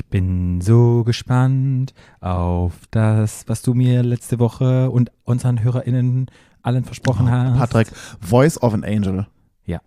Ich 0.00 0.06
bin 0.06 0.62
so 0.62 1.04
gespannt 1.04 1.92
auf 2.20 2.72
das, 2.90 3.44
was 3.48 3.60
du 3.60 3.74
mir 3.74 4.02
letzte 4.02 4.38
Woche 4.38 4.90
und 4.90 5.12
unseren 5.24 5.62
HörerInnen 5.62 6.30
allen 6.62 6.84
versprochen 6.84 7.30
hast. 7.30 7.54
Oh, 7.54 7.58
Patrick, 7.58 7.92
Voice 8.18 8.62
of 8.62 8.72
an 8.72 8.82
Angel. 8.82 9.26
Ja. 9.66 9.82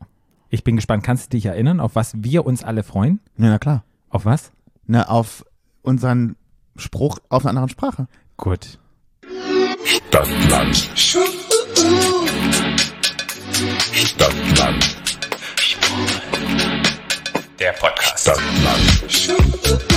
Ich 0.50 0.64
bin 0.64 0.76
gespannt. 0.76 1.04
Kannst 1.04 1.26
du 1.26 1.30
dich 1.32 1.48
erinnern, 1.48 1.80
auf 1.80 1.96
was 1.96 2.14
wir 2.16 2.46
uns 2.46 2.64
alle 2.64 2.84
freuen? 2.84 3.22
Ja, 3.38 3.50
na 3.50 3.58
klar. 3.58 3.84
Auf 4.10 4.26
was? 4.26 4.52
Na, 4.86 5.10
auf 5.10 5.44
unseren 5.82 6.36
Spruch 6.76 7.18
auf 7.30 7.44
einer 7.44 7.50
anderen 7.50 7.70
Sprache. 7.70 8.08
Gut. 8.38 8.78
Stadtland. 9.84 10.76
Stadtland. 13.96 14.96
Der 17.60 17.72
Podcast. 17.72 18.20
Stadtland. 18.22 19.93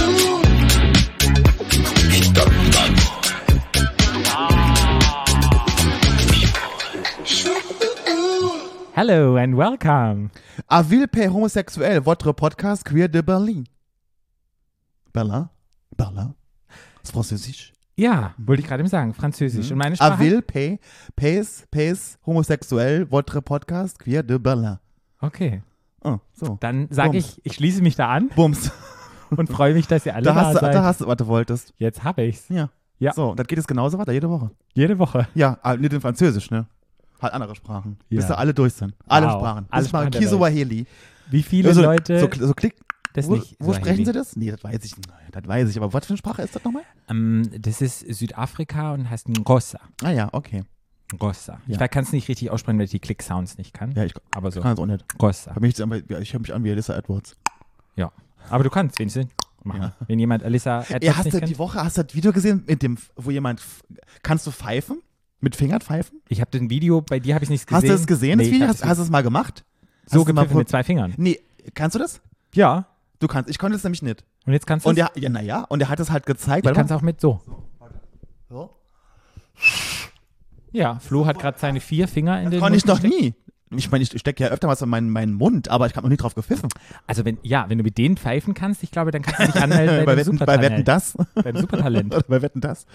Hello 8.94 9.36
and 9.36 9.54
welcome. 9.54 10.30
Avil 10.68 11.08
per 11.08 11.30
homosexuel, 11.30 12.00
votre 12.00 12.32
podcast 12.32 12.86
queer 12.86 13.08
de 13.08 13.20
Berlin. 13.22 13.66
Berlin? 15.12 15.50
Berlin? 15.94 16.34
Das 17.02 17.10
ist 17.10 17.12
Französisch. 17.12 17.74
Ja, 17.96 18.34
wollte 18.38 18.62
ich 18.62 18.68
gerade 18.68 18.80
eben 18.80 18.88
sagen, 18.88 19.12
Französisch. 19.12 19.70
Und 19.70 19.76
meine 19.76 19.96
Sprache? 19.96 20.14
Avil 20.14 20.40
pe, 20.40 20.78
pes, 21.16 21.66
pes, 21.70 22.18
homosexuel, 22.24 23.10
votre 23.10 23.42
podcast 23.42 23.98
queer 23.98 24.22
de 24.22 24.38
Berlin. 24.38 24.78
Okay. 25.20 25.62
Oh, 26.02 26.16
so. 26.32 26.56
Dann 26.60 26.88
sage 26.90 27.18
ich, 27.18 27.44
ich 27.44 27.52
schließe 27.52 27.82
mich 27.82 27.94
da 27.94 28.08
an 28.08 28.30
Bums. 28.34 28.72
Und 29.30 29.48
freue 29.50 29.74
mich, 29.74 29.86
dass 29.86 30.06
ihr 30.06 30.14
alle 30.14 30.24
Da 30.24 30.34
da, 30.34 30.40
hast, 30.46 30.54
du, 30.56 30.60
seid. 30.60 30.74
da 30.74 30.82
hast 30.84 31.00
du, 31.00 31.06
was 31.06 31.16
du 31.16 31.26
wolltest. 31.26 31.72
Jetzt 31.78 32.04
habe 32.04 32.22
ich's. 32.24 32.48
Ja. 32.48 32.70
Ja. 32.98 33.12
So, 33.12 33.34
das 33.34 33.46
geht 33.46 33.58
es 33.58 33.66
genauso 33.66 33.98
weiter, 33.98 34.12
jede 34.12 34.30
Woche. 34.30 34.50
Jede 34.74 34.98
Woche. 34.98 35.28
Ja, 35.34 35.58
aber 35.62 35.76
nicht 35.78 35.92
in 35.92 36.00
Französisch, 36.00 36.50
ne? 36.50 36.66
Halt 37.20 37.32
andere 37.34 37.54
Sprachen. 37.54 37.98
Ja. 38.08 38.16
Bis 38.20 38.26
da 38.28 38.34
alle 38.34 38.54
durch 38.54 38.72
sind. 38.74 38.94
Alle 39.06 39.26
Wow. 39.26 39.32
Sprachen. 39.34 39.66
Alle 39.70 39.86
Sprachen 39.86 40.10
Kiswahili. 40.10 40.86
Wie 41.30 41.42
viele 41.42 41.68
Also, 41.70 41.82
Leute. 41.82 42.20
So, 42.20 42.46
so 42.46 42.54
klick. 42.54 42.74
das 43.14 43.26
Wo, 43.28 43.34
nicht 43.36 43.56
wo 43.58 43.72
sprechen 43.74 44.04
sie 44.04 44.12
das? 44.12 44.36
Nee, 44.36 44.50
das 44.50 44.62
weiß 44.62 44.84
ich 44.84 44.96
nicht. 44.96 45.08
Das 45.32 45.46
weiß 45.46 45.68
ich. 45.70 45.76
Aber 45.78 45.92
was 45.92 46.04
für 46.06 46.10
eine 46.10 46.18
Sprache 46.18 46.42
ist 46.42 46.54
das 46.54 46.64
nochmal? 46.64 46.82
Ähm, 47.08 47.48
das 47.58 47.80
ist 47.82 48.00
Südafrika 48.00 48.92
und 48.94 49.08
heißt 49.10 49.28
Ngossa. 49.28 49.78
Ah 50.02 50.10
ja, 50.10 50.28
okay. 50.32 50.64
Ngossa. 51.14 51.58
Ich 51.66 51.78
Ja. 51.78 51.88
kann 51.88 52.04
es 52.04 52.12
nicht 52.12 52.28
richtig 52.28 52.50
aussprechen, 52.50 52.78
weil 52.78 52.84
ich 52.86 52.90
die 52.90 52.98
Click-Sounds 53.00 53.58
nicht 53.58 53.72
kann. 53.74 53.92
Ja, 53.92 54.04
ich 54.04 54.12
aber 54.34 54.50
so. 54.50 54.60
kann 54.60 54.72
das 54.72 54.78
auch 54.80 54.86
nicht. 54.86 55.04
Mich, 55.60 55.82
aber 55.82 55.96
ich 56.20 56.32
höre 56.32 56.40
mich 56.40 56.52
an 56.54 56.64
wie 56.64 56.70
Alyssa 56.70 56.96
Edwards. 56.96 57.36
Ja. 57.96 58.10
Aber 58.50 58.64
du 58.64 58.70
kannst 58.70 58.98
wenigstens 58.98 59.26
machen. 59.64 59.82
Ja. 59.82 59.92
Wenn 60.06 60.18
jemand 60.18 60.42
Edwards 60.42 60.64
Ja, 60.64 61.16
hast 61.16 61.24
nicht 61.26 61.34
du 61.34 61.40
die 61.40 61.58
Woche, 61.58 61.82
hast 61.82 61.98
du 61.98 62.04
das 62.04 62.14
Video 62.14 62.32
gesehen, 62.32 62.64
mit 62.66 62.82
dem, 62.82 62.96
wo 63.16 63.30
jemand, 63.30 63.60
kannst 64.22 64.46
du 64.46 64.50
pfeifen? 64.50 65.02
Mit 65.40 65.54
Fingern 65.56 65.80
pfeifen? 65.80 66.20
Ich 66.28 66.40
habe 66.40 66.50
den 66.50 66.70
Video, 66.70 67.02
bei 67.02 67.20
dir 67.20 67.34
habe 67.34 67.44
ich 67.44 67.50
nichts 67.50 67.66
Hast 67.70 67.82
gesehen. 67.82 67.88
du 67.88 67.96
das 67.98 68.06
gesehen, 68.06 68.38
das 68.38 68.46
Nee, 68.48 68.54
Video? 68.54 68.68
Hast, 68.68 68.84
hast 68.84 68.98
du 68.98 69.02
es 69.02 69.10
mal 69.10 69.22
gemacht? 69.22 69.64
so 70.06 70.20
hast 70.20 70.26
gepfiffen 70.26 70.56
mit 70.56 70.68
zwei 70.68 70.82
Fingern. 70.84 71.14
Nee, 71.16 71.40
kannst 71.74 71.94
du 71.94 71.98
das? 71.98 72.20
Ja. 72.54 72.86
Du 73.18 73.26
kannst, 73.26 73.50
ich 73.50 73.58
konnte 73.58 73.76
es 73.76 73.82
nämlich 73.84 74.02
nicht. 74.02 74.24
Und 74.46 74.52
jetzt 74.52 74.66
kannst 74.66 74.86
du 74.86 74.90
Und 74.90 74.98
es. 74.98 75.08
ja, 75.16 75.28
naja, 75.28 75.64
und 75.68 75.80
er 75.82 75.88
hat 75.88 75.98
es 76.00 76.10
halt 76.10 76.26
gezeigt. 76.26 76.66
Ich 76.66 76.72
kann 76.72 76.86
es 76.86 76.92
auch 76.92 77.02
mit 77.02 77.20
so. 77.20 77.40
So. 78.48 78.70
Ja, 80.72 80.98
Flo 80.98 81.26
hat 81.26 81.38
gerade 81.38 81.58
seine 81.58 81.80
vier 81.80 82.06
Finger 82.08 82.40
in 82.42 82.50
den 82.50 82.60
Konnte 82.60 82.76
ich 82.76 82.84
noch 82.86 83.02
nie. 83.02 83.34
Ich 83.70 83.90
meine, 83.90 84.02
ich 84.04 84.10
stecke 84.20 84.44
ja 84.44 84.50
öfter 84.50 84.68
was 84.68 84.80
in 84.80 84.88
meinen, 84.88 85.10
meinen 85.10 85.34
Mund, 85.34 85.68
aber 85.70 85.86
ich 85.86 85.96
habe 85.96 86.06
noch 86.06 86.10
nie 86.10 86.16
drauf 86.16 86.36
gepfiffen. 86.36 86.68
Also 87.08 87.24
wenn, 87.24 87.38
ja, 87.42 87.64
wenn 87.68 87.78
du 87.78 87.84
mit 87.84 87.98
denen 87.98 88.16
pfeifen 88.16 88.54
kannst, 88.54 88.84
ich 88.84 88.92
glaube, 88.92 89.10
dann 89.10 89.22
kannst 89.22 89.40
du 89.40 89.52
dich 89.52 89.60
anmelden 89.60 89.96
bei, 90.04 90.04
bei, 90.04 90.16
Wetten, 90.16 90.38
bei. 90.38 90.60
Wetten 90.62 90.84
das. 90.84 91.14
Beim 91.34 91.56
Supertalent. 91.56 92.14
Bei 92.28 92.42
Wetten 92.42 92.60
das. 92.60 92.86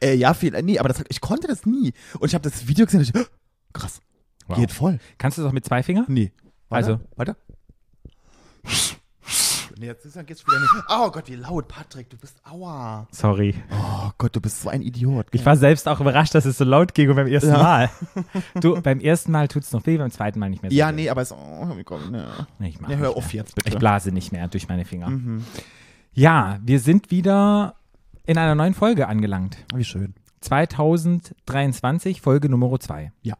Äh, 0.00 0.14
ja, 0.14 0.32
viel, 0.34 0.52
nee, 0.62 0.78
aber 0.78 0.88
das, 0.88 1.02
ich 1.08 1.20
konnte 1.20 1.48
das 1.48 1.66
nie. 1.66 1.92
Und 2.20 2.28
ich 2.28 2.34
habe 2.34 2.48
das 2.48 2.68
Video 2.68 2.86
gesehen 2.86 3.00
und 3.00 3.08
ich, 3.08 3.26
krass, 3.72 4.00
Wow. 4.46 4.56
geht 4.58 4.70
voll. 4.70 4.98
Kannst 5.18 5.36
du 5.38 5.42
es 5.42 5.48
auch 5.48 5.52
mit 5.52 5.64
zwei 5.64 5.82
Fingern? 5.82 6.04
Nee. 6.08 6.30
Warte, 6.68 6.86
Also- 6.92 7.00
Warte. 7.16 7.36
Nee, 9.80 9.86
jetzt 9.86 10.04
ist- 10.04 10.14
geht's 10.26 10.46
wieder 10.46 10.60
nicht. 10.60 10.70
Oh 10.90 11.10
Gott, 11.10 11.24
wie 11.28 11.36
laut, 11.36 11.66
Patrick, 11.66 12.10
du 12.10 12.18
bist, 12.18 12.36
aua. 12.44 13.06
Sorry. 13.12 13.54
Oh 13.72 14.10
Gott, 14.18 14.36
du 14.36 14.40
bist 14.40 14.60
so 14.60 14.68
ein 14.68 14.82
Idiot. 14.82 15.26
Ich 15.32 15.46
war 15.46 15.56
selbst 15.56 15.88
auch 15.88 16.00
überrascht, 16.00 16.34
dass 16.34 16.44
es 16.44 16.58
so 16.58 16.64
laut 16.64 16.92
ging 16.94 17.08
und 17.08 17.16
beim 17.16 17.26
ersten 17.28 17.48
Ja. 17.50 17.62
Mal. 17.62 17.90
Du, 18.60 18.78
beim 18.82 19.00
ersten 19.00 19.32
Mal 19.32 19.48
tut 19.48 19.62
es 19.62 19.72
noch 19.72 19.86
weh, 19.86 19.96
beim 19.96 20.10
zweiten 20.10 20.38
Mal 20.38 20.50
nicht 20.50 20.62
mehr 20.62 20.70
so 20.70 20.76
ja, 20.76 20.90
weh. 20.90 20.92
nee, 20.92 21.08
aber 21.08 21.22
es, 21.22 21.32
oh, 21.32 21.74
komm, 21.84 22.10
ne. 22.10 22.28
Nee, 22.58 22.68
ich 22.68 22.80
mach 22.80 22.88
Nee, 22.90 22.96
hör 22.96 23.08
mehr. 23.08 23.16
auf 23.16 23.32
jetzt, 23.32 23.54
bitte. 23.54 23.70
Ich 23.70 23.78
blase 23.78 24.12
nicht 24.12 24.32
mehr 24.32 24.48
durch 24.48 24.68
meine 24.68 24.84
Finger. 24.84 25.08
Mhm. 25.08 25.44
Ja, 26.12 26.58
wir 26.62 26.78
sind 26.80 27.10
wieder 27.10 27.76
in 28.26 28.36
einer 28.36 28.54
neuen 28.54 28.74
Folge 28.74 29.08
angelangt. 29.08 29.56
Wie 29.74 29.84
schön. 29.84 30.14
2023, 30.40 32.20
Folge 32.20 32.48
Nummer 32.48 32.78
2. 32.78 33.12
Ja. 33.22 33.34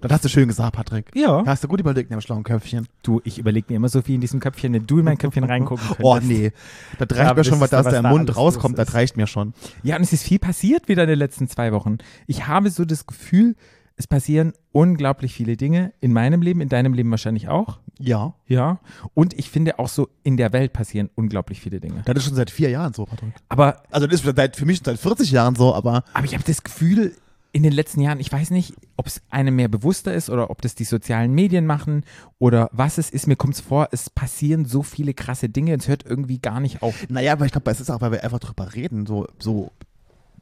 Das 0.00 0.12
hast 0.12 0.24
du 0.24 0.28
schön 0.28 0.48
gesagt, 0.48 0.74
Patrick. 0.76 1.10
Ja. 1.14 1.44
Hast 1.46 1.64
du 1.64 1.68
gut 1.68 1.80
überlegt 1.80 2.10
in 2.10 2.16
dem 2.16 2.20
schlauen 2.20 2.44
Köpfchen. 2.44 2.86
Du, 3.02 3.20
ich 3.24 3.38
überlege 3.38 3.66
mir 3.70 3.76
immer 3.76 3.88
so 3.88 4.02
viel 4.02 4.14
in 4.16 4.20
diesem 4.20 4.40
Köpfchen, 4.40 4.72
wenn 4.72 4.86
du 4.86 4.98
in 4.98 5.04
mein 5.04 5.18
Köpfchen 5.18 5.44
reingucken 5.44 5.84
könntest. 5.96 6.04
Oh, 6.04 6.18
nee. 6.22 6.52
Das 6.98 7.08
reicht 7.10 7.28
Ja, 7.28 7.34
mir 7.34 7.44
schon, 7.44 7.60
was 7.60 7.70
da 7.70 7.80
aus 7.80 7.84
deinem 7.86 8.04
da 8.04 8.10
Mund 8.10 8.36
rauskommt. 8.36 8.78
Das 8.78 8.94
reicht 8.94 9.16
mir 9.16 9.26
schon. 9.26 9.54
Ja, 9.82 9.96
und 9.96 10.02
es 10.02 10.12
ist 10.12 10.22
viel 10.22 10.38
passiert 10.38 10.88
wieder 10.88 11.02
in 11.04 11.08
den 11.08 11.18
letzten 11.18 11.48
zwei 11.48 11.72
Wochen. 11.72 11.98
Ich 12.26 12.46
habe 12.46 12.70
so 12.70 12.84
das 12.84 13.06
Gefühl, 13.06 13.56
es 13.96 14.06
passieren 14.06 14.52
unglaublich 14.72 15.32
viele 15.34 15.56
Dinge 15.56 15.92
in 16.00 16.12
meinem 16.12 16.42
Leben, 16.42 16.60
in 16.60 16.68
deinem 16.68 16.92
Leben 16.92 17.10
wahrscheinlich 17.10 17.48
auch. 17.48 17.78
Ja. 17.98 18.34
Ja. 18.46 18.80
Und 19.14 19.38
ich 19.38 19.50
finde 19.50 19.78
auch 19.78 19.88
so, 19.88 20.08
in 20.22 20.36
der 20.36 20.52
Welt 20.52 20.72
passieren 20.72 21.10
unglaublich 21.14 21.60
viele 21.60 21.80
Dinge. 21.80 22.02
Das 22.04 22.16
ist 22.16 22.24
schon 22.24 22.34
seit 22.34 22.50
vier 22.50 22.70
Jahren 22.70 22.92
so, 22.92 23.06
Patrick. 23.06 23.32
Aber, 23.48 23.82
Also 23.90 24.06
das 24.06 24.24
ist 24.24 24.36
seit, 24.36 24.56
für 24.56 24.66
mich 24.66 24.80
seit 24.84 24.98
40 24.98 25.30
Jahren 25.30 25.54
so, 25.54 25.74
aber 25.74 26.04
aber 26.12 26.24
ich 26.24 26.34
habe 26.34 26.44
das 26.44 26.62
Gefühl, 26.62 27.16
in 27.52 27.62
den 27.62 27.72
letzten 27.72 28.02
Jahren, 28.02 28.20
ich 28.20 28.30
weiß 28.30 28.50
nicht, 28.50 28.74
ob 28.98 29.06
es 29.06 29.22
einem 29.30 29.56
mehr 29.56 29.68
bewusster 29.68 30.12
ist 30.12 30.28
oder 30.28 30.50
ob 30.50 30.60
das 30.60 30.74
die 30.74 30.84
sozialen 30.84 31.32
Medien 31.32 31.64
machen 31.64 32.04
oder 32.38 32.68
was 32.72 32.98
es 32.98 33.08
ist. 33.08 33.26
Mir 33.26 33.36
kommt 33.36 33.54
es 33.54 33.60
vor, 33.60 33.88
es 33.92 34.10
passieren 34.10 34.66
so 34.66 34.82
viele 34.82 35.14
krasse 35.14 35.48
Dinge, 35.48 35.74
es 35.74 35.88
hört 35.88 36.04
irgendwie 36.04 36.38
gar 36.38 36.60
nicht 36.60 36.82
auf. 36.82 36.94
naja, 37.08 37.32
aber 37.32 37.46
ich 37.46 37.52
glaube, 37.52 37.70
es 37.70 37.80
ist 37.80 37.88
auch, 37.90 38.02
weil 38.02 38.12
wir 38.12 38.22
einfach 38.24 38.40
drüber 38.40 38.74
reden, 38.74 39.06
so, 39.06 39.26
so 39.38 39.72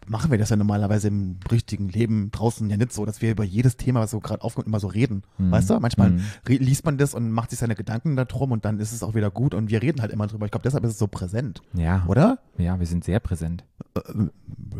machen 0.06 0.30
wir 0.30 0.38
das 0.38 0.50
ja 0.50 0.56
normalerweise 0.56 1.08
im 1.08 1.38
richtigen 1.50 1.88
Leben 1.88 2.30
draußen 2.30 2.68
ja 2.70 2.76
nicht 2.76 2.92
so, 2.92 3.04
dass 3.06 3.22
wir 3.22 3.30
über 3.30 3.44
jedes 3.44 3.76
Thema, 3.76 4.00
was 4.00 4.10
so 4.10 4.20
gerade 4.20 4.42
aufkommt, 4.42 4.66
immer 4.66 4.80
so 4.80 4.86
reden. 4.88 5.22
Weißt 5.38 5.70
du? 5.70 5.78
Manchmal 5.80 6.10
Mhm. 6.12 6.20
liest 6.46 6.84
man 6.84 6.98
das 6.98 7.14
und 7.14 7.30
macht 7.30 7.50
sich 7.50 7.58
seine 7.58 7.74
Gedanken 7.74 8.16
darum 8.16 8.52
und 8.52 8.64
dann 8.64 8.78
ist 8.80 8.92
es 8.92 9.02
auch 9.02 9.14
wieder 9.14 9.30
gut 9.30 9.54
und 9.54 9.70
wir 9.70 9.80
reden 9.82 10.00
halt 10.00 10.12
immer 10.12 10.26
drüber. 10.26 10.44
Ich 10.46 10.52
glaube, 10.52 10.62
deshalb 10.64 10.84
ist 10.84 10.92
es 10.92 10.98
so 10.98 11.06
präsent, 11.06 11.62
Ja. 11.74 12.04
oder? 12.06 12.38
Ja, 12.58 12.78
wir 12.78 12.86
sind 12.86 13.04
sehr 13.04 13.20
präsent. 13.20 13.64
Äh, 13.94 14.00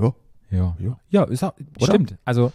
ja. 0.01 0.13
Ja. 0.51 0.77
Ja. 0.79 0.99
Ja, 1.11 1.25
ist 1.25 1.43
auch, 1.43 1.55
Oder? 1.79 1.87
stimmt. 1.87 2.17
Also, 2.25 2.53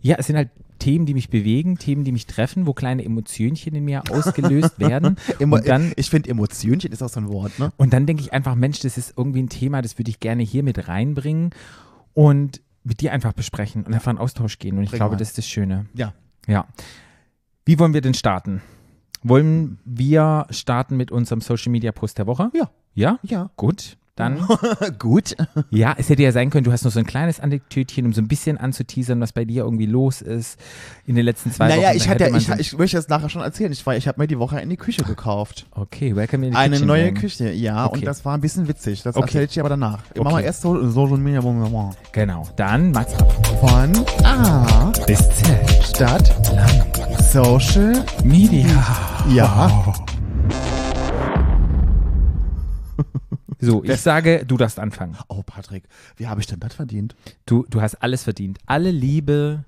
ja, 0.00 0.16
es 0.18 0.26
sind 0.26 0.36
halt 0.36 0.50
Themen, 0.78 1.06
die 1.06 1.14
mich 1.14 1.30
bewegen, 1.30 1.78
Themen, 1.78 2.04
die 2.04 2.12
mich 2.12 2.26
treffen, 2.26 2.66
wo 2.66 2.72
kleine 2.72 3.04
Emotionchen 3.04 3.74
in 3.74 3.84
mir 3.84 4.02
ausgelöst 4.10 4.78
werden. 4.78 5.16
Und 5.38 5.66
dann, 5.66 5.92
ich 5.96 6.10
finde, 6.10 6.30
Emotionchen 6.30 6.92
ist 6.92 7.02
auch 7.02 7.08
so 7.08 7.20
ein 7.20 7.28
Wort, 7.28 7.58
ne? 7.58 7.72
und 7.76 7.92
dann 7.92 8.06
denke 8.06 8.22
ich 8.22 8.32
einfach, 8.32 8.54
Mensch, 8.54 8.80
das 8.80 8.98
ist 8.98 9.14
irgendwie 9.16 9.42
ein 9.42 9.48
Thema, 9.48 9.82
das 9.82 9.98
würde 9.98 10.10
ich 10.10 10.20
gerne 10.20 10.42
hier 10.42 10.62
mit 10.62 10.88
reinbringen 10.88 11.50
und 12.14 12.60
mit 12.84 13.00
dir 13.00 13.12
einfach 13.12 13.32
besprechen 13.32 13.84
und 13.84 13.92
einfach 13.92 14.12
in 14.12 14.18
Austausch 14.18 14.58
gehen. 14.58 14.78
Und 14.78 14.84
ich 14.84 14.90
Bring 14.90 14.98
glaube, 14.98 15.14
mal. 15.14 15.18
das 15.18 15.28
ist 15.28 15.38
das 15.38 15.46
Schöne. 15.48 15.86
Ja. 15.94 16.14
Ja. 16.46 16.66
Wie 17.64 17.78
wollen 17.78 17.94
wir 17.94 18.00
denn 18.00 18.14
starten? 18.14 18.62
Wollen 19.22 19.78
wir 19.84 20.46
starten 20.50 20.96
mit 20.96 21.10
unserem 21.10 21.40
Social 21.40 21.72
Media 21.72 21.90
Post 21.90 22.18
der 22.18 22.26
Woche? 22.28 22.50
Ja. 22.54 22.70
Ja? 22.94 23.18
Ja. 23.22 23.50
Gut. 23.56 23.96
Dann 24.16 24.40
Gut. 24.98 25.36
Ja, 25.70 25.94
es 25.98 26.08
hätte 26.08 26.22
ja 26.22 26.32
sein 26.32 26.48
können, 26.50 26.64
du 26.64 26.72
hast 26.72 26.84
noch 26.84 26.90
so 26.90 26.98
ein 26.98 27.06
kleines 27.06 27.38
Anekdötchen, 27.38 28.06
um 28.06 28.12
so 28.14 28.22
ein 28.22 28.28
bisschen 28.28 28.56
anzuteasern, 28.56 29.20
was 29.20 29.32
bei 29.32 29.44
dir 29.44 29.64
irgendwie 29.64 29.84
los 29.86 30.22
ist 30.22 30.58
in 31.06 31.14
den 31.16 31.24
letzten 31.26 31.52
zwei 31.52 31.68
Naja, 31.68 31.88
Wochen. 31.88 31.96
ich 31.98 32.02
Dann 32.04 32.10
hatte, 32.12 32.36
ich, 32.38 32.46
so- 32.46 32.54
ich 32.54 32.78
möchte 32.78 32.96
das 32.96 33.08
nachher 33.08 33.28
schon 33.28 33.42
erzählen. 33.42 33.70
Ich, 33.72 33.84
war- 33.86 33.94
ich 33.96 34.08
habe 34.08 34.18
mir 34.20 34.26
die 34.26 34.38
Woche 34.38 34.56
eine 34.56 34.76
Küche 34.78 35.04
gekauft. 35.04 35.66
Okay, 35.70 36.16
welcome 36.16 36.46
in 36.46 36.52
the 36.52 36.58
Eine 36.58 36.76
kitchen 36.76 36.86
neue 36.88 37.04
then. 37.04 37.14
Küche, 37.14 37.52
ja, 37.52 37.84
Okay. 37.86 37.98
und 37.98 38.06
das 38.06 38.24
war 38.24 38.34
ein 38.34 38.40
bisschen 38.40 38.66
witzig. 38.68 39.02
Das 39.02 39.16
Okay. 39.16 39.26
erzähle 39.26 39.44
ich 39.44 39.50
dir 39.52 39.60
aber 39.60 39.68
danach. 39.68 39.98
Machen 40.16 40.24
wir 40.28 40.32
Okay. 40.32 40.44
erst 40.46 40.62
so 40.62 40.88
Social 40.90 41.18
Media 41.18 41.42
Moment. 41.42 41.96
Genau, 42.12 42.48
dann 42.56 42.92
Max 42.92 43.12
Von 43.60 43.92
A 44.24 44.92
bis 45.06 45.18
Z. 45.18 45.84
Stadt 45.94 46.32
Social. 47.30 48.02
Media. 48.24 48.66
Ja. 49.28 49.92
So, 53.66 53.84
ich 53.84 54.00
sage, 54.00 54.44
du 54.46 54.56
darfst 54.56 54.78
anfangen. 54.78 55.16
Oh, 55.28 55.42
Patrick, 55.44 55.84
wie 56.16 56.26
habe 56.26 56.40
ich 56.40 56.46
denn 56.46 56.60
das 56.60 56.74
verdient? 56.74 57.14
Du, 57.46 57.64
du 57.68 57.80
hast 57.80 57.96
alles 57.96 58.24
verdient. 58.24 58.58
Alle 58.66 58.90
Liebe. 58.90 59.64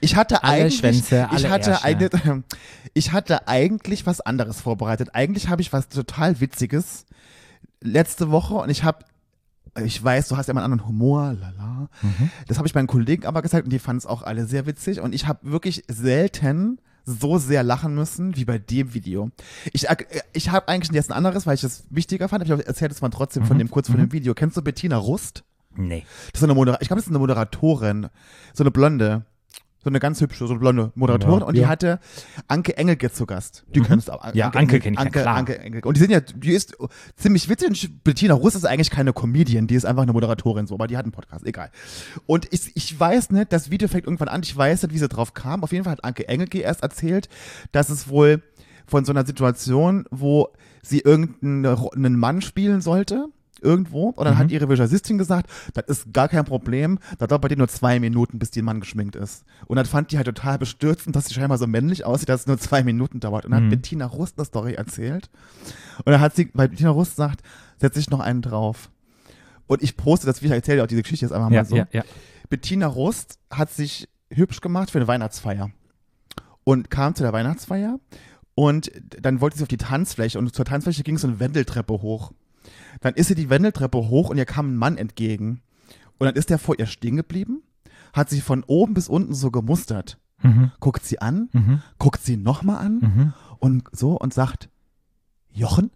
Ich 0.00 0.16
hatte 0.16 0.44
Alle 0.44 0.62
eigentlich, 0.64 0.78
Schwänze, 0.78 1.28
ich 1.30 1.38
alle 1.38 1.50
hatte 1.50 1.70
Ärsche. 1.70 1.84
eigentlich, 1.84 2.22
ich 2.94 3.12
hatte 3.12 3.48
eigentlich 3.48 4.06
was 4.06 4.20
anderes 4.20 4.60
vorbereitet. 4.60 5.10
Eigentlich 5.14 5.48
habe 5.48 5.62
ich 5.62 5.72
was 5.72 5.88
total 5.88 6.40
Witziges 6.40 7.06
letzte 7.80 8.30
Woche 8.30 8.54
und 8.54 8.70
ich 8.70 8.84
habe, 8.84 9.04
ich 9.82 10.02
weiß, 10.02 10.28
du 10.28 10.36
hast 10.36 10.46
ja 10.46 10.52
immer 10.52 10.62
einen 10.62 10.72
anderen 10.72 10.88
Humor, 10.88 11.32
lala. 11.32 11.88
Mhm. 12.02 12.30
Das 12.46 12.58
habe 12.58 12.68
ich 12.68 12.74
meinen 12.74 12.86
Kollegen 12.86 13.26
aber 13.26 13.42
gesagt 13.42 13.64
und 13.64 13.72
die 13.72 13.78
fanden 13.78 13.98
es 13.98 14.06
auch 14.06 14.22
alle 14.22 14.46
sehr 14.46 14.66
witzig 14.66 15.00
und 15.00 15.14
ich 15.14 15.26
habe 15.26 15.50
wirklich 15.50 15.84
selten 15.88 16.78
so 17.04 17.38
sehr 17.38 17.62
lachen 17.62 17.94
müssen 17.94 18.36
wie 18.36 18.44
bei 18.44 18.58
dem 18.58 18.94
Video. 18.94 19.30
Ich, 19.72 19.88
äh, 19.88 19.96
ich 20.32 20.50
habe 20.50 20.68
eigentlich 20.68 20.92
jetzt 20.92 21.10
ein 21.10 21.16
anderes, 21.16 21.46
weil 21.46 21.54
ich 21.54 21.60
das 21.60 21.84
wichtiger 21.90 22.28
fand, 22.28 22.48
aber 22.50 22.60
ich 22.60 22.66
erzähle 22.66 22.90
es 22.90 23.00
mal 23.00 23.10
trotzdem 23.10 23.44
von 23.44 23.58
dem 23.58 23.70
kurz 23.70 23.88
von 23.88 23.98
dem 23.98 24.12
Video. 24.12 24.34
Kennst 24.34 24.56
du 24.56 24.62
Bettina 24.62 24.96
Rust? 24.96 25.44
Nee. 25.76 26.04
Das 26.32 26.40
ist 26.40 26.44
eine 26.44 26.54
Moder 26.54 26.78
ich 26.80 26.88
glaube, 26.88 27.00
das 27.00 27.06
ist 27.06 27.10
eine 27.10 27.18
Moderatorin, 27.18 28.08
so 28.52 28.62
eine 28.62 28.70
blonde, 28.70 29.24
so 29.84 29.90
eine 29.90 30.00
ganz 30.00 30.20
hübsche, 30.20 30.46
so 30.46 30.54
eine 30.54 30.60
blonde 30.60 30.92
Moderatorin 30.94 31.40
Ja, 31.40 31.46
und 31.46 31.56
die 31.56 31.60
ja. 31.60 31.68
hatte 31.68 32.00
Anke 32.48 32.76
Engelke 32.78 33.12
zu 33.12 33.26
Gast. 33.26 33.64
Die 33.74 33.80
kennst 33.80 34.08
du 34.08 34.12
auch. 34.12 34.34
Ja, 34.34 34.48
Anke 34.48 34.80
kenn 34.80 34.94
ich, 34.94 34.98
ja, 34.98 35.04
Anke, 35.04 35.20
klar. 35.20 35.36
Anke 35.36 35.58
Engelke. 35.58 35.86
Und 35.86 35.96
die 35.96 36.00
sind 36.00 36.10
ja, 36.10 36.20
die 36.20 36.52
ist 36.52 36.74
ziemlich 37.16 37.48
witzig. 37.50 37.68
Und 37.68 38.02
Bettina 38.04 38.32
Russ 38.32 38.54
ist 38.54 38.64
eigentlich 38.64 38.90
keine 38.90 39.12
Comedian, 39.12 39.66
die 39.66 39.74
ist 39.74 39.84
einfach 39.84 40.02
eine 40.02 40.14
Moderatorin 40.14 40.66
so, 40.66 40.74
aber 40.74 40.86
die 40.86 40.96
hat 40.96 41.04
einen 41.04 41.12
Podcast, 41.12 41.46
egal. 41.46 41.70
Und 42.24 42.48
ich, 42.50 42.74
ich 42.74 42.98
weiß 42.98 43.30
nicht, 43.30 43.52
das 43.52 43.70
Video 43.70 43.86
fängt 43.88 44.06
irgendwann 44.06 44.28
an, 44.28 44.42
ich 44.42 44.56
weiß 44.56 44.82
nicht, 44.84 44.94
wie 44.94 44.98
sie 44.98 45.08
drauf 45.08 45.34
kam. 45.34 45.62
Auf 45.62 45.72
jeden 45.72 45.84
Fall 45.84 45.92
hat 45.92 46.04
Anke 46.04 46.26
Engelke 46.26 46.60
erst 46.60 46.82
erzählt, 46.82 47.28
dass 47.72 47.90
es 47.90 48.08
wohl 48.08 48.42
von 48.86 49.04
so 49.04 49.12
einer 49.12 49.26
Situation, 49.26 50.06
wo 50.10 50.48
sie 50.82 51.00
irgendeinen 51.00 52.18
Mann 52.18 52.40
spielen 52.42 52.80
sollte, 52.80 53.28
irgendwo. 53.60 54.10
Und 54.10 54.24
dann 54.24 54.38
hat 54.38 54.50
ihre 54.50 54.68
Visagistin 54.68 55.18
gesagt, 55.18 55.50
das 55.74 55.84
ist 55.86 56.12
gar 56.12 56.28
kein 56.28 56.44
Problem, 56.44 56.98
da 57.18 57.26
dauert 57.26 57.42
bei 57.42 57.48
dir 57.48 57.56
nur 57.56 57.68
zwei 57.68 58.00
Minuten, 58.00 58.38
bis 58.38 58.50
die 58.50 58.62
Mann 58.62 58.80
geschminkt 58.80 59.16
ist. 59.16 59.44
Und 59.66 59.76
dann 59.76 59.86
fand 59.86 60.12
die 60.12 60.16
halt 60.16 60.26
total 60.26 60.58
bestürzend, 60.58 61.14
dass 61.16 61.26
sie 61.26 61.34
scheinbar 61.34 61.58
so 61.58 61.66
männlich 61.66 62.04
aussieht, 62.04 62.28
dass 62.28 62.42
es 62.42 62.46
nur 62.46 62.58
zwei 62.58 62.82
Minuten 62.82 63.20
dauert. 63.20 63.44
Und 63.44 63.52
dann 63.52 63.64
hat 63.64 63.70
Bettina 63.70 64.06
Rust 64.06 64.38
eine 64.38 64.44
Story 64.44 64.74
erzählt. 64.74 65.30
Und 66.04 66.12
dann 66.12 66.20
hat 66.20 66.34
sie, 66.36 66.50
weil 66.54 66.68
Bettina 66.68 66.90
Rust 66.90 67.16
sagt, 67.16 67.42
setz 67.78 67.96
ich 67.96 68.10
noch 68.10 68.20
einen 68.20 68.42
drauf. 68.42 68.90
Und 69.66 69.82
ich 69.82 69.96
poste 69.96 70.26
das, 70.26 70.42
wie 70.42 70.46
ich 70.46 70.52
erzähle 70.52 70.82
auch 70.82 70.86
diese 70.86 71.02
Geschichte 71.02 71.24
jetzt 71.24 71.32
einfach 71.32 71.48
mal 71.48 71.54
Ja, 71.56 71.64
so. 71.64 71.76
ja, 71.76 71.86
ja. 71.92 72.02
Bettina 72.50 72.86
Rust 72.86 73.38
hat 73.50 73.70
sich 73.70 74.08
hübsch 74.30 74.60
gemacht 74.60 74.90
für 74.90 74.98
eine 74.98 75.08
Weihnachtsfeier 75.08 75.70
und 76.64 76.90
kam 76.90 77.14
zu 77.14 77.22
der 77.22 77.32
Weihnachtsfeier 77.32 77.98
und 78.54 78.90
dann 79.20 79.40
wollte 79.40 79.56
sie 79.56 79.62
auf 79.62 79.68
die 79.68 79.76
Tanzfläche 79.76 80.38
und 80.38 80.54
zur 80.54 80.64
Tanzfläche 80.64 81.02
ging 81.02 81.18
so 81.18 81.26
eine 81.26 81.40
Wendeltreppe 81.40 81.94
hoch. 81.94 82.32
Dann 83.00 83.14
ist 83.14 83.28
sie 83.28 83.34
die 83.34 83.50
Wendeltreppe 83.50 83.98
hoch 83.98 84.30
und 84.30 84.38
ihr 84.38 84.46
kam 84.46 84.72
ein 84.72 84.76
Mann 84.76 84.96
entgegen. 84.96 85.62
Und 86.18 86.26
dann 86.26 86.34
ist 86.36 86.50
der 86.50 86.58
vor 86.58 86.78
ihr 86.78 86.86
stehen 86.86 87.16
geblieben, 87.16 87.62
hat 88.12 88.30
sie 88.30 88.40
von 88.40 88.62
oben 88.64 88.94
bis 88.94 89.08
unten 89.08 89.34
so 89.34 89.50
gemustert. 89.50 90.18
Mhm. 90.42 90.70
Guckt 90.80 91.04
sie 91.04 91.20
an, 91.20 91.48
Mhm. 91.52 91.82
guckt 91.98 92.22
sie 92.22 92.36
nochmal 92.36 92.78
an 92.84 92.98
Mhm. 93.00 93.32
und 93.58 93.84
so 93.92 94.12
und 94.18 94.32
sagt, 94.34 94.68
Jochen? 95.50 95.90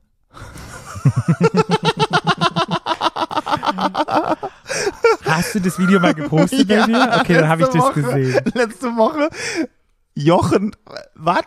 Hast 5.24 5.54
du 5.54 5.60
das 5.60 5.78
Video 5.78 6.00
mal 6.00 6.14
gepostet 6.14 6.68
bei 6.68 6.82
dir? 6.86 7.18
Okay, 7.20 7.34
dann 7.34 7.48
habe 7.48 7.62
ich 7.62 7.68
das 7.68 7.76
Woche, 7.76 8.02
gesehen. 8.02 8.40
Letzte 8.54 8.88
Woche. 8.96 9.28
Jochen, 10.14 10.74
was? 11.14 11.44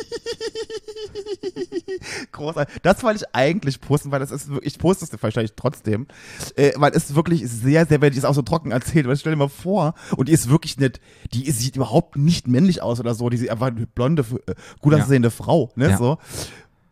Großartig. 2.32 2.80
Das 2.82 3.02
wollte 3.02 3.24
ich 3.24 3.34
eigentlich 3.34 3.80
posten, 3.80 4.10
weil 4.10 4.20
das 4.20 4.30
ist 4.30 4.48
wirklich, 4.48 4.74
ich 4.74 4.78
poste 4.78 5.04
es 5.04 5.22
wahrscheinlich 5.22 5.52
trotzdem, 5.56 6.06
äh, 6.56 6.72
weil 6.76 6.92
es 6.92 7.14
wirklich 7.14 7.48
sehr, 7.48 7.86
sehr, 7.86 8.00
wenn 8.00 8.12
die 8.12 8.18
es 8.18 8.24
auch 8.24 8.34
so 8.34 8.42
trocken 8.42 8.70
erzählt, 8.70 9.06
weil 9.06 9.16
stell 9.16 9.32
dir 9.32 9.38
mal 9.38 9.48
vor, 9.48 9.94
und 10.16 10.28
die 10.28 10.32
ist 10.32 10.48
wirklich 10.48 10.78
nicht, 10.78 11.00
die 11.32 11.46
ist, 11.46 11.60
sieht 11.60 11.76
überhaupt 11.76 12.16
nicht 12.16 12.48
männlich 12.48 12.82
aus 12.82 13.00
oder 13.00 13.14
so, 13.14 13.28
die 13.30 13.36
ist 13.36 13.48
einfach 13.50 13.68
eine 13.68 13.86
blonde, 13.86 14.24
äh, 14.46 14.54
gut 14.80 14.92
Ja. 14.92 15.00
aussehende 15.02 15.30
Frau, 15.30 15.70
ne, 15.76 15.90
Ja. 15.90 15.96
so. 15.96 16.18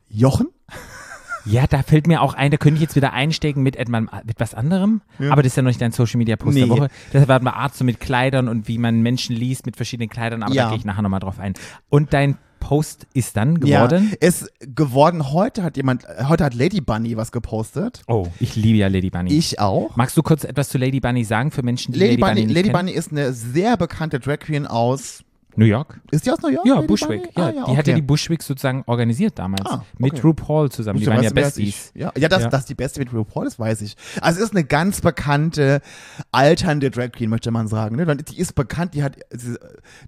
Jochen? 0.08 0.48
Ja, 1.44 1.66
da 1.66 1.82
fällt 1.82 2.06
mir 2.08 2.20
auch 2.20 2.34
ein, 2.34 2.50
da 2.50 2.58
könnte 2.58 2.74
ich 2.76 2.82
jetzt 2.82 2.96
wieder 2.96 3.14
einstecken 3.14 3.62
mit 3.62 3.76
etwas, 3.76 4.02
mit 4.24 4.38
was 4.38 4.52
anderem, 4.54 5.00
Ja. 5.18 5.30
aber 5.32 5.42
das 5.42 5.52
ist 5.52 5.56
ja 5.56 5.62
noch 5.62 5.70
nicht 5.70 5.80
dein 5.80 5.92
Social 5.92 6.18
Media 6.18 6.36
Post 6.36 6.54
Nee. 6.54 6.60
der 6.66 6.70
Woche. 6.70 6.88
Das 7.12 7.26
war 7.26 7.40
mal 7.40 7.52
Art 7.52 7.74
so 7.74 7.84
mit 7.84 8.00
Kleidern 8.00 8.48
und 8.48 8.68
wie 8.68 8.76
man 8.76 9.00
Menschen 9.00 9.34
liest 9.34 9.64
mit 9.64 9.76
verschiedenen 9.76 10.10
Kleidern, 10.10 10.42
aber 10.42 10.52
Ja. 10.52 10.64
da 10.64 10.68
gehe 10.70 10.78
ich 10.78 10.84
nachher 10.84 11.00
nochmal 11.02 11.20
drauf 11.20 11.38
ein. 11.38 11.54
Und 11.88 12.12
dein 12.12 12.36
Post 12.60 13.06
ist 13.14 13.36
dann 13.36 13.60
geworden? 13.60 14.10
Ja, 14.20 14.28
ist 14.28 14.50
geworden, 14.60 15.32
heute 15.32 15.62
hat 15.62 15.76
jemand, 15.76 16.06
heute 16.28 16.44
hat 16.44 16.54
Lady 16.54 16.80
Bunny 16.80 17.16
was 17.16 17.32
gepostet. 17.32 18.02
Oh, 18.06 18.26
ich 18.40 18.56
liebe 18.56 18.78
ja 18.78 18.88
Lady 18.88 19.10
Bunny. 19.10 19.32
Ich 19.32 19.60
auch. 19.60 19.96
Magst 19.96 20.16
du 20.16 20.22
kurz 20.22 20.44
etwas 20.44 20.68
zu 20.68 20.78
Lady 20.78 21.00
Bunny 21.00 21.24
sagen 21.24 21.50
für 21.50 21.62
Menschen, 21.62 21.92
die 21.92 21.98
Lady, 21.98 22.12
Lady, 22.12 22.20
Bunny, 22.22 22.40
Bunny 22.42 22.52
Lady 22.52 22.68
kennen? 22.70 22.86
Bunny 22.86 22.92
ist 22.92 23.12
eine 23.12 23.32
sehr 23.32 23.76
bekannte 23.76 24.20
Drag 24.20 24.38
Queen 24.40 24.66
aus. 24.66 25.22
New 25.58 25.64
York? 25.66 26.00
Ist 26.10 26.24
die 26.26 26.30
aus 26.30 26.40
New 26.40 26.48
York? 26.50 26.66
Ja, 26.66 26.74
Lady 26.76 26.86
Bushwick. 26.86 27.30
Ja, 27.36 27.46
Ah, 27.46 27.50
ja, 27.50 27.64
die 27.66 27.70
okay. 27.80 27.94
die 27.94 28.02
Bushwicks 28.02 28.46
sozusagen 28.46 28.82
organisiert 28.86 29.38
damals. 29.38 29.66
Ah, 29.66 29.84
Mit 29.98 30.12
okay. 30.14 30.22
RuPaul 30.22 30.70
zusammen. 30.70 31.00
Die 31.00 31.06
waren 31.06 31.16
ja 31.22 31.30
das 31.30 31.34
Besties. 31.34 31.68
ist? 31.86 31.92
Ja, 31.96 32.12
ja, 32.16 32.28
dass, 32.28 32.44
Ja. 32.44 32.48
dass 32.48 32.64
die 32.66 32.74
Beste 32.74 33.00
mit 33.00 33.12
RuPaul 33.12 33.46
ist, 33.46 33.58
weiß 33.58 33.82
ich. 33.82 33.96
Also 34.20 34.38
es 34.40 34.46
ist 34.46 34.52
eine 34.56 34.64
ganz 34.64 35.00
bekannte, 35.00 35.80
alternde 36.32 36.90
Drag 36.90 37.12
Queen, 37.12 37.28
möchte 37.30 37.50
man 37.50 37.68
sagen. 37.68 37.96
Ne? 37.96 38.16
Die 38.16 38.38
ist 38.38 38.54
bekannt, 38.54 38.94
die 38.94 39.02
hat 39.02 39.16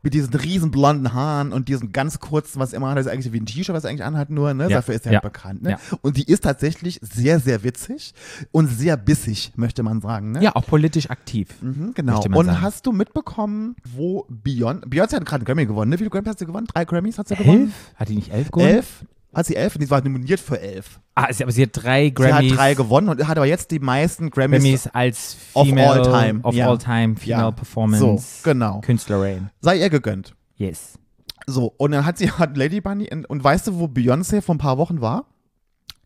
mit 0.03 0.15
diesen 0.15 0.33
riesen 0.35 0.71
blonden 0.71 1.13
Haaren 1.13 1.53
und 1.53 1.69
diesem 1.69 1.93
ganz 1.93 2.21
kurzen, 2.21 2.61
was 2.61 2.73
immer 2.73 2.91
hat, 2.91 2.99
das 2.99 3.07
ist 3.07 3.13
eigentlich 3.13 3.33
wie 3.33 3.41
ein 3.41 3.47
T-Shirt, 3.47 3.75
was 3.75 3.85
er 3.85 3.91
eigentlich 3.91 4.05
anhat, 4.05 4.31
nur, 4.31 4.55
ne? 4.55 4.65
Ja. 4.65 4.77
Dafür 4.77 4.95
ist 4.95 5.07
er 5.07 5.13
Ja. 5.13 5.23
halt 5.23 5.33
bekannt. 5.33 5.63
Ne? 5.63 5.77
Und 6.03 6.17
die 6.17 6.25
ist 6.25 6.45
tatsächlich 6.45 6.99
sehr, 7.03 7.41
sehr 7.41 7.63
witzig 7.65 8.15
und 8.53 8.67
sehr 8.69 8.97
bissig, 8.97 9.53
möchte 9.57 9.83
man 9.83 10.01
sagen. 10.01 10.33
Ne? 10.33 10.43
Ja, 10.43 10.55
auch 10.57 10.67
politisch 10.67 11.11
aktiv. 11.11 11.49
Mhm, 11.61 11.93
genau. 11.95 12.23
Und 12.23 12.47
sagen. 12.47 12.61
hast 12.61 12.87
du 12.87 12.93
mitbekommen, 12.93 13.77
wo 13.97 14.27
Beyoncé, 14.31 14.87
Beyoncé 14.87 15.17
hat 15.17 15.27
gerade 15.27 15.40
einen 15.41 15.45
Grammy 15.47 15.67
gewonnen, 15.67 15.91
ne? 15.91 15.95
Wie 15.97 15.99
viele 15.99 16.11
Grammys 16.11 16.31
hat 16.31 16.39
sie 16.39 16.47
gewonnen? 16.47 16.67
Drei 16.67 16.85
Grammys 16.85 17.19
hat 17.19 17.29
sie 17.29 17.37
gewonnen? 17.37 17.63
Elf? 17.67 17.93
Hat 17.97 18.09
die 18.09 18.15
nicht 18.17 18.33
elf 18.33 18.51
gewonnen? 18.51 18.69
Elf? 18.75 19.05
Hat 19.33 19.47
sie 19.47 19.55
elf? 19.57 19.75
Und 19.77 19.83
die 19.83 19.91
war 19.91 20.03
nominiert 20.03 20.41
für 20.41 20.61
elf. 20.61 21.01
Ah, 21.15 21.33
sie- 21.33 21.43
aber 21.45 21.53
sie 21.53 21.63
hat 21.63 21.71
drei 21.73 22.07
Sie 22.07 22.15
Grammys. 22.15 22.51
hat 22.53 22.59
drei 22.59 22.75
gewonnen 22.75 23.09
und 23.09 23.27
hat 23.29 23.37
aber 23.37 23.47
jetzt 23.47 23.71
die 23.71 23.79
meisten 23.79 24.31
Grammys. 24.31 24.61
Grammys 24.63 24.87
als 24.89 25.37
Of 25.55 25.69
Female, 25.69 25.91
all 25.91 26.03
time, 26.27 26.41
of 26.43 26.55
ja. 26.55 26.69
all 26.69 26.79
time 26.79 27.17
Female 27.17 27.43
Ja. 27.45 27.51
Performance 27.53 28.01
So, 28.05 28.21
genau. 28.43 28.81
Künstlerin. 28.81 29.51
Sei 29.61 29.77
ihr 29.79 29.89
gegönnt. 29.91 30.35
Yes. 30.57 30.99
So, 31.47 31.73
und 31.79 31.93
dann 31.93 32.05
hat 32.05 32.19
sie 32.19 32.31
hat 32.31 32.57
Lady 32.57 32.81
Bunny 32.81 33.05
in, 33.05 33.25
und 33.25 33.43
weißt 33.43 33.69
du, 33.69 33.79
wo 33.79 33.85
Beyoncé 33.87 34.43
vor 34.43 34.55
ein 34.55 34.59
paar 34.59 34.79
Wochen 34.79 35.01
war? 35.01 35.25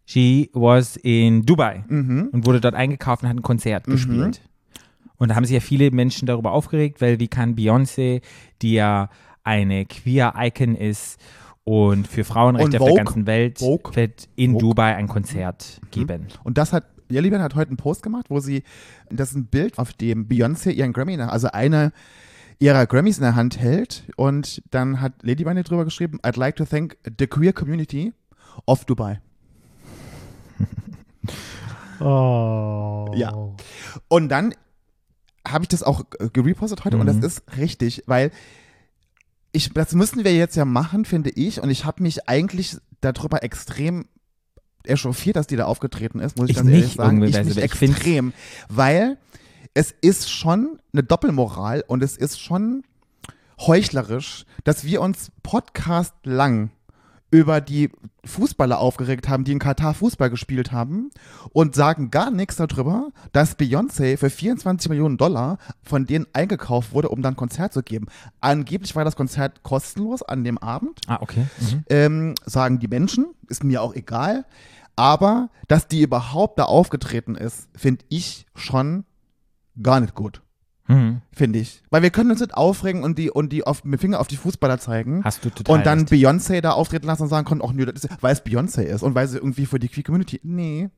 She 0.07 0.51
was 0.53 0.97
in 0.97 1.47
Dubai 1.47 1.83
Mhm. 1.89 2.29
und 2.33 2.45
wurde 2.47 2.61
dort 2.61 2.75
eingekauft 2.75 3.23
und 3.23 3.31
hat 3.31 3.37
ein 3.37 3.43
Konzert 3.43 3.85
gespielt. 3.87 4.43
Und 5.25 5.31
da 5.31 5.37
haben 5.37 5.47
sich 5.47 5.55
ja 5.55 5.61
viele 5.61 5.91
Menschen 5.91 6.27
darüber 6.27 6.53
aufgeregt, 6.53 7.01
weil 7.01 7.19
wie 7.19 7.29
kann 7.29 7.57
Beyoncé, 7.57 8.21
die 8.61 8.75
ja 8.75 9.09
eine 9.43 9.87
Queer-Icon 9.87 10.75
ist 10.75 11.19
und 11.65 12.07
für 12.07 12.25
Frauenrechte 12.25 12.67
Und 12.67 12.75
auf 12.75 12.79
der 12.79 12.89
Vogue. 12.89 13.05
ganzen 13.05 13.27
Welt, 13.27 13.59
Vogue. 13.61 13.97
wird 13.97 14.29
in 14.37 14.53
Vogue. 14.53 14.61
Dubai 14.61 14.95
ein 14.97 15.09
Konzert 15.09 15.81
geben. 15.93 16.27
Und 16.43 16.59
das 16.59 16.75
hat, 16.75 16.85
Lady 17.09 17.31
Bunny 17.31 17.43
hat 17.43 17.55
heute 17.55 17.69
einen 17.69 17.79
Post 17.79 18.03
gemacht, 18.03 18.27
wo 18.29 18.39
sie, 18.39 18.65
das 19.09 19.31
ist 19.31 19.37
ein 19.37 19.47
Bild, 19.47 19.79
auf 19.79 19.95
dem 19.95 20.29
Beyoncé 20.29 20.73
ihren 20.73 20.93
Grammy, 20.93 21.19
also 21.19 21.49
eine 21.53 21.93
ihrer 22.59 22.85
Grammys 22.87 23.17
in 23.17 23.23
der 23.23 23.35
Hand 23.35 23.59
hält 23.59 24.05
und 24.17 24.63
dann 24.73 25.01
hat 25.01 25.15
Lady 25.23 25.45
Bunny 25.45 25.63
drüber 25.63 25.87
geschrieben, 25.87 26.21
I'd 26.23 26.39
like 26.39 26.57
to 26.57 26.67
thank 26.67 26.99
the 27.19 27.27
queer 27.27 27.55
community 27.55 28.13
of 28.67 28.85
Dubai. 28.85 29.23
Oh. 32.01 33.11
Ja. 33.15 33.33
Und 34.09 34.29
dann 34.29 34.53
habe 35.47 35.65
ich 35.65 35.69
das 35.69 35.83
auch 35.83 36.05
äh, 36.19 36.29
gerepostet 36.33 36.85
heute 36.85 36.97
und 36.99 37.07
das 37.07 37.17
Mhm. 37.17 37.25
ist 37.25 37.43
richtig, 37.57 38.03
weil 38.07 38.31
ich, 39.53 39.73
das 39.73 39.93
müssen 39.95 40.25
wir 40.25 40.35
jetzt 40.35 40.57
ja 40.57 40.65
machen, 40.65 41.05
finde 41.05 41.31
ich. 41.31 41.61
Und 41.61 41.71
ich 41.71 41.85
habe 41.85 42.03
mich 42.03 42.29
eigentlich 42.29 42.77
darüber 43.01 43.43
extrem 43.45 44.07
echauffiert, 44.85 45.37
dass 45.37 45.47
die 45.47 45.57
da 45.57 45.67
aufgetreten 45.67 46.19
ist, 46.19 46.37
muss 46.37 46.47
ich, 46.51 46.53
Ich 46.53 46.57
ganz 46.57 46.71
ehrlich 46.71 46.93
sagen. 46.95 47.23
Ich 47.23 47.37
also 47.37 47.55
mich 47.55 47.65
ich 47.65 47.75
find's- 47.75 47.97
extrem, 47.97 48.33
weil 48.69 49.17
es 49.75 49.95
ist 50.01 50.31
schon 50.31 50.79
eine 50.93 51.03
Doppelmoral 51.03 51.85
und 51.87 52.03
es 52.03 52.17
ist 52.17 52.41
schon 52.41 52.83
heuchlerisch, 53.61 54.45
dass 54.65 54.85
wir 54.85 55.01
uns 55.01 55.31
Podcast 55.43 56.15
lang 56.25 56.71
über 57.35 57.61
die 57.61 57.91
Fußballer 58.25 58.79
aufgeregt 58.79 59.29
haben, 59.29 59.43
die 59.43 59.51
in 59.51 59.59
Katar 59.59 59.93
Fußball 59.93 60.31
gespielt 60.31 60.71
haben 60.71 61.11
und 61.51 61.75
sagen 61.75 62.13
gar 62.13 62.31
nichts 62.31 62.55
darüber, 62.55 63.09
dass 63.33 63.59
Beyoncé 63.59 64.17
für 64.17 64.31
24 64.31 64.89
Millionen 64.89 65.17
Dollar 65.17 65.59
von 65.83 66.07
denen 66.07 66.27
eingekauft 66.33 66.93
wurde, 66.93 67.09
um 67.09 67.23
dann 67.23 67.35
ein 67.35 67.37
Konzert 67.37 67.73
zu 67.73 67.83
geben. 67.83 68.07
Angeblich 68.41 68.95
war 68.95 69.05
das 69.05 69.17
Konzert 69.17 69.65
kostenlos 69.65 70.23
an 70.23 70.45
dem 70.45 70.59
Abend, 70.59 71.01
Ah, 71.09 71.19
okay. 71.21 71.47
Mhm. 71.61 71.85
ähm, 71.89 72.35
sagen 72.47 72.79
die 72.79 72.87
Menschen, 72.87 73.27
ist 73.49 73.65
mir 73.65 73.83
auch 73.83 73.95
egal. 73.97 74.45
Aber 74.95 75.51
dass 75.67 75.89
die 75.89 76.03
überhaupt 76.03 76.61
da 76.61 76.67
aufgetreten 76.67 77.35
ist, 77.35 77.69
finde 77.75 78.05
ich 78.11 78.47
schon 78.55 79.03
gar 79.83 79.99
nicht 79.99 80.15
gut. 80.15 80.41
Mhm. 80.87 81.23
Finde 81.33 81.59
ich. 81.59 81.83
Weil 81.91 82.03
wir 82.03 82.11
können 82.11 82.31
uns 82.31 82.41
nicht 82.41 82.55
aufregen 82.55 83.03
und 83.03 83.19
die, 83.19 83.31
und 83.31 83.53
die 83.53 83.67
auf, 83.67 83.85
mit 83.85 84.01
Finger 84.01 84.21
auf 84.21 84.27
die 84.27 84.37
Fußballer 84.37 84.79
zeigen. 84.79 85.25
Hast 85.25 85.45
du 85.45 85.51
total 85.51 85.77
Und 85.77 85.87
dann. 85.87 86.07
Beyoncé 86.07 86.61
da 86.61 86.73
auftreten 86.73 87.07
lassen 87.07 87.23
und 87.23 87.29
sagen 87.29 87.47
können, 87.47 87.63
ach 87.65 87.73
nö, 87.73 87.87
das 87.87 88.05
ist, 88.05 88.23
weil 88.23 88.33
es 88.33 88.45
Beyoncé 88.45 88.83
ist 88.83 89.03
und 89.03 89.15
weil 89.15 89.27
sie 89.27 89.39
irgendwie 89.39 89.67
für 89.67 89.79
die 89.79 89.89
Queer 89.89 90.05
Community. 90.05 90.41
Nee. 90.43 90.91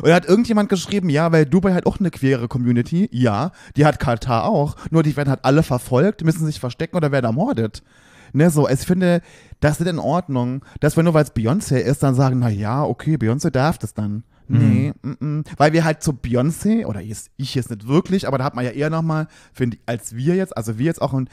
Und 0.00 0.08
da 0.08 0.14
hat 0.14 0.26
irgendjemand 0.26 0.68
geschrieben, 0.68 1.08
ja, 1.08 1.32
weil 1.32 1.46
Dubai 1.46 1.74
hat 1.74 1.86
auch 1.86 1.98
eine 1.98 2.10
queere 2.10 2.46
Community. 2.46 3.08
Ja, 3.10 3.50
die 3.76 3.84
hat 3.84 3.98
Katar 3.98 4.44
auch. 4.44 4.76
Nur 4.90 5.02
die 5.02 5.16
werden 5.16 5.30
halt 5.30 5.44
alle 5.44 5.62
verfolgt, 5.62 6.24
müssen 6.24 6.46
sich 6.46 6.60
verstecken 6.60 6.96
oder 6.96 7.10
werden 7.10 7.26
ermordet. 7.26 7.82
Ne, 8.34 8.48
so, 8.48 8.68
ich 8.68 8.80
finde, 8.80 9.20
das 9.60 9.80
ist 9.80 9.86
in 9.86 9.98
Ordnung, 9.98 10.64
dass 10.80 10.96
wir 10.96 11.02
nur 11.02 11.14
weil 11.14 11.24
es 11.24 11.34
Beyoncé 11.34 11.76
ist, 11.76 12.02
dann 12.02 12.14
sagen, 12.14 12.38
na 12.38 12.48
ja, 12.48 12.82
okay, 12.82 13.16
Beyoncé 13.16 13.50
darf 13.50 13.76
das 13.76 13.92
dann. 13.92 14.24
Nee, 14.58 14.92
mm 15.02 15.10
-mm. 15.10 15.44
weil 15.56 15.72
wir 15.72 15.84
halt 15.84 16.02
zu 16.02 16.12
Beyoncé, 16.12 16.86
oder 16.86 17.00
jetzt, 17.00 17.30
ich 17.36 17.54
jetzt 17.54 17.70
nicht 17.70 17.86
wirklich, 17.86 18.26
aber 18.26 18.38
da 18.38 18.44
hat 18.44 18.54
man 18.54 18.64
ja 18.64 18.70
eher 18.70 18.90
nochmal, 18.90 19.28
finde 19.52 19.76
ich, 19.76 19.82
als 19.86 20.14
wir 20.14 20.34
jetzt, 20.36 20.56
also 20.56 20.78
wir 20.78 20.86
jetzt 20.86 21.02
auch 21.02 21.14
ein, 21.14 21.28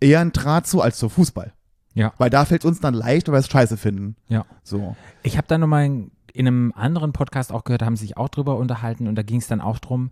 eher 0.00 0.20
ein 0.20 0.32
Draht 0.32 0.66
zu 0.66 0.82
als 0.82 0.98
zu 0.98 1.08
Fußball. 1.08 1.52
Ja. 1.94 2.12
Weil 2.18 2.28
da 2.28 2.44
fällt 2.44 2.62
es 2.62 2.68
uns 2.68 2.80
dann 2.80 2.92
leicht, 2.92 3.28
weil 3.28 3.34
wir 3.34 3.38
es 3.38 3.48
scheiße 3.48 3.76
finden. 3.78 4.16
Ja. 4.28 4.44
So. 4.62 4.96
Ich 5.22 5.38
habe 5.38 5.46
da 5.48 5.56
nochmal 5.56 5.86
in 5.86 6.10
in 6.36 6.46
einem 6.46 6.72
anderen 6.76 7.12
Podcast 7.12 7.50
auch 7.50 7.64
gehört, 7.64 7.82
haben 7.82 7.96
sich 7.96 8.18
auch 8.18 8.28
drüber 8.28 8.58
unterhalten 8.58 9.08
und 9.08 9.14
da 9.14 9.22
ging 9.22 9.38
es 9.38 9.48
dann 9.48 9.62
auch 9.62 9.78
drum, 9.78 10.10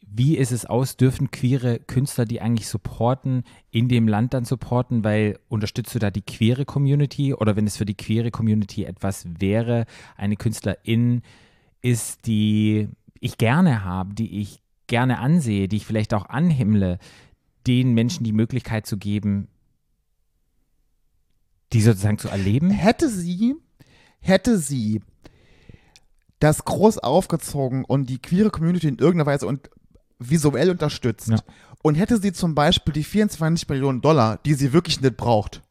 wie 0.00 0.36
ist 0.36 0.50
es 0.50 0.66
aus, 0.66 0.96
dürfen 0.96 1.30
queere 1.30 1.78
Künstler, 1.78 2.24
die 2.24 2.40
eigentlich 2.40 2.66
supporten, 2.66 3.44
in 3.70 3.88
dem 3.88 4.08
Land 4.08 4.34
dann 4.34 4.44
supporten, 4.44 5.04
weil 5.04 5.38
unterstützt 5.48 5.94
du 5.94 6.00
da 6.00 6.10
die 6.10 6.22
queere 6.22 6.64
Community 6.64 7.32
oder 7.34 7.54
wenn 7.54 7.68
es 7.68 7.76
für 7.76 7.84
die 7.84 7.94
queere 7.94 8.32
Community 8.32 8.84
etwas 8.84 9.24
wäre, 9.38 9.86
eine 10.16 10.34
Künstlerin 10.34 11.22
ist, 11.82 12.26
die 12.26 12.88
ich 13.20 13.38
gerne 13.38 13.84
habe, 13.84 14.14
die 14.14 14.40
ich 14.40 14.62
gerne 14.86 15.18
ansehe, 15.18 15.68
die 15.68 15.76
ich 15.76 15.86
vielleicht 15.86 16.14
auch 16.14 16.26
anhimmle, 16.26 16.98
den 17.66 17.92
Menschen 17.94 18.24
die 18.24 18.32
Möglichkeit 18.32 18.86
zu 18.86 18.96
geben, 18.96 19.48
die 21.72 21.80
sozusagen 21.82 22.18
zu 22.18 22.28
erleben. 22.28 22.70
Hätte 22.70 23.08
sie, 23.08 23.54
hätte 24.20 24.58
sie 24.58 25.00
das 26.40 26.64
groß 26.64 26.98
aufgezogen 26.98 27.84
und 27.84 28.08
die 28.08 28.20
queere 28.20 28.50
Community 28.50 28.88
in 28.88 28.98
irgendeiner 28.98 29.26
Weise 29.30 29.46
und 29.46 29.70
visuell 30.18 30.70
unterstützt 30.70 31.28
Ja. 31.28 31.38
und 31.82 31.94
hätte 31.94 32.18
sie 32.18 32.32
zum 32.32 32.54
Beispiel 32.54 32.92
die 32.94 33.04
24 33.04 33.68
Millionen 33.68 34.00
Dollar, 34.00 34.38
die 34.38 34.54
sie 34.54 34.72
wirklich 34.72 35.00
nicht 35.00 35.16
braucht, 35.16 35.62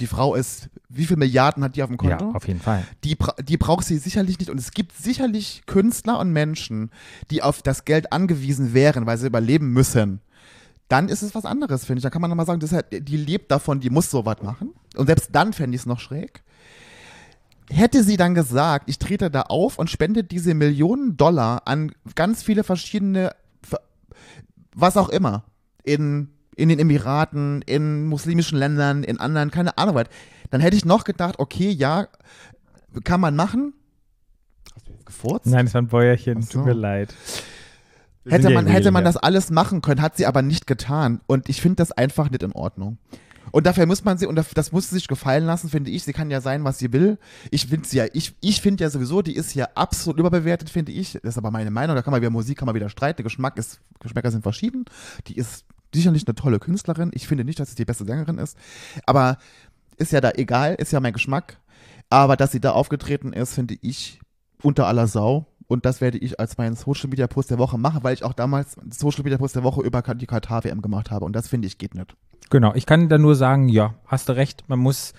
die 0.00 0.06
Frau 0.06 0.34
ist, 0.34 0.68
wie 0.88 1.04
viele 1.06 1.18
Milliarden 1.18 1.62
hat 1.64 1.74
die 1.76 1.82
auf 1.82 1.90
dem 1.90 1.98
Ja, 2.02 2.16
Konto? 2.16 2.36
auf 2.36 2.46
jeden 2.46 2.60
Fall. 2.60 2.84
die, 3.04 3.16
die 3.42 3.56
braucht 3.56 3.84
sie 3.84 3.98
sicherlich 3.98 4.38
nicht. 4.38 4.48
Und 4.50 4.58
es 4.58 4.70
gibt 4.70 4.96
sicherlich 4.96 5.62
Künstler 5.66 6.18
und 6.18 6.32
Menschen, 6.32 6.90
die 7.30 7.42
auf 7.42 7.62
das 7.62 7.84
Geld 7.84 8.12
angewiesen 8.12 8.74
wären, 8.74 9.06
weil 9.06 9.18
sie 9.18 9.26
überleben 9.26 9.72
müssen. 9.72 10.20
Dann 10.88 11.08
ist 11.08 11.22
es 11.22 11.34
was 11.34 11.44
anderes, 11.44 11.84
finde 11.84 11.98
ich. 11.98 12.02
Da 12.04 12.10
kann 12.10 12.22
man 12.22 12.30
nochmal 12.30 12.46
sagen, 12.46 12.60
das 12.60 12.72
halt, 12.72 12.86
die 13.08 13.16
lebt 13.16 13.50
davon, 13.50 13.80
die 13.80 13.90
muss 13.90 14.10
sowas 14.10 14.36
machen. 14.42 14.70
Und 14.96 15.06
selbst 15.06 15.30
dann 15.32 15.52
fände 15.52 15.74
ich 15.74 15.82
es 15.82 15.86
noch 15.86 16.00
schräg. 16.00 16.42
Hätte 17.70 18.02
sie 18.02 18.16
dann 18.16 18.34
gesagt, 18.34 18.88
ich 18.88 18.98
trete 18.98 19.30
da 19.30 19.42
auf 19.42 19.78
und 19.78 19.90
spende 19.90 20.24
diese 20.24 20.54
Millionen 20.54 21.18
Dollar 21.18 21.62
an 21.66 21.92
ganz 22.14 22.42
viele 22.42 22.64
verschiedene, 22.64 23.32
Ver- 23.62 23.82
was 24.74 24.96
auch 24.96 25.10
immer, 25.10 25.44
in, 25.84 26.30
in 26.58 26.68
den 26.68 26.78
Emiraten, 26.80 27.62
in 27.62 28.06
muslimischen 28.06 28.58
Ländern, 28.58 29.04
in 29.04 29.18
anderen, 29.20 29.50
keine 29.50 29.78
Ahnung 29.78 29.94
was, 29.94 30.06
dann 30.50 30.60
hätte 30.60 30.76
ich 30.76 30.84
noch 30.84 31.04
gedacht, 31.04 31.36
okay, 31.38 31.70
ja, 31.70 32.08
kann 33.04 33.20
man 33.20 33.36
machen. 33.36 33.74
Hast 34.74 34.88
du 34.88 34.92
jetzt 34.92 35.06
gefurzt? 35.06 35.46
Nein, 35.46 35.66
es 35.66 35.74
war 35.74 35.82
ein 35.82 35.86
Bäuerchen, 35.88 36.42
so. 36.42 36.58
tut 36.58 36.66
mir 36.66 36.72
leid. 36.72 37.14
Wir 38.24 38.32
Hätte 38.32 38.50
man, 38.50 38.66
hätte 38.66 38.90
man 38.90 39.04
das 39.04 39.16
alles 39.16 39.50
machen 39.50 39.82
können, 39.82 40.02
hat 40.02 40.16
sie 40.16 40.26
aber 40.26 40.42
nicht 40.42 40.66
getan. 40.66 41.20
Und 41.26 41.48
ich 41.48 41.60
finde 41.62 41.76
das 41.76 41.92
einfach 41.92 42.28
nicht 42.28 42.42
in 42.42 42.52
Ordnung. 42.52 42.98
Und 43.52 43.66
dafür 43.66 43.86
muss 43.86 44.04
man 44.04 44.18
sie, 44.18 44.26
und 44.26 44.34
das- 44.36 44.72
muss 44.72 44.90
sie 44.90 44.96
sich 44.96 45.08
gefallen 45.08 45.44
lassen, 45.46 45.70
finde 45.70 45.90
ich. 45.90 46.02
Sie 46.02 46.12
kann 46.12 46.30
ja 46.30 46.40
sein, 46.40 46.64
was 46.64 46.78
sie 46.78 46.92
will. 46.92 47.18
Ich 47.50 47.66
finde 47.68 47.88
sie 47.88 47.98
ja, 47.98 48.06
ich, 48.12 48.34
ich 48.40 48.60
finde 48.60 48.84
ja 48.84 48.90
sowieso, 48.90 49.22
die 49.22 49.34
ist 49.34 49.54
ja 49.54 49.68
absolut 49.74 50.18
überbewertet, 50.18 50.68
finde 50.70 50.92
ich. 50.92 51.12
Das 51.12 51.34
ist 51.34 51.38
aber 51.38 51.50
meine 51.50 51.70
Meinung. 51.70 51.94
Da 51.96 52.02
kann 52.02 52.10
man 52.10 52.20
wieder 52.20 52.30
Musik, 52.30 52.58
kann 52.58 52.66
man 52.66 52.74
wieder 52.74 52.90
streiten. 52.90 53.22
Geschmack 53.22 53.56
ist, 53.56 53.80
Geschmäcker 54.00 54.30
sind 54.32 54.42
verschieden. 54.42 54.84
Die 55.28 55.36
ist 55.36 55.64
sicherlich 55.94 56.26
eine 56.26 56.34
tolle 56.34 56.58
Künstlerin. 56.58 57.10
Ich 57.14 57.26
finde 57.26 57.44
nicht, 57.44 57.60
dass 57.60 57.70
sie 57.70 57.76
die 57.76 57.84
beste 57.84 58.04
Sängerin 58.04 58.38
ist. 58.38 58.56
Aber 59.06 59.38
ist 59.96 60.12
ja 60.12 60.20
da 60.20 60.32
egal, 60.32 60.74
ist 60.74 60.92
ja 60.92 61.00
mein 61.00 61.12
Geschmack. 61.12 61.58
Aber 62.10 62.36
dass 62.36 62.52
sie 62.52 62.60
da 62.60 62.72
aufgetreten 62.72 63.32
ist, 63.32 63.54
finde 63.54 63.76
ich 63.80 64.20
unter 64.62 64.86
aller 64.86 65.06
Sau. 65.06 65.46
Und 65.66 65.84
das 65.84 66.00
werde 66.00 66.16
ich 66.16 66.40
als 66.40 66.56
meinen 66.56 66.76
Social 66.76 67.10
Media 67.10 67.26
Post 67.26 67.50
der 67.50 67.58
Woche 67.58 67.76
machen, 67.76 68.02
weil 68.02 68.14
ich 68.14 68.24
auch 68.24 68.32
damals 68.32 68.76
Social 68.90 69.22
Media 69.22 69.36
Post 69.36 69.56
der 69.56 69.64
Woche 69.64 69.82
über 69.82 70.00
die 70.02 70.26
Katar 70.26 70.64
WM 70.64 70.80
gemacht 70.80 71.10
habe. 71.10 71.26
Und 71.26 71.36
das 71.36 71.48
finde 71.48 71.68
ich 71.68 71.76
geht 71.76 71.94
nicht. 71.94 72.16
Genau, 72.48 72.74
ich 72.74 72.86
kann 72.86 73.10
da 73.10 73.18
nur 73.18 73.34
sagen, 73.34 73.68
ja, 73.68 73.94
hast 74.06 74.30
du 74.30 74.32
recht, 74.36 74.64
man 74.68 74.78
muss 74.78 75.12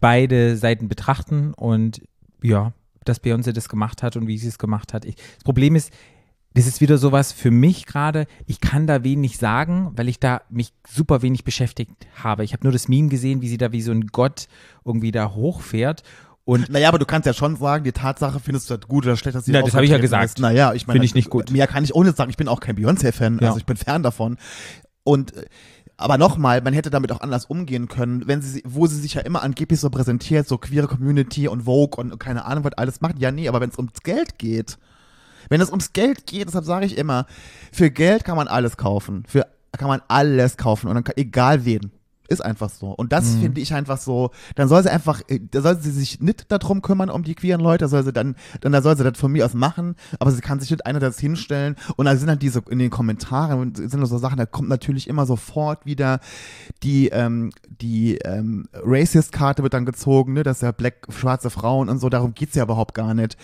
beide 0.00 0.56
Seiten 0.56 0.88
betrachten 0.88 1.54
und 1.54 2.02
ja, 2.40 2.72
dass 3.04 3.22
Beyoncé 3.22 3.52
das 3.52 3.68
gemacht 3.68 4.04
hat 4.04 4.16
und 4.16 4.28
wie 4.28 4.38
sie 4.38 4.48
es 4.48 4.58
gemacht 4.58 4.94
hat. 4.94 5.04
Ich, 5.04 5.16
das 5.16 5.44
Problem 5.44 5.74
ist, 5.74 5.92
das 6.54 6.66
ist 6.66 6.80
wieder 6.80 6.98
sowas 6.98 7.32
für 7.32 7.50
mich 7.50 7.86
gerade, 7.86 8.26
ich 8.46 8.60
kann 8.60 8.86
da 8.86 9.04
wenig 9.04 9.38
sagen, 9.38 9.92
weil 9.96 10.08
ich 10.08 10.20
da 10.20 10.42
mich 10.50 10.72
super 10.88 11.22
wenig 11.22 11.44
beschäftigt 11.44 11.92
habe. 12.22 12.44
Ich 12.44 12.52
habe 12.52 12.64
nur 12.64 12.72
das 12.72 12.88
Meme 12.88 13.08
gesehen, 13.08 13.40
wie 13.42 13.48
sie 13.48 13.58
da 13.58 13.72
wie 13.72 13.82
so 13.82 13.92
ein 13.92 14.08
Gott 14.08 14.48
irgendwie 14.84 15.12
da 15.12 15.32
hochfährt 15.34 16.02
und 16.44 16.70
Naja, 16.70 16.88
aber 16.88 16.98
du 16.98 17.06
kannst 17.06 17.26
ja 17.26 17.32
schon 17.32 17.56
sagen, 17.56 17.84
die 17.84 17.92
Tatsache 17.92 18.40
findest 18.40 18.68
du 18.68 18.76
das 18.76 18.88
gut 18.88 19.04
oder 19.06 19.16
schlecht, 19.16 19.36
dass 19.36 19.44
sie 19.44 19.52
Na, 19.52 19.62
das 19.62 19.74
habe 19.74 19.84
ich 19.84 19.90
ja 19.90 19.98
gesagt. 19.98 20.24
Ist. 20.24 20.38
Naja, 20.40 20.72
ich 20.74 20.86
meine, 20.86 20.96
Finde 20.96 21.06
ich 21.06 21.14
nicht 21.14 21.30
gut. 21.30 21.50
Mehr 21.50 21.66
kann 21.66 21.84
ich 21.84 21.94
ohne 21.94 22.12
sagen, 22.12 22.30
ich 22.30 22.36
bin 22.36 22.48
auch 22.48 22.60
kein 22.60 22.76
Beyoncé-Fan, 22.76 23.38
Ja. 23.40 23.48
also 23.48 23.58
ich 23.58 23.66
bin 23.66 23.76
fern 23.76 24.02
davon. 24.02 24.38
Und 25.04 25.36
äh, 25.36 25.46
aber 25.96 26.18
nochmal, 26.18 26.60
man 26.62 26.74
hätte 26.74 26.90
damit 26.90 27.12
auch 27.12 27.20
anders 27.20 27.44
umgehen 27.44 27.86
können, 27.86 28.26
wenn 28.26 28.42
sie, 28.42 28.60
wo 28.66 28.88
sie 28.88 28.98
sich 28.98 29.14
ja 29.14 29.20
immer 29.20 29.42
angeblich 29.44 29.78
so 29.78 29.88
präsentiert, 29.88 30.48
so 30.48 30.58
queere 30.58 30.88
Community 30.88 31.46
und 31.46 31.62
Vogue 31.62 32.02
und 32.02 32.18
keine 32.18 32.44
Ahnung, 32.44 32.64
was 32.64 32.72
alles 32.72 33.00
macht. 33.00 33.20
Ja, 33.20 33.30
nee, 33.30 33.46
aber 33.48 33.60
wenn 33.60 33.70
es 33.70 33.78
ums 33.78 34.02
Geld 34.02 34.36
geht, 34.38 34.78
wenn 35.48 35.60
es 35.60 35.70
ums 35.70 35.92
Geld 35.92 36.26
geht, 36.26 36.48
deshalb 36.48 36.64
sage 36.64 36.86
ich 36.86 36.96
immer, 36.96 37.26
für 37.72 37.90
Geld 37.90 38.24
kann 38.24 38.36
man 38.36 38.48
alles 38.48 38.76
kaufen. 38.76 39.24
Für 39.26 39.46
kann 39.72 39.88
man 39.88 40.02
alles 40.08 40.56
kaufen 40.56 40.88
und 40.88 40.94
dann 40.94 41.16
egal 41.16 41.64
wen. 41.64 41.92
Ist 42.32 42.40
einfach 42.40 42.70
so. 42.70 42.88
Und 42.92 43.06
Mhm. 43.06 43.10
das 43.10 43.34
finde 43.34 43.60
ich 43.60 43.74
einfach 43.74 43.98
so, 43.98 44.30
dann 44.54 44.68
soll 44.68 44.82
sie 44.82 44.90
einfach, 44.90 45.20
äh, 45.28 45.38
da 45.50 45.60
soll 45.60 45.78
sie 45.78 45.90
sich 45.90 46.20
nicht 46.20 46.50
darum 46.50 46.80
kümmern, 46.80 47.10
um 47.10 47.22
die 47.24 47.34
queeren 47.34 47.60
Leute, 47.60 47.88
soll 47.88 48.02
sie 48.04 48.12
dann, 48.12 48.36
dann 48.62 48.72
da 48.72 48.80
soll 48.80 48.96
sie 48.96 49.04
das 49.04 49.18
von 49.18 49.30
mir 49.32 49.44
aus 49.44 49.52
machen, 49.54 49.96
aber 50.18 50.30
sie 50.30 50.40
kann 50.40 50.58
sich 50.60 50.70
nicht 50.70 50.86
einerseits 50.86 51.18
hinstellen 51.18 51.76
und 51.96 52.06
da 52.06 52.16
sind 52.16 52.28
dann 52.28 52.38
diese, 52.38 52.62
in 52.70 52.78
den 52.78 52.88
Kommentaren 52.90 53.60
und 53.60 53.76
sind 53.76 54.06
so 54.06 54.18
Sachen, 54.18 54.38
da 54.38 54.46
kommt 54.46 54.68
natürlich 54.70 55.08
immer 55.08 55.26
sofort 55.26 55.84
wieder 55.84 56.20
die, 56.82 57.08
ähm, 57.08 57.50
die 57.80 58.16
ähm, 58.24 58.66
Racist-Karte 58.72 59.62
wird 59.62 59.74
dann 59.74 59.84
gezogen, 59.84 60.32
ne, 60.32 60.42
dass 60.42 60.60
ja 60.60 60.72
Black, 60.72 61.06
schwarze 61.10 61.50
Frauen 61.50 61.88
und 61.88 61.98
so, 61.98 62.08
darum 62.08 62.34
geht's 62.34 62.54
ja 62.54 62.62
überhaupt 62.64 62.94
gar 62.94 63.14
nicht. 63.14 63.36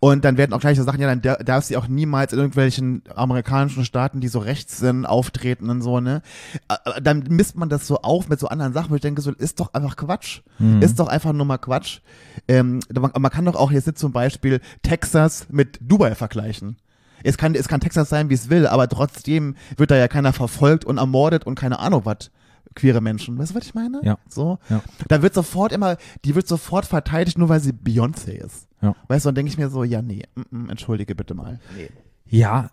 Und 0.00 0.24
dann 0.24 0.36
werden 0.36 0.52
auch 0.52 0.60
gleich 0.60 0.78
so 0.78 0.84
Sachen, 0.84 1.00
ja, 1.00 1.08
dann 1.08 1.22
dar- 1.22 1.38
darf 1.42 1.64
sie 1.64 1.76
auch 1.76 1.88
niemals 1.88 2.32
in 2.32 2.38
irgendwelchen 2.38 3.02
amerikanischen 3.14 3.84
Staaten, 3.84 4.20
die 4.20 4.28
so 4.28 4.38
rechts 4.38 4.78
sind, 4.78 5.04
auftreten 5.06 5.68
und 5.70 5.82
so, 5.82 6.00
ne. 6.00 6.22
Äh, 6.68 7.00
Dann 7.02 7.24
misst 7.28 7.56
man 7.56 7.68
das 7.68 7.86
so 7.86 7.98
auf 8.02 8.28
mit 8.36 8.40
so 8.40 8.48
anderen 8.48 8.74
Sachen, 8.74 8.90
wo 8.90 8.94
ich 8.94 9.00
denke, 9.00 9.22
so, 9.22 9.32
ist 9.32 9.60
doch 9.60 9.72
einfach 9.72 9.96
Quatsch. 9.96 10.42
Ist 10.80 11.00
doch 11.00 11.08
einfach 11.08 11.32
nur 11.32 11.46
mal 11.46 11.56
Quatsch. 11.56 12.00
Ähm, 12.48 12.80
man, 12.94 13.10
man 13.18 13.30
kann 13.30 13.46
doch 13.46 13.56
auch 13.56 13.72
jetzt 13.72 13.86
nicht 13.86 13.98
zum 13.98 14.12
Beispiel 14.12 14.60
Texas 14.82 15.46
mit 15.50 15.78
Dubai 15.80 16.14
vergleichen. 16.14 16.76
Es 17.24 17.38
kann, 17.38 17.54
es 17.54 17.66
kann 17.66 17.80
Texas 17.80 18.10
sein, 18.10 18.28
wie 18.28 18.34
es 18.34 18.50
will, 18.50 18.66
aber 18.66 18.88
trotzdem 18.88 19.56
wird 19.78 19.90
da 19.90 19.96
ja 19.96 20.06
keiner 20.06 20.34
verfolgt 20.34 20.84
und 20.84 20.98
ermordet 20.98 21.46
und 21.46 21.54
keine 21.54 21.78
Ahnung 21.78 22.02
was. 22.04 22.30
Queere 22.74 23.00
Menschen. 23.00 23.38
Weißt 23.38 23.52
du, 23.52 23.54
was 23.54 23.64
ich 23.64 23.74
meine? 23.74 24.00
Ja. 24.04 24.18
So. 24.28 24.58
Ja. 24.68 24.82
Da 25.08 25.22
wird 25.22 25.32
sofort 25.32 25.72
immer, 25.72 25.96
die 26.26 26.34
wird 26.34 26.46
sofort 26.46 26.84
verteidigt, 26.84 27.38
nur 27.38 27.48
weil 27.48 27.60
sie 27.60 27.72
Beyoncé 27.72 28.32
ist. 28.32 28.68
Ja. 28.82 28.94
Weißt 29.08 29.24
du, 29.24 29.28
dann 29.28 29.36
denke 29.36 29.50
ich 29.50 29.56
mir 29.56 29.70
so, 29.70 29.82
ja, 29.82 30.02
nee, 30.02 30.24
mm, 30.34 30.64
mm, 30.64 30.70
entschuldige 30.70 31.14
bitte 31.14 31.32
mal. 31.32 31.58
Nee. 31.74 31.88
Ja, 32.28 32.70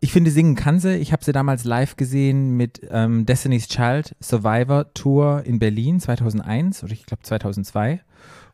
ich 0.00 0.12
finde, 0.12 0.30
singen 0.30 0.54
kann 0.54 0.78
sie. 0.78 0.96
Ich 0.96 1.12
habe 1.12 1.24
sie 1.24 1.32
damals 1.32 1.64
live 1.64 1.96
gesehen 1.96 2.56
mit 2.56 2.80
ähm, 2.90 3.24
Destiny's 3.26 3.68
Child 3.68 4.14
Survivor 4.20 4.92
Tour 4.92 5.42
in 5.44 5.58
Berlin 5.58 6.00
2001 6.00 6.84
oder 6.84 6.92
ich 6.92 7.06
glaube 7.06 7.22
2002. 7.22 8.00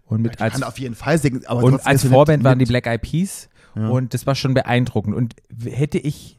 Und 0.04 0.22
mit 0.22 0.36
Ich 0.36 0.40
als, 0.40 0.54
kann 0.54 0.62
auf 0.62 0.78
jeden 0.78 0.94
Fall 0.94 1.18
singen, 1.18 1.44
aber 1.46 1.62
und 1.64 1.86
als 1.86 2.04
Vorband 2.04 2.44
waren 2.44 2.58
die 2.58 2.66
Black 2.66 2.86
Eyed 2.86 3.02
Peas. 3.02 3.48
Ja. 3.74 3.88
Und 3.88 4.14
das 4.14 4.26
war 4.26 4.34
schon 4.34 4.54
beeindruckend. 4.54 5.16
Und 5.16 5.34
hätte 5.64 5.98
ich 5.98 6.38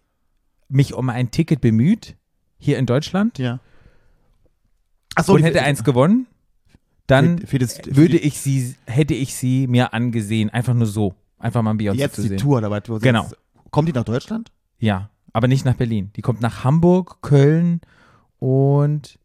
mich 0.70 0.94
um 0.94 1.10
ein 1.10 1.32
Ticket 1.32 1.62
bemüht, 1.62 2.16
hier 2.58 2.78
in 2.78 2.86
Deutschland, 2.86 3.38
Ja. 3.40 3.60
Achso, 5.16 5.34
und 5.36 5.44
hätte 5.44 5.62
eins 5.62 5.84
gewonnen, 5.84 6.26
dann 7.08 7.40
für, 7.40 7.48
für 7.48 7.60
das, 7.60 7.78
für 7.78 7.96
würde 7.96 8.18
die, 8.18 8.20
ich 8.20 8.40
sie, 8.40 8.76
hätte 8.86 9.14
ich 9.14 9.36
sie 9.36 9.68
mir 9.68 9.94
angesehen. 9.94 10.50
Einfach 10.50 10.74
nur 10.74 10.88
so. 10.88 11.14
Einfach 11.38 11.62
mal 11.62 11.74
Beyoncé 11.74 11.96
jetzt 11.96 12.16
zu 12.16 12.22
die 12.24 12.30
sehen. 12.30 12.38
Tour 12.38 12.62
was? 12.64 12.84
wo 12.88 12.98
sie 12.98 13.04
Genau. 13.04 13.30
Kommt 13.70 13.90
die 13.90 13.94
nach 13.94 14.06
Deutschland? 14.06 14.52
Ja, 14.84 15.10
aber 15.32 15.48
nicht 15.48 15.64
nach 15.64 15.76
Berlin. 15.76 16.12
Die 16.18 16.22
kommt 16.22 16.42
nach 16.42 16.66
Hamburg, 16.66 17.22
Köln 17.22 17.80
und 18.40 19.18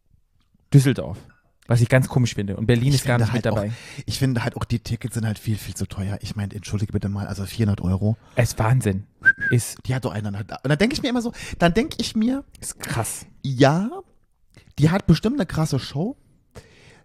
Düsseldorf. 0.73 1.19
Was 1.67 1.81
ich 1.81 1.89
ganz 1.89 2.09
komisch 2.09 2.37
finde. 2.37 2.57
Und 2.57 2.67
Berlin 2.67 2.91
Ich 2.91 2.95
ist 2.95 3.05
gar 3.05 3.19
nicht 3.19 3.27
mit 3.27 3.45
halt 3.45 3.47
dabei. 3.47 3.73
Ich 4.07 4.21
finde 4.21 4.45
halt 4.45 4.57
auch, 4.57 4.65
die 4.65 4.79
Tickets 4.79 5.15
sind 5.15 5.27
halt 5.27 5.37
viel, 5.37 5.57
viel 5.57 5.75
zu 5.75 5.87
teuer. 5.87 6.17
Ich 6.23 6.37
meine, 6.37 6.55
entschuldige 6.55 6.93
bitte 6.93 7.09
mal, 7.09 7.27
also 7.27 7.45
400 7.45 7.81
Euro. 7.81 8.17
Es 8.37 8.51
ist 8.51 8.59
Wahnsinn. 8.61 9.05
Ist, 9.51 9.79
Die 9.85 9.97
hat 9.97 10.05
doch 10.05 10.13
einer. 10.13 10.29
Und 10.29 10.49
dann 10.63 10.79
denke 10.79 10.95
ich 10.95 11.03
mir 11.03 11.09
immer 11.09 11.23
so, 11.23 11.33
dann 11.59 11.75
denke 11.75 11.97
ich 12.01 12.15
mir, 12.15 12.45
ist 12.61 12.79
krass. 12.79 13.27
ja, 13.43 13.91
die 14.79 14.91
hat 14.91 15.09
bestimmt 15.09 15.41
eine 15.41 15.47
krasse 15.47 15.81
Show. 15.81 16.17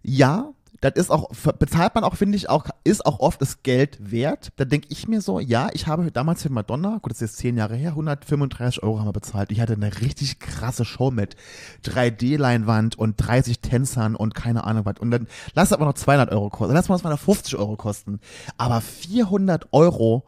Ja, 0.04 0.54
das 0.84 0.96
ist 0.96 1.12
auch, 1.12 1.30
bezahlt 1.60 1.96
man 1.96 2.04
auch, 2.04 2.16
finde 2.16 2.36
ich, 2.36 2.50
auch, 2.50 2.66
ist 2.84 3.06
auch 3.06 3.22
oft 3.22 3.42
das 3.42 3.64
Geld 3.64 3.98
wert. 4.12 4.52
Da 4.58 4.66
denke 4.66 4.88
ich 4.90 5.08
mir 5.08 5.22
so, 5.22 5.40
ja, 5.40 5.70
ich 5.72 5.88
habe 5.88 6.12
damals 6.12 6.44
für 6.44 6.52
Madonna, 6.52 7.00
gut, 7.02 7.12
das 7.12 7.22
ist 7.22 7.32
jetzt 7.32 7.38
zehn 7.38 7.56
Jahre 7.56 7.76
her, 7.76 7.92
135 7.92 8.84
Euro 8.84 9.00
haben 9.00 9.08
wir 9.08 9.14
bezahlt. 9.14 9.50
Ich 9.52 9.62
hatte 9.62 9.74
eine 9.74 10.02
richtig 10.02 10.40
krasse 10.40 10.84
Show 10.84 11.10
mit 11.10 11.38
3D-Leinwand 11.86 12.98
und 12.98 13.16
30 13.16 13.60
Tänzern 13.62 14.18
und 14.18 14.36
keine 14.36 14.66
Ahnung 14.66 14.84
was. 14.84 15.00
Und 15.00 15.12
dann 15.12 15.28
lass 15.54 15.70
es 15.70 15.74
aber 15.74 15.86
noch 15.86 15.94
200 15.94 16.34
Euro 16.34 16.50
kosten. 16.50 16.74
Lass 16.74 16.90
mal 16.90 16.96
das 16.96 17.04
mal 17.04 17.16
50 17.16 17.56
Euro 17.56 17.78
kosten. 17.78 18.20
Aber 18.58 18.82
400 18.82 19.70
Euro 19.72 20.26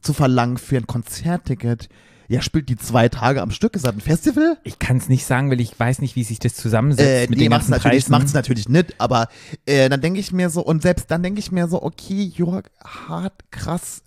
zu 0.00 0.12
verlangen 0.12 0.56
für 0.56 0.76
ein 0.76 0.86
Konzertticket, 0.86 1.88
Ja, 2.30 2.42
spielt 2.42 2.68
die 2.68 2.76
zwei 2.76 3.08
Tage 3.08 3.42
am 3.42 3.50
Stück? 3.50 3.74
Ist 3.74 3.84
das 3.84 3.92
ein 3.92 4.00
Festival? 4.00 4.56
Ich 4.62 4.78
kann 4.78 4.98
es 4.98 5.08
nicht 5.08 5.26
sagen, 5.26 5.50
weil 5.50 5.60
ich 5.60 5.78
weiß 5.78 6.00
nicht, 6.00 6.14
wie 6.14 6.22
sich 6.22 6.38
das 6.38 6.54
zusammensetzt 6.54 7.08
Äh, 7.08 7.20
mit 7.22 7.30
nee, 7.30 7.36
den 7.46 7.50
macht's 7.50 7.66
ganzen 7.68 7.82
natürlich, 7.82 8.04
Preisen. 8.04 8.12
macht's 8.12 8.34
natürlich 8.34 8.68
nicht, 8.68 8.94
aber 9.00 9.28
äh, 9.66 9.88
dann 9.88 10.00
denke 10.00 10.20
ich 10.20 10.30
mir 10.30 10.48
so, 10.48 10.64
und 10.64 10.80
selbst 10.80 11.10
dann 11.10 11.24
denke 11.24 11.40
ich 11.40 11.50
mir 11.50 11.66
so, 11.66 11.82
okay, 11.82 12.32
Jörg, 12.36 12.66
hart, 12.84 13.32
krass. 13.50 14.04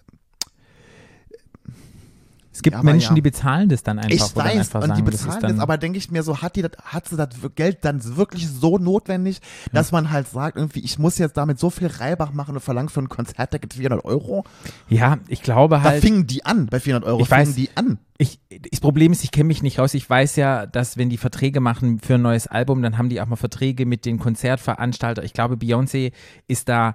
Es 2.53 2.61
gibt 2.61 2.75
Ja, 2.77 2.83
Menschen, 2.83 3.09
ja. 3.09 3.15
die 3.15 3.21
bezahlen 3.21 3.67
das 3.67 3.81
dann 3.81 3.97
einfach. 3.97 4.11
Ich 4.13 4.35
weiß, 4.35 4.57
einfach 4.59 4.83
und 4.83 4.95
die 4.95 5.01
bezahlen 5.01 5.41
das, 5.41 5.51
dann, 5.51 5.59
aber 5.59 5.77
denke 5.79 5.97
ich 5.97 6.11
mir 6.11 6.21
so, 6.21 6.41
hat, 6.41 6.55
die 6.55 6.61
das, 6.61 6.71
hat 6.83 7.07
sie 7.09 7.17
das 7.17 7.29
Geld 7.55 7.79
dann 7.83 8.15
wirklich 8.15 8.47
so 8.47 8.77
notwendig, 8.77 9.39
dass 9.71 9.91
man 9.91 10.11
halt 10.11 10.27
sagt, 10.29 10.55
irgendwie, 10.57 10.81
ich 10.81 10.99
muss 10.99 11.17
jetzt 11.17 11.35
damit 11.35 11.57
so 11.59 11.69
viel 11.71 11.87
Reibach 11.87 12.31
machen 12.31 12.53
und 12.55 12.61
verlangt 12.61 12.91
für 12.91 13.01
ein 13.01 13.09
Konzertticket 13.09 13.73
400 13.73 14.05
Euro? 14.05 14.43
Ja, 14.87 15.17
ich 15.27 15.41
glaube 15.41 15.75
Da 15.77 15.81
halt. 15.81 16.01
fingen 16.03 16.27
die 16.27 16.45
an, 16.45 16.67
bei 16.67 16.79
400 16.79 17.09
Euro 17.09 17.21
Ich 17.21 17.31
weiß. 17.31 17.49
fingen 17.53 17.55
die 17.55 17.75
an. 17.75 17.97
Ich, 18.19 18.39
das 18.71 18.79
Problem 18.79 19.11
ist, 19.11 19.23
ich 19.23 19.31
kenne 19.31 19.45
mich 19.45 19.63
nicht 19.63 19.79
raus. 19.79 19.95
Ich 19.95 20.07
weiß 20.07 20.35
ja, 20.35 20.67
dass 20.67 20.95
wenn 20.97 21.09
die 21.09 21.17
Verträge 21.17 21.59
machen 21.59 21.99
für 21.99 22.15
ein 22.15 22.21
neues 22.21 22.45
Album, 22.45 22.83
dann 22.83 22.99
haben 22.99 23.09
die 23.09 23.19
auch 23.19 23.25
mal 23.25 23.35
Verträge 23.35 23.87
mit 23.87 24.05
den 24.05 24.19
Konzertveranstaltern. 24.19 25.25
Ich 25.25 25.33
glaube, 25.33 25.55
Beyoncé 25.55 26.13
ist 26.47 26.69
da 26.69 26.93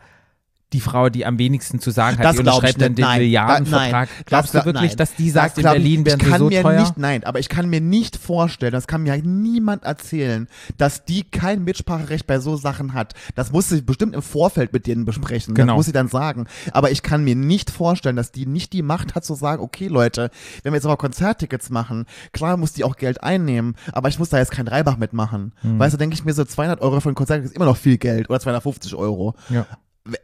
die 0.72 0.80
Frau, 0.80 1.08
die 1.08 1.25
am 1.25 1.38
wenigsten 1.38 1.80
zu 1.80 1.90
sagen 1.90 2.18
hat. 2.18 2.25
Das 2.26 2.32
die 2.34 2.40
unterschreibt 2.40 2.80
dann 2.80 2.94
den 2.94 3.02
Nein. 3.04 3.20
Milliardenvertrag. 3.20 4.08
Da-. 4.08 4.22
Glaubst 4.26 4.54
Das 4.54 4.62
du 4.64 4.66
wirklich, 4.66 4.90
nein. 4.90 4.96
dass 4.98 5.14
die 5.14 5.30
sagt, 5.30 5.56
in 5.56 5.62
glaub 5.62 5.76
ich- 5.76 5.82
Berlin 5.82 6.04
werden 6.06 6.20
ich 6.22 6.28
kann 6.28 6.38
so 6.38 6.48
mir 6.48 6.62
teuer? 6.62 6.80
Nicht, 6.80 6.98
nein, 6.98 7.25
aber 7.25 7.38
ich 7.38 7.48
kann 7.48 7.70
mir 7.70 7.80
nicht 7.80 8.16
vorstellen, 8.16 8.72
das 8.72 8.87
kann 8.87 9.02
mir 9.02 9.12
halt 9.12 9.25
niemand 9.25 9.84
erzählen, 9.84 10.46
dass 10.76 11.04
die 11.06 11.25
kein 11.25 11.64
Mitspracherecht 11.64 12.26
bei 12.26 12.38
so 12.38 12.56
Sachen 12.56 12.92
hat. 12.92 13.14
Das 13.34 13.50
muss 13.52 13.68
sie 13.70 13.80
bestimmt 13.80 14.14
im 14.14 14.20
Vorfeld 14.22 14.72
mit 14.72 14.87
denen 14.87 15.04
besprechen. 15.06 15.54
Genau. 15.54 15.72
Das 15.72 15.76
muss 15.76 15.87
sie 15.87 15.92
dann 15.92 16.08
sagen. 16.08 16.46
Aber 16.72 16.90
ich 16.90 17.02
kann 17.02 17.25
mir 17.25 17.34
nicht 17.34 17.70
vorstellen, 17.70 18.16
dass 18.16 18.30
die 18.32 18.44
nicht 18.46 18.72
die 18.75 18.82
Macht 18.82 19.14
hat 19.14 19.25
zu 19.25 19.34
sagen, 19.34 19.62
okay 19.62 19.88
Leute, 19.88 20.30
wenn 20.62 20.72
wir 20.72 20.76
jetzt 20.76 20.84
aber 20.84 20.96
Konzerttickets 20.98 21.70
machen, 21.70 22.04
klar 22.32 22.56
muss 22.58 22.75
die 22.75 22.84
auch 22.84 22.96
Geld 22.96 23.22
einnehmen, 23.22 23.75
aber 23.92 24.08
ich 24.10 24.18
muss 24.18 24.28
da 24.28 24.37
jetzt 24.38 24.50
kein 24.50 24.68
Reibach 24.68 24.98
mitmachen. 24.98 25.52
Hm. 25.62 25.78
Weißt 25.78 25.94
du, 25.94 25.98
denke 25.98 26.14
ich 26.14 26.25
mir 26.26 26.34
so 26.34 26.44
200 26.44 26.80
Euro 26.82 27.00
für 27.00 27.08
ein 27.08 27.14
Konzert 27.14 27.42
ist 27.42 27.54
immer 27.56 27.64
noch 27.64 27.76
viel 27.78 27.96
Geld 27.96 28.28
oder 28.28 28.38
250 28.38 28.94
Euro. 28.94 29.34
Ja. 29.48 29.66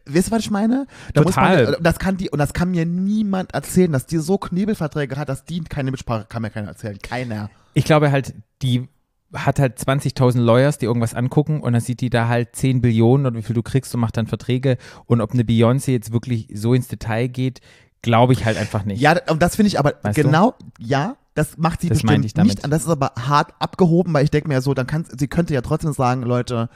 Wisst 0.06 0.28
ihr, 0.28 0.32
was 0.32 0.40
ich 0.40 0.50
meine? 0.50 0.86
Da 1.12 1.22
Total. 1.22 1.64
man, 1.72 1.82
das 1.82 1.98
kann 1.98 2.16
die, 2.16 2.30
und 2.30 2.38
das 2.38 2.52
kann 2.54 2.70
mir 2.70 2.86
niemand 2.86 3.52
erzählen, 3.54 3.92
dass 3.92 4.06
die 4.06 4.18
so 4.18 4.38
Knebelverträge 4.38 5.16
hat, 5.16 5.28
dass 5.28 5.44
die 5.44 5.60
keine 5.64 5.90
Mitsprache, 5.90 6.26
kann 6.28 6.42
mir 6.42 6.50
keiner 6.50 6.68
erzählen. 6.68 6.98
Keiner. 7.02 7.50
Ich 7.74 7.84
glaube 7.84 8.10
halt, 8.10 8.34
die 8.62 8.88
hat 9.32 9.58
halt 9.58 9.78
20.000 9.78 10.40
Lawyers, 10.40 10.78
die 10.78 10.86
irgendwas 10.86 11.12
angucken 11.14 11.60
und 11.60 11.72
dann 11.72 11.82
sieht 11.82 12.00
die 12.00 12.10
da 12.10 12.28
halt 12.28 12.54
10 12.54 12.80
Billionen 12.80 13.26
oder 13.26 13.36
wie 13.36 13.42
viel 13.42 13.54
du 13.54 13.62
kriegst 13.62 13.92
und 13.94 14.00
macht 14.00 14.16
dann 14.16 14.26
Verträge. 14.26 14.78
Und 15.06 15.20
ob 15.20 15.32
eine 15.32 15.42
Beyoncé 15.42 15.90
jetzt 15.90 16.12
wirklich 16.12 16.48
so 16.54 16.72
ins 16.72 16.88
Detail 16.88 17.26
geht, 17.26 17.60
glaube 18.02 18.32
ich 18.32 18.44
halt 18.44 18.56
einfach 18.56 18.84
nicht. 18.84 19.00
Ja, 19.00 19.16
und 19.28 19.42
das 19.42 19.56
finde 19.56 19.68
ich 19.68 19.78
aber 19.78 19.94
Weißt 20.02 20.16
du? 20.16 20.22
genau, 20.22 20.54
ja, 20.78 21.16
das 21.34 21.56
macht 21.58 21.80
sie 21.80 21.88
Das 21.88 21.96
bestimmt 21.96 22.12
meinte 22.12 22.26
ich 22.26 22.34
damit. 22.34 22.54
nicht. 22.56 22.64
Und 22.64 22.70
das 22.70 22.82
ist 22.82 22.88
aber 22.88 23.12
hart 23.18 23.54
abgehoben, 23.58 24.14
weil 24.14 24.22
ich 24.24 24.30
denke 24.30 24.48
mir 24.48 24.60
so, 24.60 24.72
dann 24.72 24.86
kann 24.86 25.04
sie 25.18 25.26
könnte 25.26 25.52
ja 25.52 25.62
trotzdem 25.62 25.92
sagen, 25.92 26.22
Leute, 26.22 26.68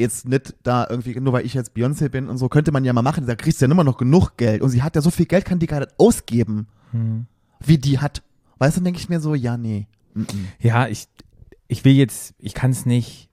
jetzt 0.00 0.26
nicht 0.28 0.54
da 0.62 0.86
irgendwie, 0.90 1.18
nur 1.20 1.32
weil 1.32 1.46
ich 1.46 1.54
jetzt 1.54 1.76
Beyoncé 1.76 2.08
bin 2.08 2.28
und 2.28 2.38
so, 2.38 2.48
könnte 2.48 2.72
man 2.72 2.84
ja 2.84 2.92
mal 2.92 3.02
machen, 3.02 3.26
da 3.26 3.34
kriegst 3.36 3.60
du 3.60 3.66
ja 3.66 3.70
immer 3.72 3.84
noch 3.84 3.98
genug 3.98 4.36
Geld. 4.36 4.62
Und 4.62 4.70
sie 4.70 4.82
hat 4.82 4.96
ja 4.96 5.02
so 5.02 5.10
viel 5.10 5.26
Geld, 5.26 5.44
kann 5.44 5.58
die 5.60 5.66
gar 5.66 5.80
nicht 5.80 5.92
ausgeben, 5.98 6.66
Hm. 6.92 7.26
wie 7.64 7.78
die 7.78 7.98
hat. 8.00 8.22
Weißt 8.58 8.76
du, 8.76 8.80
denke 8.80 8.98
ich 8.98 9.08
mir 9.08 9.20
so, 9.20 9.34
ja, 9.34 9.56
nee. 9.56 9.86
Mm 10.14 10.22
-mm. 10.22 10.26
Ja, 10.58 10.88
ich, 10.88 11.06
ich 11.68 11.84
will 11.84 11.92
jetzt, 11.94 12.34
ich 12.38 12.52
kann 12.54 12.72
es 12.72 12.84
nicht. 12.84 13.28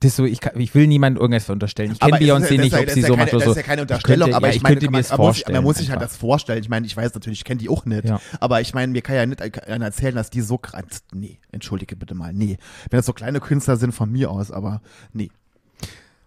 Das 0.00 0.16
so, 0.16 0.24
ich, 0.26 0.40
kann, 0.40 0.60
ich 0.60 0.74
will 0.74 0.86
niemandem 0.86 1.20
irgendwas 1.20 1.48
unterstellen. 1.48 1.92
Ich 1.92 1.98
kenne 1.98 2.18
Beyoncé 2.18 2.40
das 2.40 2.50
nicht, 2.50 2.74
ob 2.74 2.84
das 2.84 2.94
sie 2.94 3.00
so 3.02 3.14
keine, 3.14 3.24
macht 3.24 3.34
oder 3.34 3.38
Das 3.38 3.44
so. 3.46 3.50
ist 3.52 3.56
ja 3.56 3.62
keine 3.62 3.82
Unterstellung, 3.82 4.26
könnte- 4.26 4.36
aber 4.36 4.46
ja, 4.48 4.50
ich, 4.50 4.56
ich 4.58 4.62
meine, 4.62 4.74
könnte 4.76 4.86
mir 4.86 4.92
man, 4.92 5.00
es 5.00 5.08
man, 5.10 5.16
muss, 5.18 5.26
vorstellen. 5.26 5.54
man 5.56 5.64
muss 5.64 5.76
sich 5.78 5.90
halt 5.90 6.02
das 6.02 6.16
vorstellen. 6.16 6.60
Ich 6.60 6.68
meine, 6.68 6.86
ich 6.86 6.94
weiß 6.96 7.14
natürlich, 7.14 7.38
ich 7.40 7.44
kenne 7.44 7.58
die 7.60 7.68
auch 7.70 7.86
nicht. 7.86 8.04
Ja. 8.04 8.20
Aber 8.38 8.60
ich 8.60 8.74
meine, 8.74 8.92
mir 8.92 9.00
kann 9.02 9.16
ja 9.16 9.24
nicht 9.24 9.40
einer 9.66 9.84
erzählen, 9.86 10.14
dass 10.14 10.28
die 10.30 10.42
so 10.42 10.58
krass. 10.58 10.84
Nee, 11.14 11.38
entschuldige 11.52 11.96
bitte 11.96 12.14
mal. 12.14 12.34
Nee. 12.34 12.58
Wenn 12.90 12.98
das 12.98 13.06
so 13.06 13.12
kleine 13.14 13.40
Künstler 13.40 13.76
sind 13.78 13.92
von 13.92 14.10
mir 14.12 14.30
aus, 14.30 14.50
aber 14.50 14.82
nee. 15.14 15.30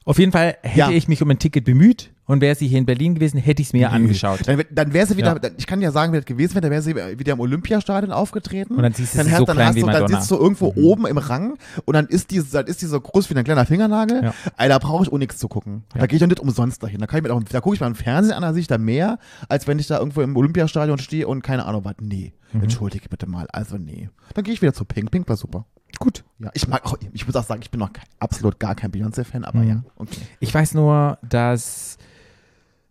Auf 0.07 0.19
jeden 0.19 0.31
Fall 0.31 0.57
hätte 0.63 0.79
Ja. 0.79 0.89
ich 0.89 1.07
mich 1.07 1.21
um 1.21 1.29
ein 1.29 1.37
Ticket 1.37 1.65
bemüht 1.65 2.11
und 2.25 2.39
wäre 2.41 2.55
sie 2.55 2.67
hier 2.67 2.77
in 2.79 2.85
Berlin 2.85 3.15
gewesen, 3.15 3.37
hätte 3.39 3.61
ich 3.61 3.67
es 3.69 3.73
mir 3.73 3.91
angeschaut. 3.91 4.39
Dann, 4.45 4.63
dann 4.71 4.93
wäre 4.93 5.05
sie 5.05 5.17
wieder, 5.17 5.35
Ja. 5.41 5.49
ich 5.57 5.67
kann 5.67 5.81
ja 5.81 5.91
sagen, 5.91 6.13
wie 6.13 6.17
das 6.17 6.25
gewesen 6.25 6.55
wäre, 6.55 6.61
dann 6.61 6.71
wäre 6.71 6.81
sie 6.81 6.95
wieder 6.95 7.33
im 7.33 7.39
Olympiastadion 7.41 8.11
aufgetreten. 8.13 8.75
Und 8.75 8.83
dann 8.83 8.93
siehst 8.93 9.13
du, 9.13 9.17
dann 9.17 9.27
sie 9.27 9.31
hast, 9.33 9.39
so 9.39 9.45
dann 9.45 9.55
klein 9.57 9.67
hast 9.67 9.75
wie 9.75 9.81
du, 9.81 9.87
dann. 9.87 10.03
Mhm. 10.03 10.07
sitzt 10.07 10.31
du 10.31 10.35
irgendwo 10.37 10.73
oben 10.77 11.05
im 11.07 11.17
Rang 11.17 11.57
und 11.85 11.93
dann 11.93 12.07
ist 12.07 12.31
die, 12.31 12.41
dann 12.51 12.65
ist 12.67 12.81
die 12.81 12.85
so 12.85 12.99
groß 13.01 13.29
wie 13.29 13.35
ein 13.35 13.43
kleiner 13.43 13.65
Fingernagel. 13.65 14.23
Ja. 14.23 14.33
Ey, 14.57 14.69
da 14.69 14.79
brauche 14.79 15.03
ich 15.03 15.11
auch 15.11 15.17
nichts 15.17 15.37
zu 15.39 15.49
gucken. 15.49 15.83
Da 15.93 15.99
Ja. 15.99 16.05
gehe 16.05 16.15
ich 16.15 16.21
ja 16.21 16.27
nicht 16.27 16.39
umsonst 16.39 16.81
dahin. 16.81 16.99
Da 17.01 17.07
kann 17.07 17.17
ich 17.19 17.23
mir 17.27 17.33
auch, 17.33 17.43
da 17.43 17.59
gucke 17.59 17.75
ich 17.75 17.81
mir 17.81 17.87
im 17.87 17.95
Fernsehen 17.95 18.33
an, 18.33 18.41
da 18.43 18.53
sehe 18.53 18.61
ich 18.61 18.67
da 18.67 18.77
mehr, 18.77 19.19
als 19.49 19.67
wenn 19.67 19.77
ich 19.77 19.87
da 19.87 19.99
irgendwo 19.99 20.21
im 20.21 20.35
Olympiastadion 20.37 20.99
stehe 20.99 21.27
und 21.27 21.41
keine 21.43 21.65
Ahnung 21.65 21.83
was. 21.83 21.95
Nee. 21.99 22.31
Mhm. 22.53 22.63
Entschuldige 22.63 23.09
bitte 23.09 23.27
mal. 23.27 23.45
Also 23.51 23.77
nee. 23.77 24.09
Dann 24.33 24.45
gehe 24.45 24.53
ich 24.53 24.61
wieder 24.61 24.73
zu 24.73 24.85
Pink. 24.85 25.11
Pink 25.11 25.27
war 25.27 25.35
super. 25.35 25.65
Gut. 25.99 26.23
Ja, 26.39 26.51
ich 26.53 26.67
mag 26.67 26.85
auch, 26.85 26.97
ich 27.13 27.25
muss 27.25 27.35
auch 27.35 27.43
sagen, 27.43 27.61
ich 27.61 27.71
bin 27.71 27.79
noch 27.79 27.91
kein, 27.93 28.05
absolut 28.19 28.59
gar 28.59 28.75
kein 28.75 28.91
Beyoncé-Fan, 28.91 29.43
aber 29.43 29.59
Mhm. 29.59 29.67
ja, 29.69 29.83
okay. 29.95 30.21
Ich 30.39 30.53
weiß 30.53 30.73
nur, 30.75 31.17
dass 31.27 31.97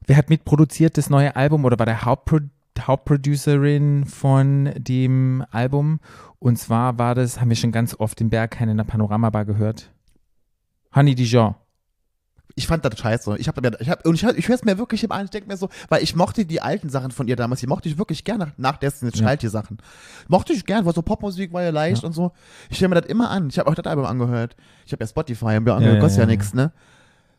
wer 0.07 0.17
hat 0.17 0.29
mitproduziert 0.31 0.99
das 0.99 1.11
neue 1.11 1.37
Album 1.37 1.65
oder 1.65 1.79
war 1.79 1.87
der 1.87 2.05
Hauptpro 2.05 2.41
Hauptproducerin 2.79 4.05
von 4.05 4.71
dem 4.77 5.45
Album? 5.51 6.01
Und 6.39 6.59
zwar 6.59 6.99
war 6.99 7.15
das, 7.15 7.41
haben 7.41 7.49
wir 7.49 7.57
schon 7.57 7.73
ganz 7.73 7.95
oft 7.99 8.21
im 8.21 8.29
Berghain 8.29 8.69
in 8.69 8.77
der 8.77 8.85
Panoramabar 8.85 9.45
gehört. 9.47 9.91
Honey 10.95 11.15
Dijon. 11.15 11.55
Ich 12.55 12.67
fand 12.67 12.85
das 12.85 12.99
scheiße. 12.99 13.37
Ich 13.39 13.49
habe 13.49 13.61
mir, 13.61 13.79
ich 13.81 13.91
hab, 13.91 14.07
und 14.07 14.15
ich, 14.15 14.23
ich 14.23 14.49
höre 14.49 14.55
es 14.55 14.65
mir 14.65 14.79
wirklich 14.79 15.05
im 15.05 15.13
an, 15.13 15.25
ich 15.27 15.31
denke 15.31 15.49
mir 15.49 15.57
so, 15.59 15.69
weil 15.89 16.03
ich 16.03 16.17
mochte 16.17 16.47
die 16.47 16.63
alten 16.63 16.89
Sachen 16.89 17.11
von 17.11 17.29
ihr 17.29 17.37
damals, 17.37 17.61
die 17.61 17.67
mochte 17.67 17.89
ich 17.89 17.99
wirklich 17.99 18.25
gerne 18.25 18.53
nach 18.57 18.79
Destiny's 18.79 19.19
Ja. 19.19 19.27
Child, 19.29 19.43
die 19.43 19.49
Sachen. 19.49 19.79
Mochte 20.29 20.53
ich 20.55 20.65
gern, 20.65 20.87
war 20.87 20.93
so 20.95 21.03
Popmusik, 21.03 21.53
war 21.53 21.63
ja 21.63 21.71
leicht 21.71 22.03
Ja. 22.03 22.07
und 22.07 22.15
so. 22.15 22.33
Ich 22.71 22.81
höre 22.81 22.89
mir 22.89 22.95
das 23.01 23.11
immer 23.11 23.29
an. 23.31 23.49
Ich 23.49 23.59
habe 23.59 23.69
auch 23.71 23.75
das 23.75 23.85
Album 23.87 24.07
angehört. 24.07 24.57
Ich 24.87 24.93
habe 24.93 25.03
ja 25.05 25.09
Spotify, 25.09 25.45
Ja, 25.47 25.57
angehört, 25.57 25.83
ja, 25.83 26.01
kostet 26.01 26.19
ja, 26.19 26.23
ja, 26.25 26.27
nichts, 26.31 26.55
ne? 26.55 26.73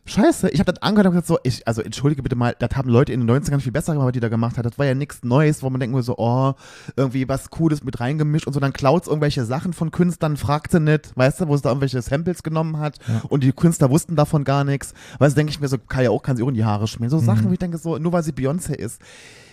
Scheiße, 0.08 0.48
ich 0.48 0.58
habe 0.60 0.72
das 0.72 0.80
angehört 0.82 1.06
und 1.06 1.12
gesagt 1.12 1.26
so, 1.26 1.38
ich, 1.42 1.66
also 1.68 1.82
entschuldige 1.82 2.22
bitte 2.22 2.34
mal, 2.34 2.56
das 2.58 2.70
haben 2.74 2.88
Leute 2.88 3.12
in 3.12 3.26
den 3.26 3.30
90ern 3.42 3.60
viel 3.60 3.72
besser 3.72 3.92
gemacht, 3.92 4.06
was 4.06 4.12
die 4.12 4.20
da 4.20 4.28
gemacht 4.28 4.56
hat. 4.56 4.64
Das 4.64 4.78
war 4.78 4.86
ja 4.86 4.94
nichts 4.94 5.22
Neues, 5.22 5.62
wo 5.62 5.68
man 5.68 5.80
denkt 5.80 5.92
nur 5.92 6.02
so, 6.02 6.16
oh, 6.16 6.54
irgendwie 6.96 7.28
was 7.28 7.50
Cooles 7.50 7.84
mit 7.84 8.00
reingemischt 8.00 8.46
und 8.46 8.54
so, 8.54 8.60
dann 8.60 8.72
klaut 8.72 9.06
irgendwelche 9.06 9.44
Sachen 9.44 9.74
von 9.74 9.90
Künstlern, 9.90 10.36
fragte 10.38 10.80
nicht, 10.80 11.14
weißt 11.16 11.42
du, 11.42 11.48
wo 11.48 11.54
es 11.54 11.60
da 11.62 11.68
irgendwelche 11.68 12.00
Samples 12.00 12.42
genommen 12.42 12.78
hat 12.78 12.98
Ja. 13.06 13.22
und 13.28 13.42
die 13.44 13.52
Künstler 13.52 13.90
wussten 13.90 14.16
davon 14.16 14.44
gar 14.44 14.64
nichts. 14.64 14.94
Weißt 15.18 15.36
du, 15.36 15.40
denke 15.40 15.50
ich 15.50 15.60
mir 15.60 15.68
so, 15.68 15.76
kann 15.78 16.02
ja 16.04 16.10
auch, 16.10 16.22
kann 16.22 16.36
sie 16.38 16.42
auch 16.42 16.48
in 16.48 16.54
die 16.54 16.64
Haare 16.64 16.86
schmieren. 16.86 17.10
So 17.10 17.18
Sachen, 17.18 17.44
Mhm. 17.44 17.48
wo 17.50 17.52
ich 17.52 17.58
denke 17.58 17.76
so, 17.78 17.98
nur 17.98 18.12
weil 18.12 18.22
sie 18.22 18.32
Beyoncé 18.32 18.72
ist, 18.74 19.00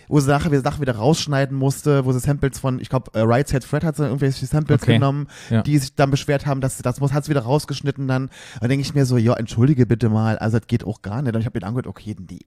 wo 0.07 0.19
sie 0.19 0.25
Sachen, 0.27 0.61
Sachen 0.61 0.81
wieder 0.81 0.95
rausschneiden 0.95 1.57
musste, 1.57 2.05
wo 2.05 2.11
sie 2.11 2.19
Samples 2.19 2.59
von, 2.59 2.79
ich 2.79 2.89
glaube, 2.89 3.11
äh, 3.13 3.21
Right 3.21 3.47
Said 3.47 3.63
Fred 3.63 3.83
hat 3.83 3.95
sie 3.97 4.03
irgendwelche 4.03 4.45
Samples 4.45 4.81
Okay. 4.81 4.93
genommen, 4.93 5.27
Ja. 5.49 5.61
die 5.61 5.77
sich 5.77 5.95
dann 5.95 6.11
beschwert 6.11 6.45
haben, 6.45 6.61
dass 6.61 6.77
das 6.77 6.99
muss, 6.99 7.13
hat 7.13 7.25
sie 7.25 7.29
wieder 7.31 7.41
rausgeschnitten 7.41 8.07
dann. 8.07 8.29
Da 8.61 8.67
denke 8.67 8.81
ich 8.81 8.93
mir 8.93 9.05
so, 9.05 9.17
ja, 9.17 9.33
entschuldige 9.33 9.85
bitte 9.85 10.09
mal, 10.09 10.37
also 10.37 10.59
das 10.59 10.67
geht 10.67 10.83
auch 10.85 11.01
gar 11.01 11.21
nicht. 11.21 11.33
Und 11.35 11.39
ich 11.41 11.45
habe 11.45 11.59
mir 11.59 11.65
angehört, 11.65 11.87
okay, 11.87 12.15
nee. 12.29 12.39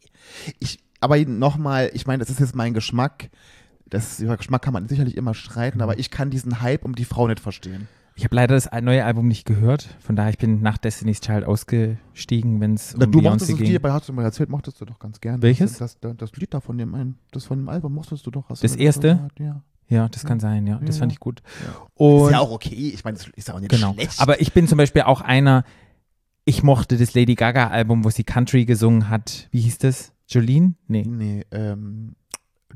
Ich, 0.59 0.79
aber 1.01 1.19
nochmal, 1.25 1.91
ich 1.95 2.07
meine, 2.07 2.19
das 2.21 2.31
ist 2.31 2.41
jetzt 2.41 2.55
mein 2.57 2.75
Geschmack. 2.75 3.31
Das 3.91 4.21
über 4.21 4.37
Geschmack 4.37 4.63
kann 4.63 4.73
man 4.75 4.87
sicherlich 4.87 5.17
immer 5.17 5.33
streiten, 5.35 5.81
aber 5.81 5.99
ich 5.99 6.11
kann 6.11 6.29
diesen 6.31 6.61
Hype 6.61 6.85
um 6.85 6.95
die 6.95 7.05
Frau 7.07 7.27
nicht 7.27 7.41
verstehen. 7.41 7.89
Ich 8.19 8.25
habe 8.25 8.35
leider 8.35 8.57
das 8.57 8.69
neue 8.83 9.05
Album 9.05 9.29
nicht 9.29 9.45
gehört. 9.45 9.95
Von 10.01 10.17
daher, 10.17 10.31
ich 10.31 10.39
bin 10.39 10.61
nach 10.61 10.77
Destiny's 10.77 11.21
Child 11.21 11.45
ausgestiegen, 11.45 12.61
wenn 12.61 12.75
es 12.75 12.95
um 12.95 12.99
Na, 12.99 13.07
du 13.07 13.21
mochtest 13.21 13.45
Beyoncé 13.45 13.53
das 13.53 13.59
ging. 13.59 13.73
Lied, 13.73 13.83
bei 13.83 13.93
hast 13.93 14.09
du 14.09 14.13
mal 14.13 14.25
erzählt, 14.25 14.49
mochtest 14.51 14.81
du 14.81 14.85
doch 14.87 14.99
ganz 14.99 15.21
gerne. 15.21 15.41
Welches? 15.41 15.79
Das, 15.79 16.01
das, 16.01 16.17
das 16.17 16.33
Lied 16.33 16.53
da 16.53 16.61
von 16.61 16.77
dem 16.77 16.97
einen, 16.97 17.17
das 17.31 17.45
von 17.45 17.59
dem 17.59 17.69
Album 17.69 17.95
mochtest 17.95 18.27
du 18.27 18.33
doch. 18.33 18.49
Hast 18.49 18.65
Das 18.65 18.75
erste? 18.75 19.15
gesagt, 19.15 19.39
Ja. 19.39 19.63
Ja, 19.91 20.09
das 20.09 20.25
kann 20.25 20.41
sein, 20.41 20.67
ja. 20.67 20.81
Das 20.85 20.97
Ja. 20.97 21.01
fand 21.03 21.13
ich 21.13 21.21
gut. 21.21 21.43
Und 21.95 22.27
ist 22.27 22.33
ja 22.33 22.41
auch 22.41 22.51
okay. 22.51 22.91
Ich 22.93 23.05
meine, 23.05 23.17
das 23.17 23.29
ist 23.29 23.47
ja 23.49 23.55
auch 23.55 23.61
nicht 23.61 23.71
Genau. 23.71 23.93
schlecht. 23.95 24.21
Aber 24.21 24.41
ich 24.41 24.53
bin 24.53 24.67
zum 24.67 24.79
Beispiel 24.79 25.03
auch 25.03 25.21
einer, 25.21 25.63
ich 26.45 26.65
mochte 26.65 26.99
das 26.99 27.15
Lady 27.15 27.37
Gaga-Album, 27.37 28.05
wo 28.05 28.11
sie 28.11 28.25
Country 28.25 28.65
gesungen 28.65 29.09
hat. 29.11 29.47
Wie 29.53 29.61
hieß 29.61 29.79
das? 29.79 30.13
Jolene? 30.27 30.75
Nee, 30.89 31.05
nee, 31.09 31.45
ähm, 31.53 32.17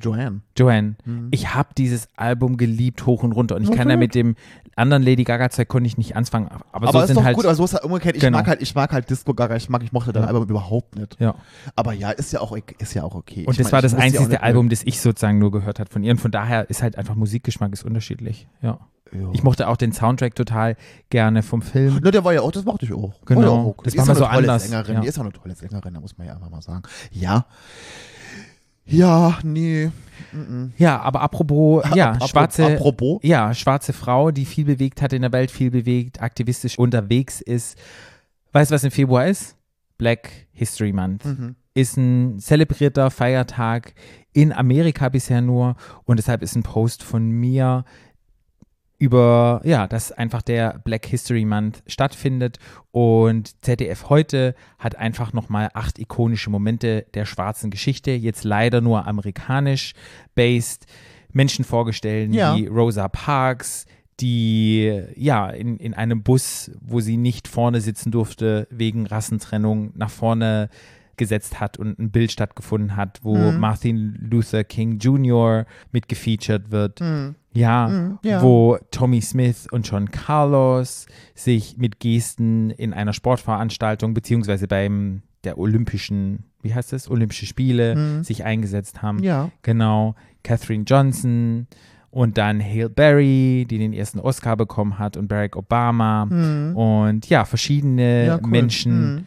Joanne. 0.01 0.41
Joanne. 0.57 0.95
Mhm. 1.05 1.29
Ich 1.33 1.55
habe 1.55 1.69
dieses 1.77 2.09
Album 2.17 2.57
geliebt, 2.57 3.05
hoch 3.07 3.23
und 3.23 3.33
runter. 3.33 3.57
Und 3.57 3.63
ich 3.65 3.71
kann 3.71 3.89
ja 3.89 3.95
Okay. 3.95 3.97
mit 3.99 4.15
dem 4.15 4.37
anderen 4.75 5.03
Lady 5.03 5.23
Gaga-Zeug 5.25 5.69
konnte 5.69 5.87
ich 5.87 5.99
nicht 5.99 6.17
anfangen. 6.17 6.49
Aber, 6.49 6.89
Aber, 6.89 6.93
so 6.93 7.01
ist 7.01 7.07
sind 7.09 7.17
doch 7.17 7.25
halt. 7.25 7.37
gut, 7.37 7.45
aber 7.45 7.55
so 7.55 7.65
ist 7.65 7.75
halt 7.75 7.85
umgekehrt. 7.85 8.17
Ich 8.17 8.23
Genau. 8.23 8.39
mag 8.39 8.47
halt, 8.47 8.63
ich 8.63 8.75
mag 8.75 8.91
halt 8.93 9.11
Disco 9.11 9.35
Gaga, 9.35 9.57
ich 9.57 9.69
mag, 9.69 9.83
ich 9.83 9.93
mochte 9.93 10.13
dein 10.13 10.23
Ja. 10.23 10.29
Album 10.29 10.45
überhaupt 10.49 10.97
nicht. 10.97 11.17
ja. 11.21 11.35
Aber 11.77 11.93
ja, 11.93 12.11
ist 12.11 12.33
ja 12.33 12.41
auch, 12.41 12.57
ist 12.79 12.95
ja 12.95 13.03
auch 13.05 13.15
okay. 13.15 13.45
Und 13.45 13.53
ich 13.53 13.59
das 13.59 13.67
mein, 13.67 13.73
war 13.73 13.83
das 13.83 13.95
einzige 13.95 14.43
Album, 14.43 14.71
das 14.71 14.83
ich 14.83 15.01
sozusagen 15.01 15.39
nur 15.39 15.51
gehört 15.53 15.79
habe 15.79 15.91
von 15.91 16.03
ihr. 16.03 16.13
Und 16.13 16.19
von 16.21 16.31
daher 16.31 16.71
ist 16.71 16.83
halt 16.83 16.97
einfach 16.97 17.15
Musikgeschmack 17.15 17.73
ist 17.73 17.85
unterschiedlich. 17.85 18.49
Ja. 18.63 18.79
Ja. 19.15 19.29
Ich 19.35 19.43
mochte 19.43 19.69
auch 19.69 19.77
den 19.77 19.93
Soundtrack 19.93 20.35
total 20.35 20.75
gerne 21.11 21.43
vom 21.43 21.61
Film. 21.61 21.97
Ne, 22.03 22.11
der 22.13 22.25
war 22.25 22.33
ja 22.33 22.41
auch, 22.41 22.51
das 22.51 22.65
mochte 22.65 22.87
ich 22.87 22.95
auch. 22.95 23.13
Genau. 23.27 23.41
War 23.43 23.47
ja 23.47 23.53
auch 23.53 23.67
okay. 23.67 23.81
Das 23.85 23.93
Die 23.93 23.99
war 23.99 24.05
ist 24.05 24.09
mal 24.09 24.15
so 24.17 24.25
eine 24.25 24.35
tolle 24.37 24.49
anders, 24.53 24.63
Sängerin. 24.71 24.95
ja. 24.95 25.01
Die 25.03 25.07
ist 25.09 25.19
auch 25.19 25.23
eine 25.25 25.33
tolle 25.33 25.55
Sängerin, 25.55 25.93
da 25.93 26.01
muss 26.01 26.17
man 26.17 26.27
ja 26.29 26.33
einfach 26.35 26.49
mal 26.49 26.63
sagen. 26.63 26.83
Ja. 27.11 27.45
Ja, 28.85 29.39
nee. 29.45 29.91
Ja, 30.79 31.01
aber 31.01 31.21
apropos, 31.21 31.85
ja, 31.95 32.13
Apro- 32.13 32.29
schwarze, 32.29 32.67
Apropos. 32.75 33.21
ja, 33.23 33.53
schwarze 33.55 33.93
Frau, 33.93 34.31
die 34.31 34.45
viel 34.45 34.65
bewegt 34.65 35.03
hat 35.03 35.13
in 35.13 35.23
der 35.23 35.33
Welt, 35.33 35.51
viel 35.51 35.71
bewegt, 35.71 36.23
aktivistisch 36.23 36.79
unterwegs 36.79 37.41
ist. 37.41 37.79
Weißt 38.53 38.71
du, 38.71 38.75
was 38.75 38.85
im 38.85 38.91
Februar 38.91 39.27
ist? 39.27 39.57
Black 39.99 40.31
History 40.53 40.93
Month. 40.93 41.25
Mhm. 41.25 41.55
ist 41.75 41.97
ein 41.97 42.39
zelebrierter 42.39 43.11
Feiertag 43.11 43.95
in 44.35 44.53
Amerika 44.53 45.09
bisher 45.09 45.41
nur 45.41 45.77
und 46.05 46.19
deshalb 46.19 46.43
ist 46.43 46.55
ein 46.57 46.63
Post 46.63 47.03
von 47.03 47.31
mir 47.31 47.85
über, 49.03 49.61
ja, 49.65 49.89
dass 49.89 50.13
einfach 50.13 50.43
der 50.43 50.79
Black 50.85 51.07
History 51.07 51.45
Month 51.45 51.83
stattfindet 51.89 52.61
und 52.93 53.61
ZDF 53.65 54.09
heute 54.11 54.55
hat 54.79 54.95
einfach 54.95 55.33
nochmal 55.33 55.71
acht 55.75 55.99
ikonische 55.99 56.51
Momente 56.51 57.05
der 57.13 57.27
schwarzen 57.27 57.73
Geschichte, 57.73 58.13
jetzt 58.13 58.45
leider 58.45 58.81
nur 58.81 59.09
amerikanisch 59.09 59.95
based, 60.37 60.87
Menschen 61.33 61.65
vorgestellt, 61.65 62.33
Ja. 62.33 62.55
wie 62.57 62.69
Rosa 62.69 63.09
Parks, 63.09 63.87
die 64.21 65.03
ja 65.17 65.51
in, 65.51 65.79
in 65.79 65.95
einem 65.95 66.23
Bus, 66.23 66.71
wo 66.81 67.01
sie 67.01 67.17
nicht 67.17 67.49
vorne 67.49 67.81
sitzen 67.81 68.13
durfte, 68.13 68.69
wegen 68.71 69.07
Rassentrennung 69.07 69.91
nach 69.97 70.11
vorne 70.11 70.69
gesetzt 71.23 71.61
hat 71.61 71.79
und 71.79 71.99
ein 71.99 72.11
Bild 72.11 72.31
stattgefunden 72.33 72.97
hat, 72.97 73.21
wo 73.23 73.37
Mhm. 73.37 73.59
Martin 73.59 74.19
Luther 74.31 74.65
King 74.65 74.99
Jr. 74.99 75.65
mitgefeatured 75.93 76.71
wird. 76.71 77.01
Ja, 77.55 77.89
Mhm, 77.89 78.19
ja. 78.25 78.43
wo 78.43 78.79
Tommy 78.91 79.21
Smith 79.21 79.67
und 79.71 79.87
John 79.89 80.11
Carlos 80.11 81.07
sich 81.35 81.77
mit 81.77 82.01
Gesten 82.01 82.71
in 82.71 82.93
einer 82.95 83.13
Sportveranstaltung 83.13 84.15
beziehungsweise 84.15 84.67
beim 84.69 85.23
der 85.45 85.59
Olympischen, 85.59 86.45
wie 86.63 86.73
heißt 86.75 86.93
es, 86.93 87.11
Olympische 87.11 87.47
Spiele 87.47 87.95
Mhm. 87.97 88.25
sich 88.25 88.45
eingesetzt 88.45 89.03
haben. 89.03 89.23
Ja. 89.23 89.51
Genau, 89.63 90.15
Katherine 90.45 90.85
Johnson 90.87 91.67
und 92.11 92.39
dann 92.39 92.63
Hale 92.63 92.89
Berry, 92.91 93.67
die 93.69 93.79
den 93.79 93.93
ersten 93.93 94.19
Oscar 94.21 94.57
bekommen 94.57 94.99
hat 94.99 95.17
und 95.17 95.29
Barack 95.29 95.57
Obama 95.57 96.27
Mhm. 96.27 96.77
und 96.77 97.29
ja, 97.29 97.45
verschiedene 97.45 98.27
Ja, 98.27 98.39
cool. 98.43 98.49
Menschen, 98.51 99.15
Mhm. 99.15 99.27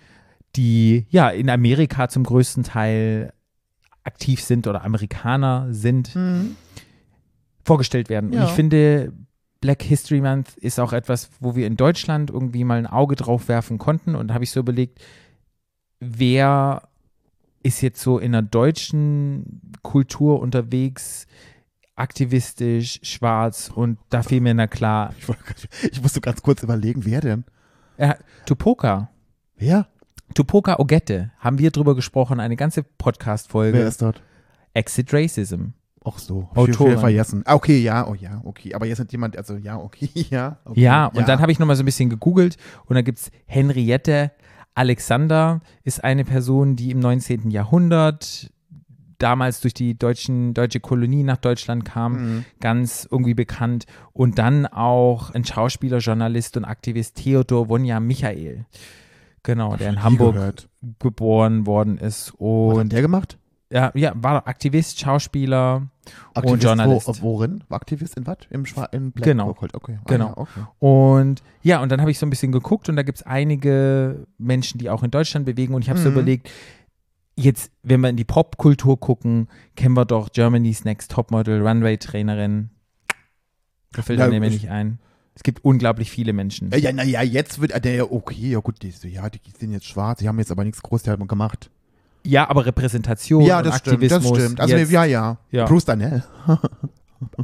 Die 0.56 1.06
ja 1.10 1.30
in 1.30 1.50
Amerika 1.50 2.08
zum 2.10 2.24
größten 2.24 2.63
Teil 2.63 3.34
aktiv 4.04 4.41
sind 4.41 4.68
oder 4.68 4.84
Amerikaner 4.84 5.68
sind, 5.72 6.15
Mhm. 6.15 6.56
vorgestellt 7.63 8.10
werden. 8.10 8.30
Und 8.30 8.38
Ja. 8.38 8.44
ich 8.46 8.52
finde, 8.52 9.12
Black 9.62 9.82
History 9.82 10.22
Month 10.22 10.56
ist 10.58 10.80
auch 10.80 10.94
etwas, 10.94 11.30
wo 11.39 11.56
wir 11.56 11.65
in 11.65 11.76
Deutschland 11.76 12.30
irgendwie 12.30 12.63
mal 12.63 12.78
ein 12.78 12.86
Auge 12.88 13.15
drauf 13.15 13.48
werfen 13.48 13.78
konnten. 13.80 14.13
Und 14.15 14.28
da 14.28 14.36
habe 14.36 14.44
ich 14.44 14.52
so 14.52 14.60
überlegt, 14.60 15.00
wer 16.00 16.84
ist 17.63 17.82
jetzt 17.82 18.02
so 18.02 18.20
in 18.20 18.34
der 18.34 18.44
deutschen 18.44 19.62
Kultur 19.82 20.39
unterwegs, 20.39 21.26
aktivistisch, 21.96 23.00
schwarz 23.04 23.72
und 23.74 23.98
da 24.10 24.22
fiel 24.22 24.41
mir 24.41 24.54
na 24.54 24.68
klar, 24.68 25.13
Ich, 25.18 25.91
ich 25.94 26.02
musste 26.02 26.22
ganz 26.22 26.41
kurz 26.44 26.62
überlegen, 26.62 27.06
wer 27.06 27.22
denn? 27.22 27.44
äh, 27.98 28.13
Tupoka. 28.46 29.10
Wer? 29.58 29.88
Tupoka 30.33 30.79
Ogette, 30.79 31.31
haben 31.39 31.59
wir 31.59 31.71
drüber 31.71 31.95
gesprochen, 31.95 32.39
eine 32.39 32.55
ganze 32.55 32.81
Wer 32.81 32.89
Podcast-Folge. 32.97 33.79
ist 33.79 34.01
dort? 34.01 34.21
Exit 34.73 35.13
Racism. 35.13 35.67
Ach 36.03 36.19
so, 36.19 36.49
Autorin. 36.53 36.99
vergessen. 36.99 37.41
Ah, 37.45 37.55
okay, 37.55 37.79
ja, 37.79 38.07
oh 38.07 38.13
ja, 38.13 38.41
okay. 38.43 38.73
Aber 38.75 38.85
jetzt 38.85 38.99
hat 38.99 39.11
jemand, 39.11 39.38
also 39.38 39.55
ja, 39.57 39.77
okay, 39.77 40.09
ja. 40.29 40.57
Okay, 40.65 40.81
Ja, 40.81 41.07
und 41.07 41.27
dann 41.27 41.39
habe 41.39 41.51
ich 41.51 41.57
nochmal 41.59 41.75
so 41.75 41.81
ein 41.83 41.85
bisschen 41.85 42.09
gegoogelt 42.09 42.57
und 42.85 42.95
da 42.95 43.01
gibt 43.01 43.17
es 43.19 43.31
Henriette 43.45 44.31
Alexander, 44.75 45.61
ist 45.83 46.03
eine 46.03 46.25
Person, 46.25 46.75
die 46.75 46.91
im 46.91 46.99
19. 46.99 47.49
Jahrhundert 47.49 48.51
damals 49.17 49.61
durch 49.61 49.73
die 49.73 49.97
deutschen, 49.97 50.53
deutsche 50.53 50.81
Kolonie 50.81 51.23
nach 51.23 51.38
Deutschland 51.38 51.85
kam, 51.85 52.13
Mhm. 52.39 52.45
ganz 52.59 53.07
irgendwie 53.09 53.33
bekannt. 53.33 53.85
Und 54.11 54.38
dann 54.38 54.65
auch 54.67 55.31
ein 55.33 55.45
Schauspieler, 55.45 55.99
Journalist 55.99 56.57
und 56.57 56.65
Aktivist 56.65 57.15
Theodor 57.15 57.69
Wonja 57.69 58.01
Michael. 58.01 58.65
Genau, 59.45 59.75
der 59.77 59.89
in 59.91 60.03
Hamburg 60.03 60.34
gehört. 60.36 60.69
geboren 60.99 61.65
worden 61.65 61.97
ist. 61.97 62.34
Was 62.39 62.73
hat 62.75 62.81
Und 62.81 62.91
der 62.91 63.01
gemacht? 63.01 63.38
ja, 63.71 63.91
ja, 63.95 64.12
war 64.15 64.47
Aktivist, 64.47 64.99
Schauspieler 64.99 65.88
Aktivist 66.34 66.63
Journalist. 66.63 67.08
Wo, 67.08 67.39
worin? 67.39 67.63
War 67.69 67.77
Aktivist 67.77 68.15
in 68.17 68.27
was? 68.27 68.38
Im 68.49 68.65
Schwa 68.65 68.86
in 68.86 69.12
Black 69.12 69.25
Genau. 69.25 69.49
Okay. 69.49 69.97
Ah, 69.99 70.03
Genau. 70.08 70.27
Ja, 70.27 70.38
okay. 70.38 70.60
Und 70.79 71.43
ja, 71.63 71.81
und 71.81 71.91
dann 71.91 71.99
habe 72.01 72.12
ich 72.12 72.19
so 72.19 72.25
ein 72.25 72.29
bisschen 72.29 72.51
geguckt 72.51 72.89
und 72.89 72.95
da 72.95 73.01
gibt 73.03 73.17
es 73.19 73.23
einige 73.23 74.27
Menschen, 74.38 74.77
die 74.77 74.89
auch 74.89 75.01
in 75.03 75.10
Deutschland 75.12 75.45
bewegen. 75.47 75.73
Und 75.73 75.81
ich 75.84 75.89
habe 75.89 75.99
so 75.99 76.10
Mhm. 76.10 76.15
überlegt, 76.15 76.49
jetzt, 77.36 77.71
wenn 77.84 78.01
wir 78.01 78.10
in 78.10 78.17
die 78.17 78.23
Popkultur 78.23 78.99
gucken, 78.99 79.47
kennen 79.75 79.95
wir 79.95 80.05
doch 80.05 80.31
Germany's 80.31 80.86
Next 80.86 81.12
Topmodel, 81.12 81.65
Runway-Trainerin. 81.67 82.69
Da 83.93 84.01
fällt 84.03 84.19
Ja, 84.19 84.27
mir 84.27 84.41
ich- 84.43 84.53
nicht 84.53 84.69
ein. 84.69 84.99
Es 85.36 85.43
gibt 85.43 85.63
unglaublich 85.65 86.10
viele 86.10 86.34
Menschen. 86.34 86.71
Ja, 86.71 86.93
naja, 86.93 87.21
jetzt 87.21 87.60
wird 87.60 87.76
ah, 87.76 87.80
der 87.80 88.12
okay, 88.12 88.52
ja 88.52 88.60
gut, 88.60 88.82
die, 88.82 88.93
ja, 89.10 89.30
die 89.30 89.39
sind 89.60 89.71
jetzt 89.71 89.86
schwarz, 89.86 90.19
die 90.19 90.28
haben 90.28 90.39
jetzt 90.39 90.52
aber 90.52 90.63
nichts 90.63 90.82
groß 90.82 91.04
gemacht. 91.04 91.69
Ja, 92.24 92.50
aber 92.50 92.65
Repräsentation 92.65 93.43
ja, 93.43 93.62
das 93.62 93.78
stimmt, 93.78 94.10
das 94.10 94.28
stimmt. 94.28 94.60
Also 94.60 94.76
jetzt 94.76 94.91
ja, 94.91 95.04
ja. 95.04 95.38
Ja. 95.52 95.65
Bruce 95.65 95.86
Danell. 95.86 96.24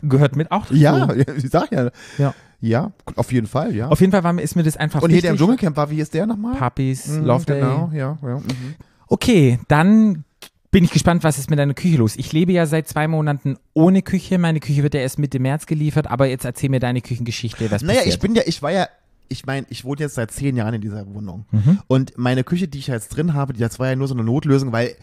gehört 0.02 0.36
mit 0.36 0.52
auch 0.52 0.64
dazu. 0.64 0.76
Ja, 0.76 1.14
ich 1.14 1.50
sag 1.50 1.72
ja. 1.72 1.92
Ja. 2.18 2.34
Ja, 2.64 2.92
auf 3.16 3.32
jeden 3.32 3.48
Fall, 3.48 3.76
ja. 3.76 3.88
Auf 3.88 4.02
jeden 4.02 4.12
Fall 4.12 4.24
war, 4.24 4.40
ist 4.40 4.56
mir 4.56 4.62
das 4.62 4.78
einfach 4.78 5.02
Und 5.02 5.10
hier 5.10 5.22
der 5.22 5.32
im. 5.32 5.38
Dschungelcamp 5.38 5.76
war, 5.76 5.90
wie 5.90 6.00
ist 6.00 6.14
der 6.14 6.28
nochmal? 6.28 6.56
Puppies, 6.58 7.08
Mhm, 7.08 7.26
Love 7.26 7.46
Day. 7.46 7.60
Genau, 7.60 7.90
ja, 7.92 8.18
ja. 8.22 8.38
Mhm. 8.38 8.76
Okay, 9.08 9.60
dann 9.68 10.24
bin 10.72 10.86
ich 10.86 10.92
gespannt, 10.92 11.24
was 11.24 11.38
ist 11.38 11.50
mit 11.50 11.60
deiner 11.60 11.74
Küche 11.74 11.98
los. 11.98 12.16
Ich 12.16 12.32
lebe 12.32 12.54
ja 12.54 12.66
seit 12.66 12.88
zwei 12.88 13.08
Monaten 13.08 13.58
ohne 13.74 14.02
Küche. 14.02 14.38
Meine 14.38 14.62
Küche 14.62 14.84
wird 14.84 14.94
ja 14.94 15.02
erst 15.02 15.20
Mitte 15.20 15.40
März 15.40 15.66
geliefert, 15.66 16.08
aber 16.08 16.28
jetzt 16.28 16.46
erzähl 16.46 16.70
mir 16.70 16.80
deine 16.80 17.02
Küchengeschichte. 17.02 17.70
Was 17.70 17.82
Naja, 17.82 18.00
passiert. 18.00 18.16
ich 18.16 18.22
bin 18.22 18.36
ja, 18.36 18.44
ich 18.46 18.62
war 18.62 18.72
ja, 18.72 18.88
ich 19.28 19.46
meine, 19.46 19.68
ich 19.70 19.84
wohne 19.84 20.00
jetzt 20.00 20.16
seit 20.16 20.32
zehn 20.32 20.56
Jahren 20.56 20.74
in 20.74 20.82
dieser 20.82 21.06
Wohnung. 21.14 21.46
Mhm. 21.52 21.80
Und 21.88 22.18
meine 22.18 22.46
Küche, 22.46 22.70
die 22.70 22.80
ich 22.80 22.88
jetzt 22.88 23.10
drin 23.10 23.34
habe, 23.34 23.52
die, 23.54 23.60
das 23.60 23.80
war 23.80 23.90
ja 23.90 23.96
nur 23.98 24.08
so 24.08 24.14
eine 24.14 24.24
Notlösung, 24.24 24.72
weil 24.72 24.96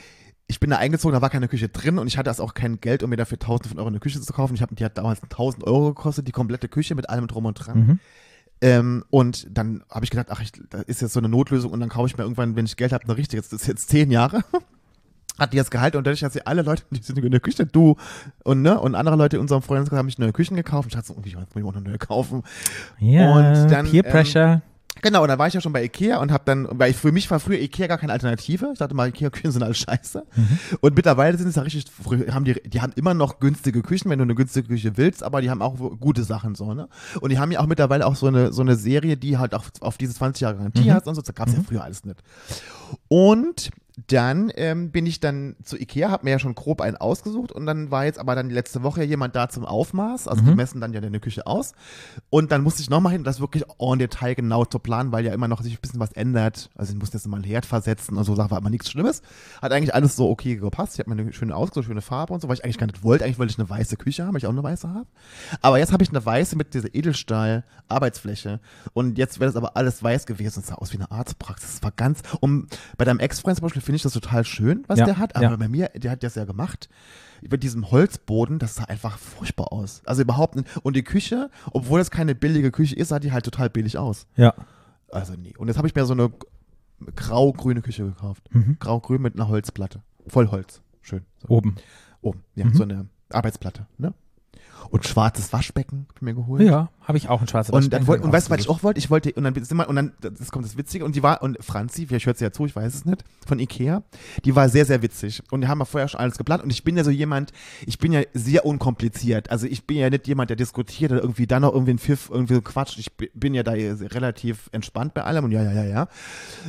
ich 0.47 0.59
bin 0.59 0.71
da 0.71 0.79
eingezogen, 0.79 1.13
da 1.13 1.21
war 1.21 1.29
keine 1.29 1.49
Küche 1.49 1.69
drin 1.69 1.99
und 1.99 2.07
ich 2.07 2.17
hatte 2.17 2.31
das 2.31 2.41
auch 2.41 2.55
kein 2.55 2.81
Geld, 2.81 3.03
um 3.03 3.11
mir 3.11 3.17
dafür 3.17 3.39
tausende 3.39 3.69
von 3.69 3.79
Euro 3.79 3.89
eine 3.89 4.01
Küche 4.01 4.19
zu 4.23 4.33
kaufen. 4.33 4.55
Ich 4.55 4.63
hab, 4.63 4.75
die 4.75 4.85
hat 4.85 4.97
damals 4.97 5.23
1000 5.23 5.65
Euro 5.65 5.89
gekostet, 5.89 6.27
die 6.27 6.33
komplette 6.33 6.69
Küche 6.69 6.95
mit 6.95 7.11
allem 7.11 7.27
drum 7.27 7.45
und 7.45 7.55
dran. 7.55 7.79
Mhm. 7.79 7.99
Ähm, 8.63 9.05
und 9.11 9.47
dann 9.51 9.85
habe 9.91 10.05
ich 10.05 10.11
gedacht, 10.11 10.29
ach, 10.31 10.41
ich, 10.41 10.53
das 10.71 10.83
ist 10.85 11.03
jetzt 11.03 11.13
so 11.13 11.21
eine 11.21 11.29
Notlösung 11.29 11.71
und 11.71 11.81
dann 11.81 11.91
kaufe 11.91 12.09
ich 12.09 12.17
mir 12.17 12.25
irgendwann, 12.25 12.57
wenn 12.57 12.65
ich 12.65 12.77
Geld 12.77 12.93
habe, 12.93 13.05
eine 13.05 13.17
richtige. 13.19 13.43
Das 13.43 13.53
ist 13.53 13.67
jetzt 13.67 13.91
zehn 13.91 14.11
Jahre. 14.11 14.43
Hat 15.39 15.53
die 15.53 15.57
das 15.57 15.71
Gehalt 15.71 15.95
und 15.97 16.07
dadurch, 16.07 16.21
dass 16.21 16.33
sie 16.33 16.47
alle 16.47 16.63
Leute, 16.63 16.83
die 16.91 17.03
sind 17.03 17.19
in 17.19 17.31
der 17.31 17.41
Küche, 17.41 17.67
du 17.67 17.97
und 18.45 18.63
ne, 18.63 18.79
und 18.81 18.95
andere 18.95 19.17
Leute 19.17 19.37
in 19.37 19.43
unserem 19.43 19.63
Freundeskreis 19.63 19.99
haben 19.99 20.09
sich 20.09 20.19
neue 20.19 20.33
Küchen 20.33 20.57
gekauft. 20.57 20.89
Ich 20.89 20.95
dachte 20.95 21.09
so, 21.09 21.15
irgendwie, 21.15 21.31
jetzt 21.31 21.55
muss 21.55 21.63
ich 21.63 21.69
auch 21.69 21.75
eine 21.77 21.89
neue 21.89 21.99
kaufen. 21.99 22.43
Ja, 22.99 23.33
Und 23.33 23.69
dann, 23.71 23.87
Peer 23.87 24.05
ähm, 24.05 24.11
Pressure. 24.11 24.63
Genau, 25.01 25.23
und 25.23 25.29
dann 25.29 25.39
war 25.39 25.47
ich 25.47 25.55
ja 25.55 25.61
schon 25.61 25.73
bei 25.73 25.85
Ikea 25.85 26.19
und 26.19 26.33
habe 26.33 26.43
dann, 26.45 26.67
weil 26.73 26.91
ich, 26.91 26.97
für 26.97 27.13
mich 27.13 27.31
war 27.31 27.39
früher 27.39 27.61
Ikea 27.61 27.87
gar 27.87 27.99
keine 27.99 28.13
Alternative. 28.13 28.71
Ich 28.73 28.81
dachte 28.81 28.97
mal, 28.97 29.07
Ikea-Küchen 29.09 29.53
sind 29.53 29.63
alles 29.63 29.79
scheiße. 29.79 30.25
Und 30.81 30.97
mittlerweile 30.97 31.39
sind 31.39 31.47
es 31.47 31.55
ja 31.55 31.63
richtig, 31.63 31.85
haben 32.33 32.45
die, 32.45 32.55
die 32.55 32.81
haben 32.81 32.93
immer 32.97 33.15
noch 33.15 33.39
günstige 33.39 33.83
Küchen, 33.83 34.11
wenn 34.11 34.19
du 34.19 34.25
eine 34.25 34.35
günstige 34.35 34.67
Küche 34.67 34.97
willst, 34.97 35.23
aber 35.23 35.41
die 35.41 35.51
haben 35.51 35.63
auch 35.63 35.77
gute 36.01 36.25
Sachen 36.25 36.57
so, 36.57 36.75
ne? 36.75 36.89
Und 37.21 37.31
die 37.31 37.39
haben 37.39 37.53
ja 37.53 37.61
auch 37.61 37.67
mittlerweile 37.69 38.07
auch 38.07 38.17
so 38.17 38.27
eine, 38.27 38.53
so 38.53 38.63
eine 38.63 38.75
Serie, 38.75 39.17
die 39.17 39.39
halt 39.39 39.55
auch 39.55 39.67
auf 39.79 39.99
diese 39.99 40.15
20 40.15 40.41
Jahre 40.41 40.57
Garantie 40.57 40.89
Mhm. 40.89 40.95
hat 40.95 41.07
und 41.07 41.15
so. 41.15 41.21
Das 41.23 41.33
gab's 41.33 41.53
ja 41.53 41.61
früher 41.65 41.85
alles 41.85 42.05
nicht. 42.05 42.19
Und 43.07 43.71
dann 44.07 44.53
ähm, 44.55 44.91
bin 44.91 45.07
ich 45.07 45.19
dann 45.19 45.57
zu 45.65 45.77
Ikea, 45.77 46.11
habe 46.11 46.25
mir 46.25 46.31
ja 46.31 46.39
schon 46.39 46.55
grob 46.55 46.81
einen 46.81 46.97
ausgesucht 46.97 47.51
und 47.51 47.67
dann 47.67 47.91
war 47.91 48.05
jetzt 48.05 48.19
aber 48.19 48.37
dann 48.37 48.49
letzte 48.49 48.83
Woche 48.85 49.03
jemand 49.03 49.35
da 49.35 49.49
zum 49.49 49.65
Aufmaß, 49.65 50.29
also 50.29 50.43
die 50.43 50.55
messen 50.55 50.81
dann 50.81 50.93
ja 50.93 51.01
deine 51.01 51.19
Küche 51.19 51.47
aus. 51.47 51.73
Und 52.31 52.53
dann 52.53 52.63
musste 52.63 52.81
ich 52.81 52.91
nochmal 52.91 53.13
hin, 53.13 53.25
das 53.25 53.41
wirklich 53.41 53.65
en 53.81 53.99
Detail 53.99 54.35
genau 54.35 54.65
zu 54.65 54.79
planen, 54.79 55.11
weil 55.11 55.25
ja 55.25 55.33
immer 55.33 55.49
noch 55.49 55.63
sich 55.63 55.75
ein 55.75 55.81
bisschen 55.81 55.99
was 55.99 56.13
ändert, 56.13 56.71
also 56.77 56.93
ich 56.93 56.99
musste 56.99 57.17
jetzt 57.17 57.27
mal 57.27 57.39
einen 57.39 57.45
Herd 57.45 57.67
versetzen 57.67 58.17
und 58.17 58.25
so, 58.25 58.37
Sachen 58.37 58.51
war 58.53 58.59
aber 58.59 58.71
nichts 58.71 58.89
Schlimmes, 58.89 59.23
hat 59.61 59.73
eigentlich 59.73 59.95
alles 59.95 60.15
so 60.15 60.29
okay 60.31 60.57
gepasst, 60.57 60.95
ich 60.95 61.01
habe 61.01 61.13
mir 61.13 61.21
eine 61.21 61.33
schöne 61.33 61.57
ausgesucht, 61.57 61.87
schöne 61.87 62.03
Farbe 62.03 62.33
und 62.33 62.41
so, 62.41 62.49
weil 62.49 62.55
ich 62.55 62.65
eigentlich 62.65 62.79
gar 62.79 62.87
nicht 62.87 63.03
wollte, 63.03 63.25
eigentlich 63.25 63.39
wollte 63.41 63.53
ich 63.53 63.59
eine 63.59 63.69
weiße 63.69 63.97
Küche 63.97 64.25
haben, 64.25 64.33
weil 64.33 64.39
ich 64.39 64.47
auch 64.47 64.51
eine 64.51 64.63
weiße 64.63 64.89
habe, 64.89 65.07
aber 65.61 65.79
jetzt 65.79 65.93
habe 65.93 66.05
ich 66.05 66.11
eine 66.11 66.25
weiße 66.25 66.57
mit 66.57 66.75
dieser 66.75 66.95
Edelstahl-Arbeitsfläche. 66.95 68.61
Und 68.93 69.19
jetzt 69.19 69.41
wäre 69.41 69.49
das 69.51 69.57
aber 69.57 69.77
alles 69.77 70.03
weiß 70.03 70.27
gewesen, 70.27 70.61
es 70.61 70.69
sah 70.69 70.75
aus 70.75 70.93
wie 70.93 70.99
eine 70.99 71.11
Arztpraxis, 71.11 71.75
es 71.75 71.83
war 71.83 71.91
ganz, 71.91 72.21
um, 72.41 72.69
bei 72.97 73.05
deinem 73.05 73.19
Ex-Freund 73.19 73.57
zum 73.57 73.65
Beispiel 73.65 73.83
finde 73.89 73.97
ich 73.97 74.03
das 74.03 74.13
total 74.13 74.45
schön, 74.45 74.85
was 74.87 74.99
Ja, 74.99 75.07
der 75.07 75.17
hat, 75.19 75.35
aber 75.35 75.45
ja. 75.45 75.57
bei 75.57 75.67
mir, 75.69 75.89
der 75.95 76.11
hat 76.11 76.23
das 76.23 76.35
ja 76.35 76.45
gemacht, 76.45 76.91
mit 77.41 77.63
diesem 77.63 77.91
Holzboden, 77.91 78.59
das 78.59 78.75
sah 78.75 78.85
einfach 78.85 79.17
furchtbar 79.17 79.73
aus. 79.73 80.03
Also 80.05 80.21
überhaupt 80.23 80.57
nicht. 80.57 80.69
Und 80.83 80.95
die 80.95 81.03
Küche, 81.05 81.51
obwohl 81.73 82.01
es 82.01 82.11
keine 82.11 82.35
billige 82.35 82.71
Küche 82.71 82.95
ist, 82.97 83.09
sah 83.09 83.19
die 83.19 83.33
halt 83.33 83.45
total 83.47 83.71
billig 83.71 83.97
aus. 83.97 84.27
Ja. 84.37 84.53
Also 85.11 85.33
nie. 85.35 85.57
Und 85.57 85.69
jetzt 85.69 85.79
habe 85.79 85.89
ich 85.89 85.95
mir 85.95 86.05
so 86.05 86.13
eine 86.13 86.31
grau-grüne 87.17 87.81
Küche 87.83 88.05
gekauft. 88.05 88.43
Mhm. 88.55 88.77
Grau-grün 88.79 89.23
mit 89.23 89.35
einer 89.35 89.49
Holzplatte. 89.49 90.03
Voll 90.27 90.51
Holz. 90.51 90.83
Schön. 91.01 91.25
So. 91.41 91.49
Oben. 91.49 91.77
Oben. 92.21 92.45
Ja, 92.55 92.67
Mhm. 92.67 92.75
so 92.75 92.83
eine 92.83 93.07
Arbeitsplatte. 93.31 93.87
Ne? 93.97 94.13
Und 94.91 95.07
schwarzes 95.07 95.53
Waschbecken 95.53 96.07
mir 96.21 96.35
geholt. 96.35 96.63
Ja, 96.63 96.91
habe 97.09 97.17
ich 97.19 97.29
auch 97.31 97.41
ein 97.41 97.49
schwarzes 97.49 97.73
Und, 97.73 97.91
dann 97.93 98.07
wollt, 98.07 98.23
und 98.23 98.33
weißt 98.33 98.49
du, 98.49 98.51
was 98.53 98.61
ich 98.61 98.69
auch 98.69 98.83
wollte? 98.83 98.99
Ich 98.99 99.09
wollte, 99.09 99.33
und 99.33 99.43
dann 99.43 99.55
sind 99.55 99.77
wir, 99.79 99.89
und 99.89 99.97
dann, 99.97 100.13
das 100.21 100.51
kommt 100.53 100.67
das 100.67 100.77
Witzige, 100.77 101.07
und 101.07 101.17
die 101.17 101.23
war, 101.23 101.43
und 101.43 101.57
Franzi, 101.65 102.07
vielleicht 102.07 102.27
hört 102.27 102.37
sie 102.37 102.45
ja 102.45 102.53
zu, 102.53 102.67
ich 102.67 102.77
weiß 102.77 102.95
es 102.95 103.05
nicht, 103.07 103.25
von 103.47 103.59
Ikea, 103.59 104.03
die 104.45 104.55
war 104.55 104.69
sehr, 104.69 104.85
sehr 104.85 105.01
witzig. 105.01 105.43
Und 105.51 105.63
die 105.63 105.69
haben 105.69 105.79
wir 105.79 105.87
vorher 105.87 106.07
schon 106.07 106.21
alles 106.21 106.37
geplant. 106.37 106.63
Und 106.63 106.71
ich 106.71 106.85
bin 106.85 106.99
ja 106.99 107.05
so 107.05 107.11
jemand, 107.11 107.53
ich 107.87 107.99
bin 107.99 108.13
ja 108.13 108.21
sehr 108.35 108.67
unkompliziert. 108.67 109.51
Also 109.51 109.67
ich 109.67 109.87
bin 109.87 109.97
ja 109.97 110.11
nicht 110.11 110.29
jemand, 110.29 110.51
der 110.51 110.57
diskutiert 110.59 111.11
oder 111.11 111.23
irgendwie 111.23 111.47
dann 111.47 111.63
noch 111.63 111.73
irgendwie 111.73 111.93
ein 111.93 111.99
Pfiff, 111.99 112.29
irgendwie 112.31 112.55
so 112.55 112.61
quatscht. 112.61 112.99
Ich 112.99 113.11
bi- 113.17 113.31
bin 113.33 113.55
ja 113.55 113.63
da 113.63 113.73
relativ 113.73 114.69
entspannt 114.73 115.15
bei 115.15 115.25
allem 115.25 115.47
und 115.47 115.53
ja, 115.53 115.63
ja, 115.63 115.73
ja, 115.73 115.85
ja. 115.85 116.09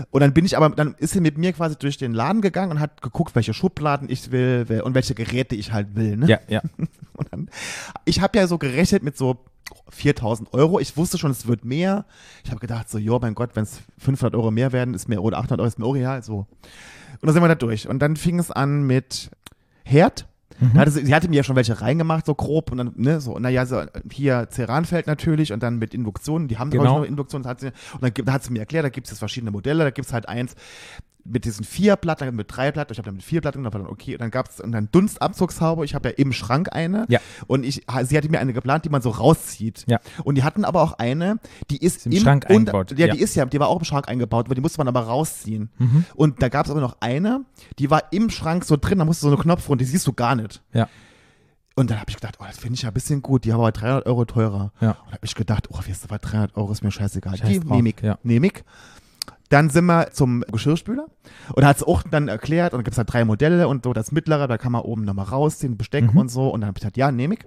Und 0.09 0.21
dann 0.21 0.33
bin 0.33 0.45
ich 0.45 0.55
aber, 0.55 0.69
dann 0.69 0.95
ist 0.99 1.11
sie 1.11 1.19
mit 1.21 1.37
mir 1.37 1.51
quasi 1.51 1.75
durch 1.77 1.97
den 1.97 2.13
Laden 2.13 2.41
gegangen 2.41 2.71
und 2.71 2.79
hat 2.79 3.01
geguckt, 3.01 3.35
welche 3.35 3.53
Schubladen 3.53 4.09
ich 4.09 4.31
will 4.31 4.81
und 4.85 4.93
welche 4.95 5.15
Geräte 5.15 5.55
ich 5.55 5.73
halt 5.73 5.95
will. 5.95 6.15
Ne? 6.15 6.27
Ja, 6.27 6.39
ja. 6.47 6.61
Und 7.19 7.27
dann, 7.33 7.49
ich 8.05 8.21
habe 8.21 8.37
ja 8.37 8.47
so 8.47 8.57
gerechnet 8.57 9.03
mit 9.03 9.17
so 9.17 9.43
4000 9.89 10.53
Euro. 10.53 10.79
Ich 10.79 10.97
wusste 10.97 11.17
schon, 11.17 11.31
es 11.31 11.47
wird 11.47 11.65
mehr. 11.65 12.05
Ich 12.43 12.51
habe 12.51 12.59
gedacht, 12.59 12.89
so, 12.89 12.97
jo, 12.97 13.19
mein 13.19 13.35
Gott, 13.35 13.51
wenn 13.55 13.63
es 13.63 13.81
500 13.99 14.35
Euro 14.35 14.51
mehr 14.51 14.71
werden, 14.71 14.93
ist 14.93 15.09
mir, 15.09 15.21
oder 15.21 15.37
800 15.37 15.59
Euro 15.59 15.67
ist 15.67 15.79
mir 15.79 15.85
auch 15.85 15.95
real, 15.95 16.23
so. 16.23 16.47
Und 17.21 17.23
dann 17.23 17.33
sind 17.33 17.43
wir 17.43 17.47
da 17.47 17.55
durch. 17.55 17.87
Und 17.87 17.99
dann 17.99 18.15
fing 18.15 18.39
es 18.39 18.51
an 18.51 18.83
mit 18.83 19.31
Herd. 19.83 20.27
Da 20.73 20.81
hatte 20.81 20.91
sie, 20.91 21.05
sie 21.05 21.15
hatte 21.15 21.29
mir 21.29 21.37
ja 21.37 21.43
schon 21.43 21.55
welche 21.55 21.79
reingemacht, 21.79 22.25
so 22.25 22.35
grob, 22.35 22.69
und 22.71 22.79
dann, 22.79 22.91
ne, 22.97 23.21
so, 23.21 23.39
naja, 23.39 23.65
so, 23.65 23.81
hier 24.11 24.49
Ceranfeld 24.51 25.07
natürlich 25.07 25.53
und 25.53 25.63
dann 25.63 25.77
mit 25.77 25.93
Induktion, 25.93 26.49
die 26.49 26.57
haben 26.57 26.69
Genau. 26.69 26.83
ich, 26.83 26.89
noch 26.89 27.03
Induktion, 27.05 27.43
das 27.43 27.49
hat 27.49 27.59
sie, 27.61 27.67
und 27.93 28.03
dann, 28.03 28.11
da 28.25 28.33
hat 28.33 28.43
sie 28.43 28.51
mir 28.51 28.59
erklärt, 28.59 28.83
da 28.83 28.89
gibt 28.89 29.07
es 29.07 29.11
jetzt 29.11 29.19
verschiedene 29.19 29.51
Modelle, 29.51 29.85
da 29.85 29.91
gibt 29.91 30.07
es 30.07 30.13
halt 30.13 30.27
eins 30.27 30.55
mit 31.29 31.45
diesen 31.45 31.63
vier 31.63 31.95
dann 31.95 32.35
mit 32.35 32.47
drei 32.49 32.71
Platten, 32.71 32.91
ich 32.93 32.97
habe 32.97 33.05
dann 33.05 33.15
mit 33.15 33.23
vier 33.23 33.41
Platten, 33.41 33.59
und 33.59 33.63
dann 33.65 33.73
war 33.73 33.81
dann 33.81 33.89
okay, 33.89 34.13
und 34.13 34.21
dann 34.21 34.31
gab 34.31 34.49
es 34.49 34.57
dann 34.57 34.89
Dunstabzugshaube, 34.91 35.85
ich 35.85 35.95
habe 35.95 36.09
ja 36.09 36.15
im 36.15 36.33
Schrank 36.33 36.69
eine, 36.71 37.05
Ja. 37.09 37.19
und 37.47 37.63
ich, 37.63 37.83
sie 38.03 38.17
hatte 38.17 38.29
mir 38.29 38.39
eine 38.39 38.53
geplant, 38.53 38.85
die 38.85 38.89
man 38.89 39.01
so 39.01 39.09
rauszieht. 39.09 39.85
Ja. 39.87 39.99
Und 40.23 40.35
die 40.35 40.43
hatten 40.43 40.65
aber 40.65 40.81
auch 40.81 40.93
eine, 40.93 41.37
die 41.69 41.77
ist, 41.77 42.05
im 42.05 42.13
Schrank 42.13 42.45
und- 42.49 42.55
eingebaut, 42.69 42.97
Ja, 42.97 43.07
ja. 43.07 43.13
die 43.13 43.21
ist 43.21 43.35
ja, 43.35 43.45
die 43.45 43.59
war 43.59 43.67
auch 43.67 43.77
im 43.79 43.85
Schrank 43.85 44.07
eingebaut, 44.09 44.45
aber 44.47 44.55
die 44.55 44.61
musste 44.61 44.79
man 44.79 44.87
aber 44.87 45.01
rausziehen. 45.01 45.69
Mhm. 45.77 46.05
Und 46.15 46.41
da 46.41 46.49
gab 46.49 46.65
es 46.65 46.71
aber 46.71 46.81
noch 46.81 46.97
eine, 46.99 47.45
die 47.77 47.89
war 47.89 48.11
im 48.11 48.29
Schrank 48.29 48.65
so 48.65 48.77
drin, 48.77 48.99
da 48.99 49.05
musste 49.05 49.21
so 49.21 49.27
eine 49.33 49.37
Knopf 49.41 49.69
und 49.69 49.81
die 49.81 49.85
siehst 49.85 50.07
du 50.07 50.13
gar 50.13 50.35
nicht. 50.35 50.61
Ja. 50.73 50.87
Und 51.75 51.89
dann 51.91 51.99
habe 52.01 52.09
ich 52.09 52.15
gedacht, 52.17 52.35
oh, 52.41 52.43
das 52.45 52.57
finde 52.57 52.73
ich 52.75 52.81
ja 52.81 52.89
ein 52.89 52.93
bisschen 52.93 53.21
gut, 53.21 53.45
die 53.45 53.53
haben 53.53 53.61
aber 53.61 53.71
300 53.71 54.05
Euro 54.05 54.25
teurer. 54.25 54.73
Ja. 54.81 54.97
Und 55.05 55.13
habe 55.13 55.19
ich 55.25 55.33
gedacht, 55.33 55.69
oh, 55.71 55.77
weißt 55.77 56.03
du 56.05 56.09
was, 56.09 56.19
300 56.19 56.57
Euro 56.57 56.71
ist 56.73 56.83
mir 56.83 56.91
scheißegal. 56.91 57.37
Scheiß 57.37 57.47
die 57.47 57.59
nehme 57.61 57.89
ich, 57.89 58.01
ja. 58.01 58.17
nehme 58.23 58.47
ich. 58.47 58.63
Dann 59.49 59.69
sind 59.69 59.85
wir 59.85 60.11
zum 60.11 60.43
Geschirrspüler 60.51 61.07
und 61.53 61.65
hat 61.65 61.77
es 61.77 61.83
auch 61.83 62.03
dann 62.03 62.27
erklärt 62.27 62.73
und 62.73 62.83
gibt 62.83 62.93
es 62.93 62.97
halt 62.99 63.11
drei 63.11 63.25
Modelle 63.25 63.67
und 63.67 63.83
so 63.83 63.93
das 63.93 64.11
mittlere, 64.11 64.47
da 64.47 64.57
kann 64.57 64.71
man 64.71 64.81
oben 64.81 65.03
nochmal 65.05 65.25
rausziehen, 65.25 65.77
Besteck 65.77 66.13
Mhm. 66.13 66.17
und 66.19 66.29
so 66.29 66.49
und 66.49 66.61
dann 66.61 66.67
habe 66.67 66.77
ich 66.77 66.81
gesagt, 66.81 66.97
ja, 66.97 67.11
nehme 67.11 67.33
ich. 67.35 67.41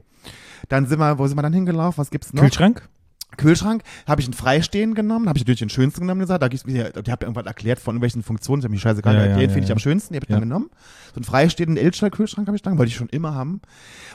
Dann 0.68 0.86
sind 0.86 0.98
wir, 0.98 1.18
wo 1.18 1.26
sind 1.26 1.36
wir 1.38 1.42
dann 1.42 1.52
hingelaufen, 1.52 1.98
was 1.98 2.10
gibt's 2.10 2.32
noch? 2.32 2.42
Kühlschrank? 2.42 2.88
Kühlschrank 3.36 3.82
habe 4.06 4.20
ich 4.20 4.26
einen 4.26 4.34
Freistehen 4.34 4.94
genommen, 4.94 5.28
habe 5.28 5.38
ich 5.38 5.42
natürlich 5.42 5.60
den 5.60 5.68
schönsten 5.68 6.02
genommen 6.02 6.20
gesagt. 6.20 6.42
Da 6.42 6.48
gibt's 6.48 6.66
mir, 6.66 6.90
die 6.90 7.10
habe 7.10 7.24
irgendwas 7.24 7.46
erklärt 7.46 7.78
von 7.78 8.00
welchen 8.00 8.22
Funktionen, 8.22 8.60
ich 8.60 8.64
habe 8.64 8.72
mich 8.72 8.82
scheißegal, 8.82 9.14
Ja, 9.14 9.26
ja, 9.26 9.36
den 9.36 9.42
ja, 9.42 9.48
finde 9.48 9.64
ich 9.64 9.72
am 9.72 9.78
schönsten, 9.78 10.14
den 10.14 10.18
habe 10.20 10.26
ich 10.26 10.30
Ja. 10.30 10.36
dann 10.36 10.48
genommen. 10.48 10.70
So 11.12 11.16
einen 11.16 11.24
freistehenden 11.24 11.76
Elster-Kühlschrank 11.76 12.46
habe 12.48 12.56
ich 12.56 12.62
dann, 12.62 12.78
wollte 12.78 12.90
ich 12.90 12.96
schon 12.96 13.08
immer 13.08 13.34
haben. 13.34 13.60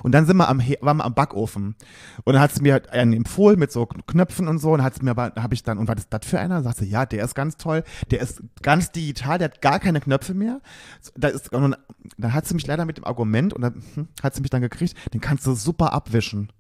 Und 0.04 0.14
dann 0.14 0.26
sind 0.26 0.38
wir 0.38 0.50
am, 0.50 0.60
waren 0.82 0.98
wir 0.98 1.06
am 1.06 1.14
Backofen. 1.14 1.76
Und 2.24 2.34
dann 2.34 2.42
hat 2.42 2.52
es 2.52 2.62
mir 2.62 2.82
einen 2.92 3.14
empfohlen 3.14 3.60
mit 3.60 3.72
so 3.72 3.86
Knöpfen 3.86 4.48
und 4.48 4.60
so. 4.60 4.72
Und 4.74 4.82
hat 4.84 4.94
es 4.94 5.02
mir 5.02 5.12
aber, 5.12 5.34
habe 5.36 5.54
ich 5.54 5.64
dann, 5.64 5.78
und 5.78 5.88
was 5.88 5.98
ist 5.98 6.08
das 6.12 6.26
für 6.26 6.40
einer? 6.40 6.64
Sagte, 6.64 6.86
ja, 6.86 7.06
der 7.06 7.24
ist 7.24 7.36
ganz 7.36 7.58
toll. 7.58 7.84
Der 8.10 8.22
ist 8.22 8.42
ganz 8.62 8.92
digital, 8.92 9.38
der 9.38 9.50
hat 9.50 9.62
gar 9.62 9.80
keine 9.80 10.00
Knöpfe 10.00 10.34
mehr. 10.34 10.62
Da 11.16 11.28
ist, 11.28 11.54
und 11.54 11.62
dann, 11.62 11.76
dann 12.18 12.34
hat 12.34 12.48
sie 12.48 12.56
mich 12.56 12.66
leider 12.66 12.86
mit 12.86 12.98
dem 12.98 13.06
Argument, 13.06 13.54
und 13.54 13.62
dann 13.62 13.84
hm, 13.94 14.08
hat 14.24 14.34
sie 14.36 14.42
mich 14.42 14.50
dann 14.50 14.62
gekriegt, 14.62 14.96
den 15.14 15.22
kannst 15.22 15.46
du 15.46 15.54
super 15.54 15.94
abwischen. 15.94 16.52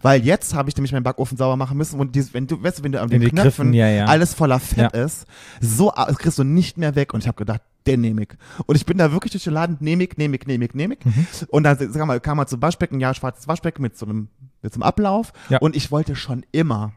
Weil 0.00 0.24
jetzt 0.24 0.54
habe 0.54 0.68
ich 0.68 0.76
nämlich 0.76 0.92
meinen 0.92 1.02
Backofen 1.02 1.36
sauber 1.36 1.56
machen 1.56 1.76
müssen 1.76 2.00
und 2.00 2.14
dieses, 2.14 2.32
wenn 2.34 2.46
du, 2.46 2.62
weißt 2.62 2.78
du, 2.78 2.82
wenn 2.84 2.92
du 2.92 3.00
an 3.00 3.08
den 3.10 3.20
den 3.20 3.30
Knöpfen 3.30 3.42
Griffen, 3.66 3.74
ja, 3.74 3.88
ja. 3.88 4.04
alles 4.06 4.32
voller 4.34 4.58
Fett 4.58 4.94
Ja. 4.94 5.04
ist, 5.04 5.26
so 5.60 5.92
a- 5.92 6.06
das 6.06 6.18
kriegst 6.18 6.38
du 6.38 6.44
nicht 6.44 6.78
mehr 6.78 6.94
weg. 6.94 7.12
Und 7.14 7.20
ich 7.20 7.28
habe 7.28 7.36
gedacht, 7.36 7.60
den 7.86 8.00
nehme 8.00 8.22
ich. 8.22 8.28
Und 8.66 8.76
ich 8.76 8.86
bin 8.86 8.96
da 8.98 9.12
wirklich 9.12 9.32
durch 9.32 9.44
den 9.44 9.52
Laden, 9.54 9.76
nehme 9.80 10.04
ich, 10.04 10.16
nehme 10.16 10.36
ich, 10.36 10.46
nehme 10.46 10.64
ich, 10.64 10.74
nehme 10.74 10.94
ich. 10.94 11.04
Mhm. 11.04 11.26
Und 11.48 11.64
dann 11.64 11.76
sag 11.78 12.06
mal, 12.06 12.20
kam 12.20 12.36
mal 12.36 12.46
zum 12.46 12.62
Waschbecken, 12.62 13.00
ja, 13.00 13.12
schwarzes 13.12 13.48
Waschbecken 13.48 13.82
mit 13.82 13.98
so 13.98 14.06
einem, 14.06 14.28
mit 14.62 14.72
so 14.72 14.76
einem 14.78 14.84
Ablauf. 14.84 15.32
Und 15.60 15.76
ich 15.76 15.90
wollte 15.90 16.16
schon 16.16 16.44
immer, 16.52 16.92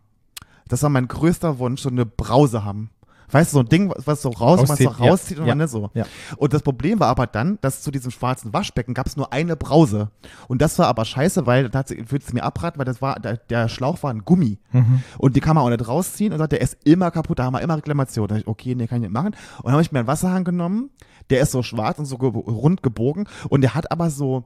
das 0.68 0.82
war 0.84 0.90
mein 0.90 1.08
größter 1.08 1.60
Wunsch, 1.60 1.82
so 1.82 1.90
eine 1.90 2.06
Brause 2.06 2.64
haben. 2.64 2.90
Weißt 3.32 3.52
du, 3.52 3.56
so 3.56 3.60
ein 3.62 3.70
Ding, 3.70 3.92
was 4.06 4.22
so 4.22 4.30
raus, 4.30 4.62
was 4.68 4.80
so 4.80 4.90
Rauszieht, 4.90 5.38
ja. 5.38 5.44
und 5.44 5.48
Ja. 5.48 5.52
man 5.52 5.58
ne, 5.60 5.68
so. 5.68 5.90
Ja. 5.94 6.06
Und 6.38 6.54
das 6.54 6.62
Problem 6.62 7.00
war 7.00 7.08
aber 7.08 7.28
dann, 7.28 7.58
dass 7.62 7.82
zu 7.82 7.92
diesem 7.92 8.12
schwarzen 8.12 8.54
Waschbecken 8.54 8.94
gab 8.94 9.08
es 9.08 9.18
nur 9.18 9.34
eine 9.34 9.56
Brause. 9.56 10.10
Und 10.48 10.62
das 10.62 10.78
war 10.80 10.88
aber 10.88 11.06
scheiße, 11.06 11.46
weil 11.46 11.70
da 11.70 11.84
würde 11.90 12.24
es 12.26 12.34
mir 12.34 12.44
abraten, 12.44 12.78
weil 12.80 12.86
das 12.86 13.02
war, 13.02 13.20
der, 13.20 13.38
der 13.38 13.68
Schlauch 13.70 14.02
war 14.04 14.12
ein 14.12 14.26
Gummi. 14.26 14.60
Mhm. 14.72 15.02
Und 15.18 15.36
die 15.36 15.40
kann 15.40 15.56
man 15.56 15.64
auch 15.64 15.70
nicht 15.70 15.88
rausziehen 15.88 16.34
und 16.34 16.40
sagt, 16.40 16.52
der 16.52 16.62
ist 16.62 16.78
immer 16.84 17.12
kaputt, 17.12 17.40
da 17.40 17.46
haben 17.46 17.54
wir 17.54 17.62
immer 17.62 17.78
Reklamation. 17.78 18.28
Da 18.28 18.36
ich, 18.36 18.48
okay, 18.48 18.76
nee, 18.76 18.88
kann 18.88 18.98
ich 18.98 19.10
nicht 19.10 19.14
machen. 19.14 19.36
Und 19.58 19.66
dann 19.66 19.74
habe 19.74 19.82
ich 19.82 19.92
mir 19.92 20.00
einen 20.00 20.08
Wasserhahn 20.08 20.44
genommen, 20.44 20.90
der 21.30 21.42
ist 21.42 21.52
so 21.52 21.64
schwarz 21.64 21.98
und 22.00 22.06
so 22.06 22.18
rund 22.18 22.84
gebogen 22.84 23.28
und 23.50 23.62
der 23.62 23.74
hat 23.74 23.92
aber 23.92 24.10
so 24.10 24.46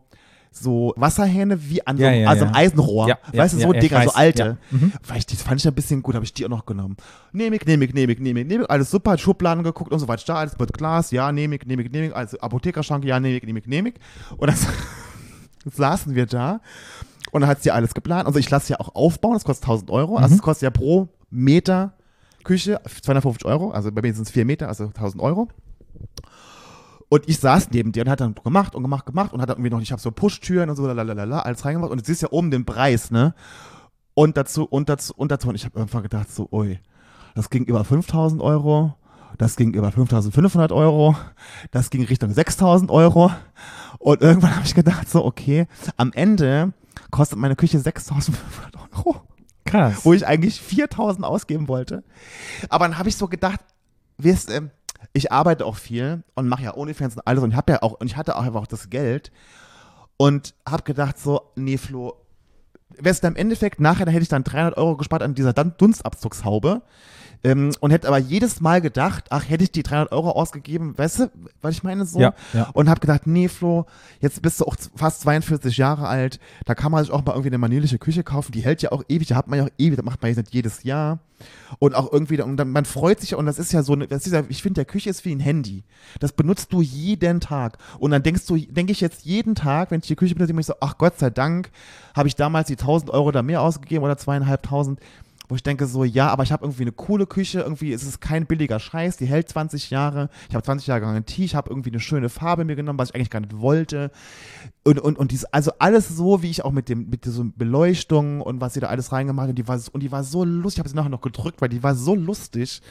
so 0.52 0.94
Wasserhähne 0.98 1.70
wie 1.70 1.86
an 1.86 1.98
so 1.98 2.04
Ja, 2.04 2.10
einem, 2.10 2.22
ja, 2.24 2.30
also 2.30 2.46
einem 2.46 2.56
Eisenrohr. 2.56 3.18
Weißt 3.34 3.54
du, 3.54 3.60
so 3.60 3.72
Dinger, 3.74 4.02
so 4.02 4.08
weiß, 4.08 4.16
alte. 4.16 4.44
ja. 4.72 4.78
Mhm. 4.78 4.94
Weil 5.08 5.18
ich, 5.20 5.26
die 5.26 5.36
fand 5.36 5.60
ich 5.62 5.68
ein 5.68 5.74
bisschen 5.74 6.02
gut, 6.02 6.16
habe 6.16 6.26
ich 6.26 6.34
die 6.34 6.46
auch 6.46 6.50
noch 6.50 6.66
genommen. 6.66 6.98
Nehme 7.32 7.56
ich, 7.56 7.66
nehme 7.66 7.86
ich, 7.86 7.94
nehme 7.94 8.12
ich, 8.14 8.20
nehme 8.20 8.40
ich, 8.42 8.48
nehme 8.48 8.64
ich, 8.64 8.70
alles 8.70 8.90
super, 8.92 9.18
Schubladen 9.18 9.64
geguckt 9.64 9.92
und 9.92 10.00
so 10.00 10.08
weiter, 10.08 10.24
da 10.28 10.36
alles 10.36 10.58
mit 10.58 10.74
Glas, 10.74 11.12
ja, 11.12 11.32
nehme 11.32 11.56
ich, 11.56 11.66
nehme 11.66 11.84
ich, 11.84 11.92
nehme 11.92 12.08
ich, 12.08 12.16
also 12.16 12.40
Apothekerschrank, 12.40 13.06
ja, 13.06 13.20
nehme 13.20 13.38
ich, 13.38 13.44
nehme 13.44 13.60
ich, 13.60 13.68
nehme 13.68 13.90
ich. 13.90 13.96
Und 14.38 14.48
dann 14.48 14.58
saßen 15.72 16.16
wir 16.16 16.26
da 16.26 16.62
und 17.32 17.42
dann 17.42 17.50
hat 17.50 17.62
sie 17.64 17.72
alles 17.72 17.94
geplant. 17.94 18.26
Also 18.28 18.40
ich 18.40 18.50
lasse 18.50 18.74
ja 18.74 18.80
auch 18.80 18.96
aufbauen, 18.96 19.34
das 19.34 19.44
kostet 19.44 19.66
1000 19.66 19.92
Euro. 19.92 20.18
Also 20.18 20.36
es 20.36 20.42
kostet 20.42 20.64
ja 20.64 20.70
pro 20.72 21.10
Meter 21.30 21.94
Küche 22.44 22.80
250 23.02 23.46
Euro, 23.46 23.72
also 23.72 23.92
bei 23.92 24.02
mir 24.02 24.14
sind 24.14 24.24
es 24.26 24.32
4 24.32 24.46
Meter, 24.46 24.68
also 24.68 24.86
1000 24.86 25.22
Euro. 25.22 25.48
Und 27.10 27.28
ich 27.28 27.40
saß 27.40 27.72
neben 27.72 27.92
dir 27.92 28.04
und 28.04 28.10
hat 28.10 28.22
dann 28.22 28.36
gemacht 28.36 28.76
und 28.76 28.84
gemacht, 28.84 29.06
gemacht 29.06 29.34
und 29.34 29.42
hat 29.42 29.50
dann 29.50 29.58
irgendwie 29.58 29.72
noch, 29.72 29.82
ich 29.82 29.92
habe 29.92 30.02
so 30.02 30.12
Pushtüren 30.12 30.70
und 30.70 30.76
so, 30.76 30.86
lalalala, 30.86 31.40
alles 31.40 31.66
reingemacht. 31.66 31.92
Und 31.92 31.98
jetzt 31.98 32.08
siehst 32.08 32.22
du 32.22 32.28
ja 32.28 32.32
oben 32.32 32.52
den 32.52 32.66
Preis, 32.66 33.10
ne? 33.10 33.34
Und 34.14 34.38
dazu, 34.38 34.66
und 34.66 34.90
dazu, 34.90 35.14
und 35.16 35.32
dazu. 35.32 35.50
Und 35.50 35.56
ich 35.56 35.66
habe 35.66 35.78
irgendwann 35.78 36.04
gedacht, 36.04 36.32
so, 36.32 36.48
ui, 36.52 36.80
das 37.34 37.50
ging 37.50 37.64
über 37.66 37.84
5000 37.84 38.42
Euro, 38.42 38.96
das 39.38 39.56
ging 39.56 39.74
über 39.74 39.92
5500 39.92 40.72
Euro, 40.72 41.16
das 41.72 41.90
ging 41.90 42.04
Richtung 42.04 42.32
6000 42.32 42.92
Euro. 42.92 43.32
Und 43.98 44.22
irgendwann 44.22 44.56
habe 44.56 44.66
ich 44.66 44.76
gedacht, 44.76 45.10
so, 45.10 45.26
okay, 45.26 45.68
am 45.98 46.14
Ende 46.14 46.74
kostet 47.10 47.40
meine 47.40 47.56
Küche 47.56 47.80
6500 47.80 48.76
Euro 48.98 49.22
Krass. 49.66 50.04
wo 50.04 50.14
ich 50.14 50.26
eigentlich 50.26 50.62
4000 50.62 51.26
ausgeben 51.26 51.68
wollte. 51.68 52.04
Aber 52.70 52.88
dann 52.88 52.98
habe 52.98 53.10
ich 53.10 53.18
so 53.18 53.28
gedacht, 53.28 53.60
wisst 54.18 54.50
ihr, 54.50 54.70
ich 55.14 55.32
arbeite 55.32 55.66
auch 55.66 55.76
viel 55.76 56.24
und 56.36 56.48
mache 56.48 56.64
ja 56.64 56.76
OnlyFans 56.76 57.16
und 57.16 57.28
alles 57.28 57.44
und 57.44 57.52
ich 57.52 57.58
habe 57.58 57.72
ja 57.74 57.82
auch 57.82 57.94
und 57.94 58.08
ich 58.08 58.18
hatte 58.18 58.36
auch 58.36 58.44
einfach 58.44 58.62
auch 58.62 58.68
das 58.68 58.90
Geld 58.90 59.32
und 60.18 60.54
habe 60.68 60.84
gedacht 60.84 61.18
so, 61.18 61.42
nee 61.56 61.78
Flo, 61.78 62.16
wärst 62.90 63.24
du 63.24 63.28
im 63.28 63.36
Endeffekt 63.36 63.80
nachher, 63.80 64.06
da 64.06 64.12
hätte 64.12 64.24
ich 64.24 64.30
dann 64.30 64.44
300 64.44 64.78
Euro 64.78 64.98
gespart 64.98 65.24
an 65.24 65.36
dieser 65.36 65.54
Dun- 65.54 65.74
Dunstabzugshaube 65.78 66.82
ähm, 67.44 67.72
und 67.80 67.92
hätte 67.92 68.08
aber 68.08 68.18
jedes 68.18 68.62
Mal 68.62 68.82
gedacht, 68.82 69.26
ach, 69.30 69.48
hätte 69.48 69.64
ich 69.64 69.72
die 69.72 69.84
300 69.84 70.12
Euro 70.12 70.32
ausgegeben, 70.32 70.98
weißt 70.98 71.20
du, 71.20 71.32
was 71.62 71.76
ich 71.76 71.84
meine 71.84 72.06
so? 72.06 72.20
Ja, 72.20 72.34
ja. 72.54 72.70
Und 72.74 72.90
habe 72.90 73.00
gedacht, 73.00 73.28
nee 73.28 73.48
Flo, 73.48 73.86
jetzt 74.20 74.42
bist 74.42 74.60
du 74.60 74.66
auch 74.66 74.76
fast 74.96 75.22
42 75.22 75.78
Jahre 75.78 76.08
alt, 76.08 76.40
da 76.66 76.76
kann 76.76 76.92
man 76.92 77.04
sich 77.04 77.14
auch 77.14 77.24
mal 77.24 77.34
irgendwie 77.34 77.50
eine 77.50 77.58
manierliche 77.58 77.98
Küche 77.98 78.24
kaufen, 78.24 78.52
die 78.52 78.62
hält 78.62 78.82
ja 78.82 78.92
auch 78.92 79.04
ewig, 79.08 79.28
da 79.30 79.36
hat 79.36 79.48
man 79.48 79.60
ja 79.60 79.66
auch 79.66 79.72
ewig, 79.78 79.96
das 79.96 80.06
macht 80.06 80.22
man 80.22 80.30
jetzt 80.30 80.38
nicht 80.38 80.54
jedes 80.54 80.84
Jahr. 80.84 81.20
Und 81.80 81.96
auch 81.96 82.12
irgendwie, 82.12 82.42
und 82.42 82.58
dann, 82.58 82.72
man 82.72 82.86
freut 82.86 83.22
sich 83.22 83.32
ja, 83.32 83.38
und 83.38 83.46
das 83.46 83.60
ist 83.60 83.72
ja 83.72 83.84
so, 83.84 83.94
eine, 83.94 84.08
das 84.08 84.26
ist 84.26 84.34
ja, 84.34 84.44
ich 84.50 84.62
finde, 84.62 84.76
der 84.76 84.86
Küche 84.86 85.10
ist 85.10 85.24
wie 85.26 85.34
ein 85.34 85.40
Handy. 85.40 85.84
Das 86.20 86.34
benutzt 86.34 86.74
du 86.74 86.82
jeden 86.82 87.40
Tag. 87.40 87.78
Und 88.00 88.12
dann 88.12 88.24
denkst 88.24 88.46
du, 88.46 88.58
denke 88.58 88.92
ich 88.92 89.02
jetzt 89.02 89.26
jeden 89.26 89.56
Tag, 89.56 89.92
wenn 89.92 90.02
ich 90.02 90.08
die 90.08 90.16
Küche 90.16 90.36
benutze, 90.36 90.48
denke 90.48 90.62
ich 90.62 90.68
so, 90.68 90.74
ach 90.82 90.98
Gott 90.98 91.18
sei 91.18 91.30
Dank, 91.30 91.72
habe 92.14 92.28
ich 92.28 92.36
damals 92.36 92.68
die 92.68 92.78
1000 92.78 93.12
Euro 93.12 93.32
da 93.32 93.42
mehr 93.42 93.62
ausgegeben 93.62 94.04
oder 94.04 94.18
zweieinhalbtausend. 94.18 95.00
Wo 95.50 95.56
ich 95.56 95.64
denke 95.64 95.88
so, 95.88 96.04
ja, 96.04 96.30
aber 96.30 96.44
ich 96.44 96.52
habe 96.52 96.64
irgendwie 96.64 96.84
eine 96.84 96.92
coole 96.92 97.26
Küche, 97.26 97.62
irgendwie 97.62 97.92
ist 97.92 98.04
es 98.04 98.20
kein 98.20 98.46
billiger 98.46 98.80
Scheiß, 98.80 99.18
die 99.18 99.26
hält 99.26 99.50
20 99.50 99.90
Jahre, 99.90 100.30
ich 100.48 100.54
habe 100.54 100.64
20 100.64 100.86
Jahre 100.86 101.02
Garantie, 101.02 101.44
ich 101.44 101.56
habe 101.56 101.72
irgendwie 101.72 101.90
eine 101.90 102.00
schöne 102.00 102.30
Farbe 102.30 102.66
mir 102.66 102.76
genommen, 102.76 103.00
was 103.00 103.10
ich 103.10 103.16
eigentlich 103.16 103.32
gar 103.32 103.40
nicht 103.40 103.58
wollte. 103.58 104.12
Und, 104.84 105.00
und, 105.00 105.18
und 105.18 105.32
dies, 105.32 105.46
also 105.46 105.72
alles 105.80 106.08
so, 106.08 106.44
wie 106.44 106.52
ich 106.52 106.64
auch 106.64 106.72
mit 106.72 106.88
dem, 106.88 107.10
mit 107.10 107.26
dieser 107.26 107.46
Beleuchtung 107.46 108.42
und 108.42 108.62
was 108.62 108.76
sie 108.76 108.80
da 108.80 108.90
alles 108.90 109.12
reingemacht 109.12 109.50
hat, 109.50 109.58
die 109.58 109.68
war, 109.68 109.80
und 109.92 110.04
die 110.04 110.12
war 110.12 110.24
so 110.24 110.44
lustig, 110.44 110.78
ich 110.78 110.80
habe 110.82 110.90
sie 110.90 110.96
nachher 110.96 111.10
noch 111.10 111.22
gedrückt, 111.22 111.62
weil 111.62 111.70
die 111.70 111.82
war 111.82 111.96
so 111.96 112.14
lustig, 112.14 112.84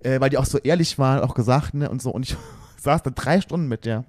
äh, 0.00 0.20
weil 0.20 0.28
die 0.28 0.36
auch 0.36 0.44
so 0.44 0.58
ehrlich 0.58 0.98
war, 0.98 1.24
auch 1.24 1.34
gesagt, 1.34 1.72
ne, 1.72 1.88
und 1.88 2.02
so, 2.02 2.10
und 2.10 2.28
ich 2.28 2.36
saß 2.76 3.02
da 3.02 3.10
drei 3.10 3.40
Stunden 3.40 3.68
mit 3.68 3.86
der 3.86 4.04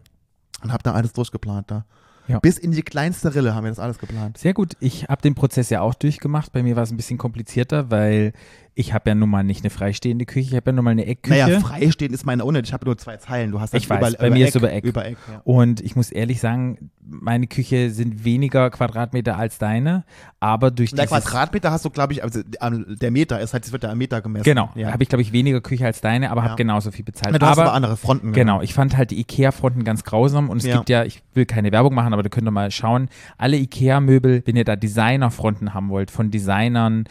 und 0.63 0.73
habe 0.73 0.83
da 0.83 0.91
alles 0.91 1.13
durchgeplant 1.13 1.71
da. 1.71 1.85
Ja. 2.27 2.39
Bis 2.39 2.57
in 2.57 2.71
die 2.71 2.81
kleinste 2.81 3.35
Rille 3.35 3.53
haben 3.53 3.65
wir 3.65 3.71
das 3.71 3.79
alles 3.79 3.99
geplant. 3.99 4.37
Sehr 4.37 4.53
gut. 4.53 4.77
Ich 4.79 5.05
habe 5.05 5.21
den 5.21 5.35
Prozess 5.35 5.69
ja 5.69 5.81
auch 5.81 5.93
durchgemacht. 5.93 6.51
Bei 6.51 6.63
mir 6.63 6.75
war 6.75 6.83
es 6.83 6.91
ein 6.91 6.97
bisschen 6.97 7.17
komplizierter, 7.17 7.91
weil 7.91 8.33
ich 8.75 8.93
habe 8.93 9.09
ja 9.11 9.15
nun 9.15 9.29
mal 9.29 9.43
nicht 9.43 9.61
eine 9.63 9.69
freistehende 9.69 10.25
Küche, 10.25 10.49
ich 10.49 10.55
habe 10.55 10.71
ja 10.71 10.75
nun 10.75 10.85
mal 10.85 10.91
eine 10.91 11.05
Eckküche. 11.05 11.39
Naja, 11.39 11.59
freistehen 11.59 12.13
ist 12.13 12.25
meine 12.25 12.43
ohne. 12.43 12.59
Ich 12.61 12.73
habe 12.73 12.85
nur 12.85 12.97
zwei 12.97 13.17
Zeilen. 13.17 13.51
Du 13.51 13.59
hast 13.59 13.73
das 13.73 13.83
Ich 13.83 13.89
weiß, 13.89 14.17
bei 14.17 14.29
mir 14.31 14.47
ist 14.47 14.55
über 14.55 14.71
Eck. 14.71 14.83
Über 14.83 15.05
Eck 15.05 15.17
ja. 15.31 15.41
Und 15.43 15.81
ich 15.81 15.95
muss 15.95 16.11
ehrlich 16.11 16.39
sagen, 16.39 16.89
meine 17.05 17.47
Küche 17.47 17.91
sind 17.91 18.23
weniger 18.25 18.69
Quadratmeter 18.71 19.37
als 19.37 19.59
deine, 19.59 20.05
aber 20.39 20.71
durch 20.71 20.91
Der 20.91 21.05
dieses 21.05 21.23
Quadratmeter 21.23 21.71
hast 21.71 21.85
du, 21.85 21.89
glaube 21.89 22.13
ich, 22.13 22.23
also 22.23 22.41
der 22.43 23.11
Meter 23.11 23.39
ist 23.39 23.53
halt, 23.53 23.65
es 23.65 23.71
wird 23.71 23.83
ja 23.83 23.91
am 23.91 23.97
Meter 23.97 24.21
gemessen. 24.21 24.43
Genau, 24.43 24.71
Ja. 24.75 24.91
habe 24.91 25.03
ich 25.03 25.09
glaube 25.09 25.21
ich 25.21 25.31
weniger 25.33 25.61
Küche 25.61 25.85
als 25.85 26.01
deine, 26.01 26.31
aber 26.31 26.41
Ja. 26.41 26.49
habe 26.49 26.55
genauso 26.55 26.89
viel 26.91 27.05
bezahlt. 27.05 27.31
Na, 27.33 27.39
du 27.39 27.45
hast 27.45 27.57
aber 27.59 27.63
aber 27.63 27.73
andere 27.75 27.97
Fronten. 27.97 28.31
Genau, 28.33 28.61
ich 28.61 28.73
fand 28.73 28.97
halt 28.97 29.11
die 29.11 29.19
IKEA-Fronten 29.19 29.83
ganz 29.83 30.03
grausam 30.03 30.49
und 30.49 30.57
es 30.57 30.63
gibt 30.63 30.89
ja, 30.89 31.03
ich 31.03 31.21
will 31.33 31.45
keine 31.45 31.71
Werbung 31.71 31.93
machen, 31.93 32.13
aber 32.13 32.23
da 32.23 32.29
könnt 32.29 32.47
ihr 32.47 32.51
mal 32.51 32.71
schauen, 32.71 33.09
alle 33.37 33.57
IKEA-Möbel, 33.57 34.43
wenn 34.45 34.55
ihr 34.55 34.65
da 34.65 34.75
Designer-Fronten 34.75 35.73
haben 35.73 35.89
wollt, 35.89 36.09
von 36.09 36.31
Designern 36.31 37.05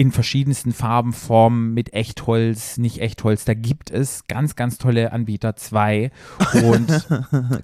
in 0.00 0.12
verschiedensten 0.12 0.72
Farben, 0.72 1.12
Formen, 1.12 1.74
mit 1.74 1.92
Echtholz, 1.92 2.78
nicht 2.78 3.02
Echtholz, 3.02 3.44
da 3.44 3.52
gibt 3.52 3.90
es 3.90 4.26
ganz, 4.28 4.56
ganz 4.56 4.78
tolle 4.78 5.12
Anbieter, 5.12 5.56
zwei 5.56 6.10
und 6.62 6.90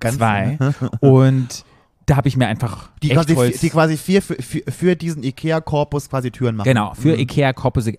zwei 0.05 0.59
und 1.01 1.65
da 2.05 2.17
habe 2.17 2.29
ich 2.29 2.37
mir 2.37 2.47
einfach 2.47 2.91
Die 3.03 3.09
quasi, 3.09 3.31
Echtholz, 3.31 3.61
die 3.61 3.71
quasi 3.71 3.97
vier 3.97 4.21
für, 4.21 4.35
für, 4.35 4.61
für 4.71 4.97
diesen 4.97 5.23
Ikea-Korpus 5.23 6.11
quasi 6.11 6.31
Türen 6.31 6.57
machen. 6.57 6.69
Genau, 6.69 6.93
für 6.93 7.15
Mhm. 7.15 7.21
IKEA 7.21 7.55
Korpus. 7.55 7.91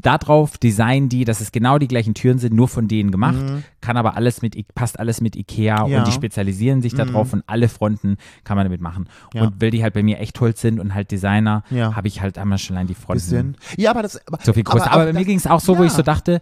Darauf 0.00 0.58
designen 0.58 1.08
die, 1.08 1.24
dass 1.24 1.40
es 1.40 1.52
genau 1.52 1.78
die 1.78 1.88
gleichen 1.88 2.14
Türen 2.14 2.38
sind, 2.38 2.52
nur 2.54 2.68
von 2.68 2.88
denen 2.88 3.10
gemacht. 3.10 3.36
Kann 3.80 3.96
aber 3.96 4.16
alles 4.16 4.42
mit, 4.42 4.56
passt 4.74 4.98
alles 4.98 5.20
mit 5.20 5.36
IKEA 5.36 5.84
Mhm. 5.84 5.90
Ja. 5.92 5.98
und 5.98 6.06
die 6.08 6.12
spezialisieren 6.12 6.82
sich 6.82 6.94
darauf 6.94 7.32
und 7.32 7.42
alle 7.46 7.68
Fronten 7.68 8.16
kann 8.44 8.56
man 8.56 8.64
damit 8.66 8.80
machen. 8.80 9.08
Ja. 9.32 9.42
Und 9.44 9.60
weil 9.60 9.70
die 9.70 9.82
halt 9.82 9.94
bei 9.94 10.02
mir 10.02 10.18
echt 10.20 10.40
Holz 10.40 10.60
sind 10.60 10.80
und 10.80 10.94
halt 10.94 11.10
Designer, 11.10 11.62
Ja. 11.70 11.94
habe 11.94 12.08
ich 12.08 12.20
halt 12.20 12.38
einmal 12.38 12.58
schon 12.58 12.76
allein 12.76 12.86
die 12.88 12.94
Fronten 12.94 13.14
Bisschen. 13.14 13.56
Ja, 13.76 13.90
aber 13.90 14.02
das. 14.02 14.20
Aber, 14.26 14.38
so 14.42 14.52
viel 14.52 14.64
größer. 14.64 14.90
Aber, 14.92 15.04
bei 15.06 15.12
mir 15.12 15.24
ging 15.24 15.36
es 15.38 15.46
auch 15.46 15.60
so, 15.60 15.78
wo 15.78 15.84
ich 15.84 15.92
so 15.92 16.02
dachte, 16.02 16.40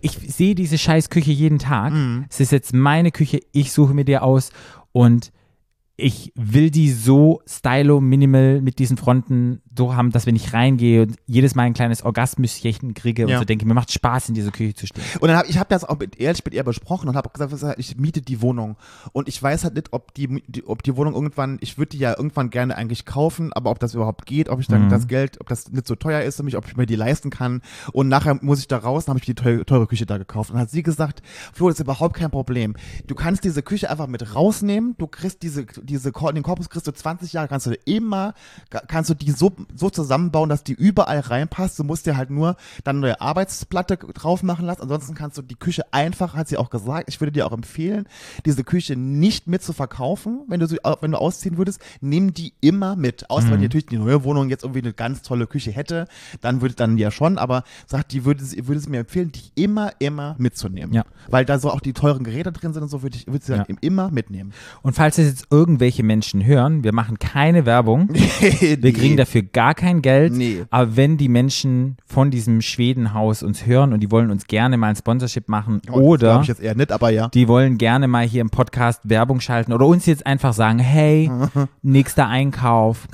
ich 0.00 0.12
sehe 0.12 0.54
diese 0.54 0.78
scheiß 0.78 1.10
Küche 1.10 1.30
jeden 1.32 1.58
Tag. 1.58 1.92
Mhm. 1.92 2.24
Es 2.30 2.40
ist 2.40 2.52
jetzt 2.52 2.72
meine 2.72 3.10
Küche, 3.10 3.40
ich 3.52 3.72
suche 3.72 3.92
mir 3.92 4.04
die 4.04 4.16
aus 4.18 4.50
und 4.92 5.30
ich 6.02 6.32
will 6.34 6.70
die 6.70 6.90
so 6.90 7.42
stylo 7.46 8.00
minimal 8.00 8.62
mit 8.62 8.78
diesen 8.78 8.96
Fronten 8.96 9.60
so 9.80 9.94
haben, 9.96 10.10
dass 10.12 10.26
wenn 10.26 10.36
ich 10.36 10.52
reingehe 10.52 11.02
und 11.02 11.16
jedes 11.26 11.54
Mal 11.54 11.62
ein 11.62 11.72
kleines 11.72 12.02
Orgasmuschen 12.04 12.92
kriege 12.94 13.24
und 13.24 13.30
Ja. 13.30 13.38
so 13.38 13.44
denke, 13.46 13.64
mir 13.66 13.72
macht 13.74 13.90
Spaß 13.92 14.28
in 14.28 14.34
dieser 14.34 14.50
Küche 14.50 14.74
zu 14.74 14.86
stehen. 14.86 15.02
Und 15.20 15.28
dann 15.28 15.38
hab, 15.38 15.48
ich 15.48 15.56
habe 15.58 15.68
das 15.70 15.84
auch 15.84 15.98
mit, 15.98 16.20
ehrlich 16.20 16.44
mit 16.44 16.52
ihr 16.52 16.62
besprochen 16.64 17.08
und 17.08 17.16
habe 17.16 17.30
gesagt, 17.30 17.78
ich 17.78 17.96
miete 17.96 18.20
die 18.20 18.42
Wohnung. 18.42 18.76
Und 19.12 19.26
ich 19.28 19.42
weiß 19.42 19.64
halt 19.64 19.74
nicht, 19.74 19.92
ob 19.92 20.12
die, 20.14 20.42
die, 20.46 20.64
ob 20.66 20.82
die 20.82 20.96
Wohnung 20.96 21.14
irgendwann, 21.14 21.56
ich 21.62 21.78
würde 21.78 21.90
die 21.90 21.98
ja 21.98 22.14
irgendwann 22.16 22.50
gerne 22.50 22.76
eigentlich 22.76 23.06
kaufen, 23.06 23.52
aber 23.54 23.70
ob 23.70 23.78
das 23.78 23.94
überhaupt 23.94 24.26
geht, 24.26 24.48
ob 24.50 24.60
ich 24.60 24.66
dann 24.68 24.84
Mhm. 24.84 24.88
das 24.90 25.08
Geld, 25.08 25.40
ob 25.40 25.48
das 25.48 25.70
nicht 25.72 25.86
so 25.86 25.94
teuer 25.94 26.20
ist 26.22 26.36
für 26.36 26.42
mich, 26.42 26.56
ob 26.56 26.66
ich 26.66 26.76
mir 26.76 26.84
die 26.86 26.96
leisten 26.96 27.30
kann. 27.30 27.62
Und 27.92 28.08
nachher 28.08 28.38
muss 28.42 28.60
ich 28.60 28.68
da 28.68 28.76
raus, 28.76 29.06
dann 29.06 29.12
habe 29.14 29.20
ich 29.20 29.26
die 29.26 29.34
teure, 29.34 29.64
teure 29.64 29.86
Küche 29.86 30.04
da 30.06 30.18
gekauft. 30.18 30.50
Und 30.50 30.58
hat 30.58 30.70
sie 30.70 30.82
gesagt, 30.82 31.22
Flo, 31.54 31.68
das 31.68 31.78
ist 31.78 31.84
überhaupt 31.84 32.14
kein 32.16 32.30
Problem. 32.30 32.74
Du 33.06 33.14
kannst 33.14 33.44
diese 33.44 33.62
Küche 33.62 33.90
einfach 33.90 34.06
mit 34.06 34.34
rausnehmen, 34.34 34.94
du 34.98 35.06
kriegst 35.06 35.42
diese, 35.42 35.64
diese, 35.82 36.12
den 36.12 36.42
Korpus 36.42 36.68
kriegst 36.68 36.86
du 36.86 36.92
20 36.92 37.32
Jahre, 37.32 37.48
kannst 37.48 37.66
du 37.66 37.72
immer, 37.86 38.34
kannst 38.88 39.08
du 39.10 39.14
die 39.14 39.30
so, 39.30 39.52
so 39.74 39.90
zusammenbauen, 39.90 40.48
dass 40.48 40.64
die 40.64 40.72
überall 40.72 41.20
reinpasst. 41.20 41.78
Du 41.78 41.84
musst 41.84 42.06
dir 42.06 42.16
halt 42.16 42.30
nur 42.30 42.56
dann 42.84 42.96
eine 42.96 43.00
neue 43.06 43.20
Arbeitsplatte 43.20 43.96
drauf 43.96 44.42
machen 44.42 44.66
lassen. 44.66 44.82
Ansonsten 44.82 45.14
kannst 45.14 45.38
du 45.38 45.42
die 45.42 45.54
Küche 45.56 45.82
einfach, 45.92 46.34
hat 46.34 46.48
sie 46.48 46.56
auch 46.56 46.70
gesagt, 46.70 47.04
ich 47.08 47.20
würde 47.20 47.32
dir 47.32 47.46
auch 47.46 47.52
empfehlen, 47.52 48.06
diese 48.44 48.64
Küche 48.64 48.96
nicht 48.96 49.46
mit 49.46 49.62
zu 49.62 49.72
verkaufen, 49.72 50.40
wenn 50.48 50.60
du, 50.60 50.66
sie, 50.66 50.78
wenn 51.00 51.10
du 51.12 51.18
ausziehen 51.18 51.56
würdest, 51.58 51.80
nimm 52.00 52.34
die 52.34 52.52
immer 52.60 52.96
mit. 52.96 53.28
Außer 53.30 53.46
Mhm. 53.46 53.50
wenn 53.52 53.60
natürlich 53.62 53.86
die 53.86 53.98
neue 53.98 54.24
Wohnung 54.24 54.48
jetzt 54.50 54.64
irgendwie 54.64 54.80
eine 54.82 54.92
ganz 54.92 55.22
tolle 55.22 55.46
Küche 55.46 55.70
hätte, 55.70 56.06
dann 56.40 56.60
würde 56.60 56.74
dann 56.74 56.98
ja 56.98 57.10
schon, 57.10 57.38
aber 57.38 57.64
sagt, 57.86 58.12
die 58.12 58.24
würde, 58.24 58.44
sie- 58.44 58.66
würde 58.66 58.78
es 58.78 58.88
mir 58.88 59.00
empfehlen, 59.00 59.32
die 59.32 59.62
immer, 59.62 59.92
immer 59.98 60.34
mitzunehmen. 60.38 60.92
Ja. 60.94 61.04
Weil 61.28 61.44
da 61.44 61.58
so 61.58 61.70
auch 61.70 61.80
die 61.80 61.92
teuren 61.92 62.24
Geräte 62.24 62.52
drin 62.52 62.72
sind 62.72 62.82
und 62.82 62.88
so, 62.88 63.02
würde 63.02 63.16
ich, 63.16 63.26
würde 63.26 63.44
sie 63.44 63.52
Ja. 63.52 63.58
halt 63.58 63.68
immer 63.80 64.10
mitnehmen. 64.10 64.52
Und 64.82 64.94
falls 64.94 65.18
es 65.18 65.26
jetzt 65.26 65.46
irgendwelche 65.50 66.02
Menschen 66.02 66.44
hören, 66.44 66.84
wir 66.84 66.92
machen 66.94 67.18
keine 67.18 67.66
Werbung, 67.66 68.08
wir 68.40 68.92
kriegen 68.92 69.16
dafür 69.16 69.42
gar 69.52 69.74
kein 69.74 70.02
Geld, 70.02 70.32
Nee. 70.32 70.64
aber 70.70 70.96
wenn 70.96 71.16
die 71.16 71.28
Menschen 71.28 71.96
von 72.06 72.30
diesem 72.30 72.60
Schwedenhaus 72.60 73.42
uns 73.42 73.66
hören 73.66 73.92
und 73.92 74.00
die 74.00 74.10
wollen 74.10 74.30
uns 74.30 74.46
gerne 74.46 74.76
mal 74.76 74.88
ein 74.88 74.96
Sponsorship 74.96 75.48
machen 75.48 75.80
oder 75.90 76.18
Glaube 76.28 76.42
ich 76.42 76.48
jetzt 76.48 76.60
eher 76.62 76.74
nicht, 76.74 76.92
aber 76.92 77.10
ja. 77.10 77.28
die 77.28 77.48
wollen 77.48 77.78
gerne 77.78 78.08
mal 78.08 78.24
hier 78.26 78.40
im 78.40 78.50
Podcast 78.50 79.08
Werbung 79.08 79.40
schalten 79.40 79.72
oder 79.72 79.86
uns 79.86 80.06
jetzt 80.06 80.26
einfach 80.26 80.52
sagen, 80.52 80.78
hey, 80.78 81.30
nächster 81.82 82.28
Einkauf, 82.28 83.06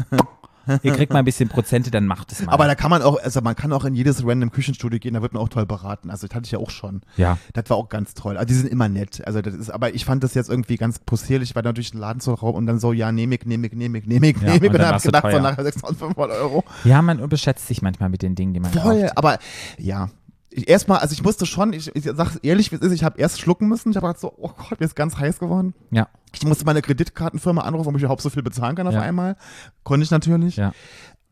ihr 0.83 0.93
kriegt 0.93 1.13
mal 1.13 1.21
ein 1.21 1.25
bisschen 1.25 1.49
Prozente, 1.49 1.91
dann 1.91 2.07
macht 2.07 2.33
es 2.33 2.43
mal. 2.45 2.53
Aber 2.53 2.67
da 2.67 2.75
kann 2.75 2.91
man 2.91 3.03
auch, 3.03 3.23
also 3.23 3.41
man 3.41 3.55
kann 3.57 3.73
auch 3.73 3.85
in 3.85 3.95
jedes 3.95 4.27
random 4.27 4.51
Küchenstudio 4.51 4.99
gehen, 4.99 5.15
da 5.15 5.23
wird 5.23 5.33
man 5.33 5.43
auch 5.43 5.49
toll 5.49 5.67
beraten. 5.67 6.11
Also 6.11 6.27
das 6.27 6.35
hatte 6.35 6.47
ich 6.47 6.53
ja 6.53 6.59
auch 6.59 6.71
schon. 6.71 7.03
ja. 7.17 7.39
Das 7.53 7.71
war 7.71 7.77
auch 7.77 7.89
ganz 7.89 8.15
toll. 8.15 8.37
Also 8.37 8.47
die 8.47 8.55
sind 8.55 8.69
immer 8.69 8.89
nett. 8.89 9.23
Also 9.27 9.43
das 9.43 9.55
ist, 9.55 9.71
aber 9.71 9.95
ich 9.95 10.05
fand 10.05 10.25
das 10.25 10.35
jetzt 10.35 10.51
irgendwie 10.51 10.77
ganz 10.77 10.99
possierlich, 10.99 11.55
weil 11.55 11.63
durch 11.63 11.91
den 11.91 12.01
Laden 12.01 12.21
zu 12.21 12.33
rauben 12.35 12.59
und 12.59 12.67
dann 12.67 12.79
so, 12.79 12.93
ja, 12.93 13.11
nehm 13.13 13.33
ich, 13.33 13.45
nehm 13.45 13.65
ich, 13.65 13.73
nehm 13.73 13.95
ich, 13.95 14.07
nehm 14.07 14.23
ich, 14.25 14.37
Ja, 14.41 14.49
nehm 14.49 14.55
ich. 14.57 14.63
und 14.63 14.69
Und 14.75 14.79
dann 14.79 14.89
hab 14.89 14.97
ich 14.97 15.03
gedacht, 15.03 15.31
so 15.33 15.39
nachher 15.41 15.65
6500 15.65 16.37
Euro. 16.39 16.65
ja, 16.85 17.03
man 17.03 17.19
überschätzt 17.19 17.67
sich 17.67 17.83
manchmal 17.83 18.09
mit 18.09 18.23
den 18.23 18.35
Dingen, 18.35 18.55
die 18.55 18.61
man 18.61 18.73
Voll, 18.73 19.03
kauft. 19.03 19.19
aber 19.19 19.39
ja. 19.79 20.09
Ich, 20.57 20.69
erstmal, 20.69 20.99
also 20.99 21.13
ich 21.13 21.23
musste 21.23 21.45
schon, 21.47 21.73
ich, 21.73 21.95
ich 21.95 22.05
sag's 22.05 22.37
ehrlich, 22.37 22.73
wie 22.73 22.77
es 22.77 22.83
ist, 22.83 22.93
ich 22.93 23.05
habe 23.05 23.19
erst 23.21 23.41
schlucken 23.41 23.69
müssen. 23.69 23.91
Ich 23.91 23.97
habe 23.97 24.07
gedacht 24.07 24.21
so, 24.21 24.33
oh 24.39 24.49
Gott, 24.57 24.81
mir 24.81 24.87
ist 24.87 24.97
ganz 24.97 25.17
heiß 25.17 25.39
geworden. 25.39 25.75
Ja, 25.91 26.09
Ich 26.33 26.45
musste 26.45 26.65
meine 26.65 26.83
Kreditkartenfirma 26.83 27.61
anrufen, 27.63 27.89
ob 27.91 27.97
ich 27.97 28.03
überhaupt 28.03 28.23
so 28.23 28.31
viel 28.31 28.43
bezahlen 28.43 28.75
kann 28.75 28.87
auf 28.87 28.95
Ja. 28.95 29.03
einmal. 29.03 29.37
Konnte 29.85 30.05
ich 30.05 30.11
natürlich. 30.11 30.57
ja, 30.57 30.73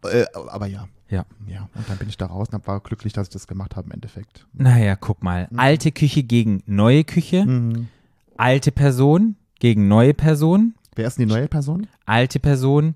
Äh, 0.05 0.27
aber 0.51 0.67
ja. 0.67 0.87
ja. 1.09 1.25
Ja, 1.47 1.69
und 1.75 1.89
dann 1.89 1.97
bin 1.97 2.09
ich 2.11 2.19
da 2.19 2.27
raus 2.27 2.49
und 2.53 2.67
war 2.67 2.81
glücklich, 2.81 3.13
dass 3.15 3.29
ich 3.29 3.33
das 3.33 3.47
gemacht 3.47 3.77
habe 3.77 3.87
im 3.87 3.93
Endeffekt. 3.93 4.47
Naja, 4.53 4.95
guck 4.97 5.23
mal. 5.23 5.49
Alte 5.57 5.91
Küche 5.93 6.23
gegen 6.23 6.63
neue 6.67 7.05
Küche. 7.05 7.47
Mhm. 7.47 7.89
Alte 8.37 8.73
Person 8.73 9.37
gegen 9.59 9.89
neue 9.89 10.13
Person. 10.13 10.75
Wer 10.97 11.07
ist 11.07 11.19
denn 11.19 11.27
die 11.29 11.35
neue 11.35 11.49
Person? 11.49 11.87
Alte 12.05 12.39
Person 12.41 12.95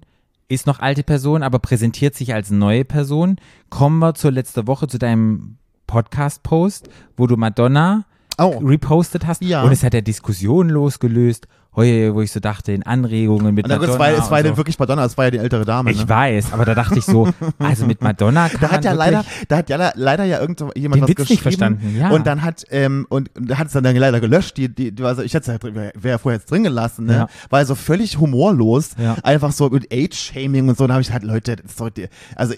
ist 0.48 0.66
noch 0.66 0.78
alte 0.80 1.02
Person, 1.02 1.42
aber 1.42 1.58
präsentiert 1.58 2.14
sich 2.14 2.34
als 2.34 2.50
neue 2.50 2.84
Person. 2.84 3.36
Kommen 3.70 3.98
wir 3.98 4.14
zur 4.14 4.30
letzten 4.32 4.66
Woche 4.66 4.86
zu 4.88 4.98
deinem 4.98 5.56
Podcast-Post, 5.88 6.88
wo 7.16 7.26
du 7.26 7.36
Madonna 7.36 8.04
Oh. 8.40 8.58
repostet 8.64 9.26
hast. 9.26 9.42
Ja. 9.42 9.64
Und 9.64 9.72
es 9.72 9.82
hat 9.82 9.94
ja 9.94 10.00
Diskussionen 10.00 10.70
losgelöst, 10.70 11.48
heu, 11.78 12.12
wo 12.14 12.20
ich 12.20 12.30
so 12.32 12.40
dachte, 12.40 12.72
in 12.72 12.82
Anregungen 12.82 13.54
mit 13.54 13.64
Und 13.64 13.70
dann, 13.70 13.80
Madonna. 13.80 13.94
es 13.94 13.98
war, 13.98 14.24
es 14.24 14.30
war 14.30 14.38
und 14.40 14.44
ja 14.44 14.50
so. 14.50 14.56
wirklich 14.58 14.78
Madonna, 14.78 15.04
es 15.04 15.16
war 15.16 15.24
ja 15.26 15.30
die 15.30 15.38
ältere 15.38 15.64
Dame. 15.64 15.90
Ich 15.90 16.02
ne? 16.02 16.08
weiß, 16.08 16.52
aber 16.52 16.64
da 16.64 16.74
dachte 16.74 16.98
ich 16.98 17.04
so, 17.04 17.28
also 17.58 17.86
mit 17.86 18.02
Madonna 18.02 18.48
kann 18.48 18.60
Da 18.60 18.70
hat 18.70 18.84
ja 18.84 18.92
leider, 18.92 19.24
da 19.48 19.56
hat 19.58 19.70
ja 19.70 19.76
le- 19.76 19.92
leider 19.94 20.24
ja 20.24 20.40
irgendjemand 20.40 21.00
was 21.02 21.08
Witz 21.08 21.18
nicht 21.20 21.28
geschrieben. 21.28 21.42
verstanden, 21.42 21.96
ja. 21.98 22.10
Und 22.10 22.26
dann 22.26 22.42
hat, 22.42 22.64
ähm, 22.70 23.06
und 23.08 23.30
da 23.40 23.58
hat 23.58 23.68
es 23.68 23.72
dann 23.72 23.84
leider 23.84 24.20
gelöscht, 24.20 24.56
die, 24.56 24.68
die, 24.74 24.92
also 25.02 25.22
ich 25.22 25.32
hätte 25.34 25.50
es 25.52 25.62
ja, 25.62 25.74
wäre 25.74 25.92
wär 25.94 26.18
vorher 26.18 26.38
jetzt 26.40 26.50
drin 26.50 26.64
gelassen, 26.64 27.06
ne? 27.06 27.12
Ja. 27.14 27.26
Weil 27.48 27.64
so 27.64 27.74
völlig 27.74 28.18
humorlos, 28.18 28.90
Ja. 28.98 29.16
einfach 29.22 29.52
so 29.52 29.70
mit 29.70 29.92
Age-Shaming 29.92 30.68
und 30.68 30.76
so, 30.76 30.86
da 30.86 30.94
habe 30.94 31.02
ich 31.02 31.12
halt, 31.12 31.22
Leute, 31.22 31.56
das 31.56 31.76
die, 31.94 32.08
also 32.36 32.54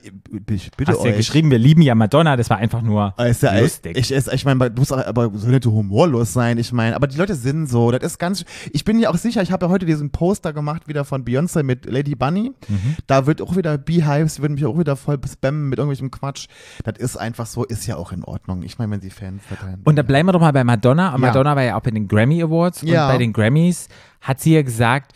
ich 0.51 0.71
bitte 0.77 0.93
hast 0.93 1.01
du 1.01 1.05
ja 1.05 1.11
euch. 1.13 1.17
geschrieben, 1.19 1.51
wir 1.51 1.59
lieben 1.59 1.83
ja 1.83 1.95
Madonna, 1.95 2.37
das 2.37 2.49
war 2.51 2.57
einfach 2.57 2.83
nur 2.83 3.15
Aber 3.17 3.29
Ist 3.29 3.43
ja, 3.43 3.59
lustig. 3.59 3.97
Ich, 3.97 4.13
ich, 4.13 4.27
ich 4.33 4.45
meine, 4.45 4.71
du 4.71 4.81
musst 4.81 4.93
aber 4.93 5.31
soll 5.35 5.51
nicht 5.51 5.65
so 5.65 5.73
humorlos 5.73 6.33
sein. 6.33 6.59
Ich 6.59 6.73
meine, 6.73 6.97
aber 6.97 7.07
die 7.07 7.17
Leute 7.19 7.35
sind 7.35 7.69
so. 7.69 7.91
Das 7.91 8.03
ist 8.03 8.19
ganz. 8.19 8.45
Ich 8.73 8.85
bin 8.85 8.99
ja 8.99 9.10
auch 9.11 9.17
sicher. 9.17 9.43
Ich 9.43 9.53
habe 9.53 9.67
ja 9.67 9.71
heute 9.71 9.87
diesen 9.87 10.11
Poster 10.11 10.53
gemacht 10.53 10.89
wieder 10.89 11.05
von 11.05 11.25
Beyoncé 11.25 11.63
mit 11.63 11.87
Lady 11.87 12.15
Bunny. 12.15 12.53
Mhm. 12.69 12.97
Da 13.07 13.27
wird 13.27 13.43
auch 13.43 13.57
wieder 13.57 13.77
Beehives 13.79 14.41
würden 14.41 14.55
mich 14.55 14.65
auch 14.65 14.79
wieder 14.79 14.97
voll 14.97 15.19
spammen 15.31 15.69
mit 15.69 15.79
irgendwelchem 15.79 16.11
Quatsch. 16.11 16.47
Das 16.85 16.99
ist 16.99 17.17
einfach 17.17 17.47
so. 17.47 17.65
Ist 17.65 17.87
ja 17.87 17.97
auch 17.97 18.13
in 18.13 18.25
Ordnung. 18.25 18.63
Ich 18.63 18.79
meine, 18.79 18.93
wenn 18.93 19.01
sie 19.01 19.11
Fans 19.11 19.43
verteilen. 19.47 19.81
Und 19.85 19.97
da 19.97 20.03
bleiben 20.03 20.29
wir 20.29 20.33
doch 20.33 20.41
mal 20.41 20.53
bei 20.53 20.65
Madonna. 20.65 21.15
Und 21.15 21.21
Ja. 21.23 21.29
Madonna 21.29 21.57
war 21.57 21.63
ja 21.63 21.77
auch 21.77 21.83
bei 21.83 21.91
den 21.91 22.09
Grammy 22.09 22.43
Awards. 22.43 22.83
Ja. 22.83 23.07
Und 23.07 23.13
bei 23.13 23.19
den 23.19 23.33
Grammys 23.33 23.89
hat 24.21 24.41
sie 24.41 24.55
ja 24.55 24.63
gesagt, 24.63 25.13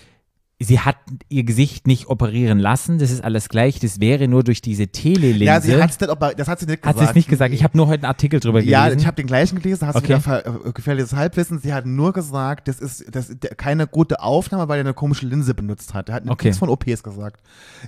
sie 0.65 0.81
hat 0.81 0.97
ihr 1.29 1.45
Gesicht 1.45 1.87
nicht 1.87 2.09
operieren 2.09 2.59
lassen. 2.59 2.99
Das 2.99 3.11
ist 3.11 3.23
alles 3.23 3.49
gleich. 3.49 3.79
Das 3.79 4.01
wäre 4.01 4.27
nur 4.29 4.43
durch 4.43 4.61
diese 4.63 4.89
Telelinse. 4.89 5.45
ja, 5.45 5.61
sie 5.61 5.81
hat's 5.81 6.01
nicht, 6.01 6.11
aber 6.11 6.35
das 6.35 6.49
hat 6.49 6.61
sie 6.61 6.67
nicht 6.67 6.85
hat 6.85 6.95
gesagt. 6.95 6.99
sie 6.99 7.05
es 7.11 7.15
nicht 7.15 7.29
gesagt. 7.29 7.55
Ich 7.55 7.63
habe 7.63 7.77
nur 7.77 7.87
heute 7.87 8.03
einen 8.03 8.11
Artikel 8.11 8.41
drüber 8.41 8.61
Ja, 8.61 8.85
gelesen. 8.85 9.01
ich 9.01 9.07
habe 9.07 9.17
den 9.17 9.27
gleichen 9.27 9.61
gelesen, 9.61 9.81
da 9.81 9.87
hast 9.89 9.97
Okay. 9.97 10.15
du 10.15 10.25
wieder 10.25 10.67
äh, 10.67 10.73
gefährliches 10.73 11.13
Halbwissen. 11.15 11.59
Sie 11.59 11.73
hat 11.73 11.87
nur 11.87 12.13
gesagt, 12.13 12.69
das 12.69 12.81
ist, 12.81 13.05
das 13.15 13.29
ist 13.31 13.59
keine 13.59 13.87
gute 13.87 14.21
Aufnahme, 14.21 14.69
weil 14.69 14.79
er 14.79 14.85
eine 14.85 14.95
komische 14.95 15.27
Linse 15.27 15.55
benutzt 15.55 15.95
hat. 15.95 16.09
Er 16.09 16.17
hat 16.17 16.29
Okay. 16.29 16.49
nichts 16.49 16.59
von 16.59 16.69
OPs 16.69 17.03
gesagt. 17.03 17.41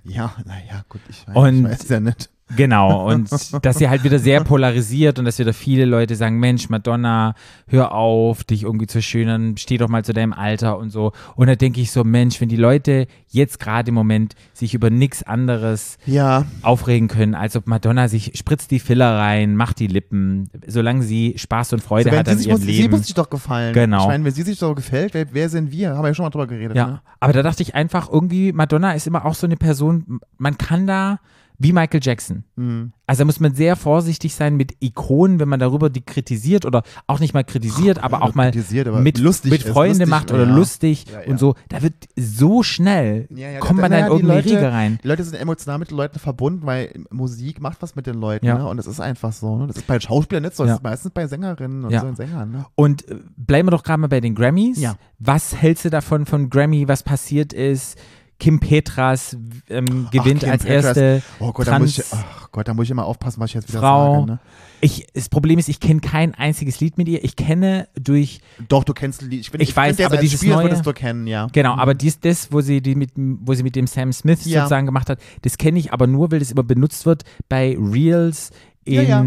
Ja, 0.04 0.34
naja, 0.44 0.84
gut, 0.88 1.00
ich 1.08 1.26
weiß, 1.26 1.36
Und- 1.36 1.64
ich 1.66 1.80
weiß 1.80 1.88
ja 1.88 2.00
nicht. 2.00 2.30
Genau, 2.54 3.08
und 3.10 3.28
dass 3.64 3.78
sie 3.78 3.88
halt 3.88 4.04
wieder 4.04 4.20
sehr 4.20 4.44
polarisiert 4.44 5.18
und 5.18 5.24
dass 5.24 5.38
wieder 5.40 5.52
viele 5.52 5.84
Leute 5.84 6.14
sagen, 6.14 6.38
Mensch, 6.38 6.68
Madonna, 6.68 7.34
hör 7.66 7.92
auf, 7.92 8.44
dich 8.44 8.62
irgendwie 8.62 8.86
zu 8.86 9.02
schönern, 9.02 9.56
steh 9.56 9.78
doch 9.78 9.88
mal 9.88 10.04
zu 10.04 10.12
deinem 10.12 10.32
Alter 10.32 10.78
und 10.78 10.90
so. 10.90 11.10
Und 11.34 11.48
da 11.48 11.56
denke 11.56 11.80
ich 11.80 11.90
so, 11.90 12.04
Mensch, 12.04 12.40
wenn 12.40 12.48
die 12.48 12.56
Leute 12.56 13.08
jetzt 13.28 13.58
gerade 13.58 13.88
im 13.88 13.96
Moment 13.96 14.34
sich 14.52 14.74
über 14.74 14.90
nichts 14.90 15.24
anderes 15.24 15.98
Ja, 16.06 16.46
aufregen 16.62 17.08
können, 17.08 17.34
als 17.34 17.56
ob 17.56 17.66
Madonna 17.66 18.06
sich 18.08 18.32
spritzt 18.38 18.70
die 18.70 18.78
Filler 18.78 19.18
rein, 19.18 19.56
macht 19.56 19.80
die 19.80 19.88
Lippen, 19.88 20.48
solange 20.68 21.02
sie 21.02 21.34
Spaß 21.36 21.72
und 21.72 21.82
Freude 21.82 22.12
wenn 22.12 22.18
hat 22.20 22.26
sie, 22.28 22.32
an 22.32 22.38
ihrem 22.40 22.50
muss, 22.52 22.60
sie 22.60 22.66
Leben. 22.82 22.90
muss 22.92 23.06
sich 23.06 23.14
doch 23.14 23.28
gefallen. 23.28 23.72
Genau. 23.74 24.02
Ich 24.02 24.06
meine, 24.06 24.24
wenn 24.24 24.32
sie 24.32 24.42
sich 24.42 24.58
doch 24.60 24.74
gefällt, 24.76 25.14
wer, 25.14 25.26
wer 25.32 25.48
sind 25.48 25.72
wir? 25.72 25.90
Haben 25.96 26.02
wir 26.04 26.08
ja 26.08 26.14
schon 26.14 26.24
mal 26.24 26.30
drüber 26.30 26.46
geredet. 26.46 26.76
Ja, 26.76 26.86
Ne? 26.86 27.00
aber 27.18 27.32
da 27.32 27.42
dachte 27.42 27.62
ich 27.62 27.74
einfach, 27.74 28.08
irgendwie, 28.08 28.52
Madonna 28.52 28.92
ist 28.92 29.08
immer 29.08 29.24
auch 29.24 29.34
so 29.34 29.46
eine 29.48 29.56
Person, 29.56 30.20
man 30.38 30.56
kann 30.58 30.86
da 30.86 31.18
wie 31.58 31.72
Michael 31.72 32.00
Jackson. 32.02 32.44
Mhm. 32.56 32.92
Also 33.06 33.20
da 33.20 33.24
muss 33.26 33.38
man 33.40 33.54
sehr 33.54 33.76
vorsichtig 33.76 34.34
sein 34.34 34.56
mit 34.56 34.74
Ikonen, 34.80 35.38
wenn 35.38 35.48
man 35.48 35.60
darüber 35.60 35.90
die 35.90 36.00
kritisiert 36.00 36.64
oder 36.66 36.82
auch 37.06 37.20
nicht 37.20 37.34
mal 37.34 37.44
kritisiert, 37.44 38.02
aber 38.02 38.22
auch 38.22 38.34
mal 38.34 38.50
aber 38.50 39.00
mit, 39.00 39.18
lustig 39.18 39.52
mit 39.52 39.62
Freunde 39.62 40.06
macht 40.06 40.32
oder 40.32 40.44
ja. 40.44 40.54
lustig 40.54 41.04
Ja, 41.12 41.20
ja. 41.22 41.28
und 41.28 41.38
so. 41.38 41.54
Da 41.68 41.82
wird 41.82 41.94
so 42.16 42.62
schnell, 42.64 43.28
kommt 43.60 43.78
da- 43.78 43.82
man 43.82 43.82
dann 43.82 43.90
naja, 43.92 44.06
in 44.06 44.12
irgendeine 44.12 44.40
Leute- 44.40 44.50
Riege 44.56 44.72
rein. 44.72 44.98
Die 45.04 45.08
Leute 45.08 45.22
sind 45.24 45.34
emotional 45.36 45.78
mit 45.78 45.90
den 45.90 45.96
Leuten 45.96 46.18
verbunden, 46.18 46.66
weil 46.66 46.92
Musik 47.10 47.60
macht 47.60 47.80
was 47.80 47.94
mit 47.94 48.06
den 48.08 48.16
Leuten, 48.16 48.44
Ja. 48.44 48.58
ne? 48.58 48.66
Und 48.66 48.76
das 48.76 48.86
ist 48.88 48.98
einfach 49.00 49.32
so, 49.32 49.56
ne? 49.56 49.68
Das 49.68 49.76
ist 49.76 49.86
bei 49.86 50.00
Schauspielern 50.00 50.42
nicht 50.42 50.56
so, 50.56 50.64
das 50.64 50.76
ist 50.78 50.82
meistens 50.82 51.12
bei 51.12 51.26
Sängerinnen 51.28 51.84
und 51.84 51.92
so 51.98 52.12
Sängern, 52.14 52.50
ne? 52.50 52.66
Und 52.74 53.08
äh, 53.08 53.16
bleiben 53.36 53.68
wir 53.68 53.70
doch 53.70 53.84
gerade 53.84 54.00
mal 54.00 54.08
bei 54.08 54.20
den 54.20 54.34
Grammys. 54.34 54.80
Ja. 54.80 54.96
Was 55.18 55.54
hältst 55.54 55.84
du 55.84 55.90
davon 55.90 56.26
von 56.26 56.50
Grammy, 56.50 56.88
was 56.88 57.02
passiert 57.02 57.52
ist? 57.52 57.96
Kim 58.38 58.60
Petras 58.60 59.36
ähm, 59.70 60.08
gewinnt 60.10 60.40
Kim 60.40 60.50
als 60.50 60.64
Petras. 60.64 60.96
erste 60.96 61.22
Oh 61.40 61.52
Gott, 61.52 61.66
da 61.66 61.78
muss 61.78 61.94
Trans 61.96 62.12
ich, 62.12 62.18
ach 62.18 62.50
Gott, 62.52 62.68
da 62.68 62.74
muss 62.74 62.84
ich 62.84 62.90
immer 62.90 63.06
aufpassen, 63.06 63.40
was 63.40 63.50
ich 63.50 63.54
jetzt 63.54 63.68
wieder 63.70 63.80
Frau. 63.80 64.14
sage, 64.20 64.26
ne? 64.32 64.38
Ich, 64.82 65.06
das 65.14 65.30
Problem 65.30 65.58
ist, 65.58 65.68
ich 65.70 65.80
kenne 65.80 66.00
kein 66.00 66.34
einziges 66.34 66.80
Lied 66.80 66.98
mit 66.98 67.08
ihr. 67.08 67.24
Ich 67.24 67.34
kenne 67.34 67.88
durch, 67.98 68.40
Doch, 68.68 68.84
du 68.84 68.92
kennst 68.92 69.22
die, 69.32 69.40
ich, 69.40 69.48
find, 69.50 69.62
Ich 69.62 69.74
weiß, 69.74 69.98
aber 70.00 70.18
dieses 70.18 70.38
Spieler 70.40 70.56
neue- 70.56 70.64
würdest 70.66 70.84
du 70.84 70.92
kennen, 70.92 71.26
ja. 71.26 71.46
genau, 71.52 71.74
aber 71.76 71.94
dies, 71.94 72.20
das, 72.20 72.52
wo 72.52 72.60
sie, 72.60 72.82
die 72.82 72.94
mit, 72.94 73.12
wo 73.16 73.54
sie 73.54 73.62
mit 73.62 73.74
dem 73.74 73.86
Sam 73.86 74.12
Smith 74.12 74.44
Ja. 74.44 74.60
sozusagen 74.60 74.84
gemacht 74.84 75.08
hat, 75.08 75.18
das 75.42 75.56
kenne 75.56 75.78
ich 75.78 75.92
aber 75.94 76.06
nur, 76.06 76.30
weil 76.30 76.38
das 76.40 76.50
immer 76.50 76.62
benutzt 76.62 77.06
wird 77.06 77.24
bei 77.48 77.74
Reels 77.80 78.50
in, 78.84 78.94
ja. 78.94 79.02
Ja, 79.02 79.26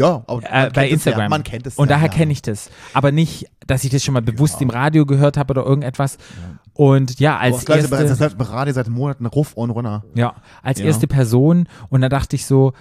aber 0.00 0.22
man 0.42 0.42
äh, 0.44 0.70
bei 0.72 0.88
Instagram. 0.88 1.22
Ja, 1.22 1.28
man 1.28 1.42
kennt 1.42 1.66
es 1.66 1.76
Und 1.76 1.88
ja, 1.88 1.96
daher 1.96 2.08
ja. 2.08 2.14
kenne 2.14 2.32
ich 2.32 2.42
das. 2.42 2.70
Aber 2.94 3.12
nicht, 3.12 3.46
dass 3.66 3.84
ich 3.84 3.90
das 3.90 4.02
schon 4.02 4.14
mal 4.14 4.22
bewusst 4.22 4.60
im 4.62 4.70
Radio 4.70 5.06
gehört 5.06 5.36
habe 5.36 5.52
oder 5.52 5.64
irgendetwas. 5.64 6.18
Und 6.74 7.20
ja, 7.20 7.34
Aber 7.34 7.42
als 7.42 7.56
das 7.56 7.64
Gleiche, 7.66 7.80
erste, 7.88 8.06
das 8.06 8.18
läuft 8.20 8.38
gerade 8.38 8.72
seit 8.72 8.88
Monaten 8.88 9.26
Ruf 9.26 9.52
und 9.54 9.70
runter. 9.70 10.04
ja, 10.14 10.34
als 10.62 10.78
Ja. 10.78 10.86
erste 10.86 11.06
Person. 11.06 11.68
Und 11.90 12.00
da 12.00 12.08
dachte 12.08 12.36
ich 12.36 12.46
so, 12.46 12.72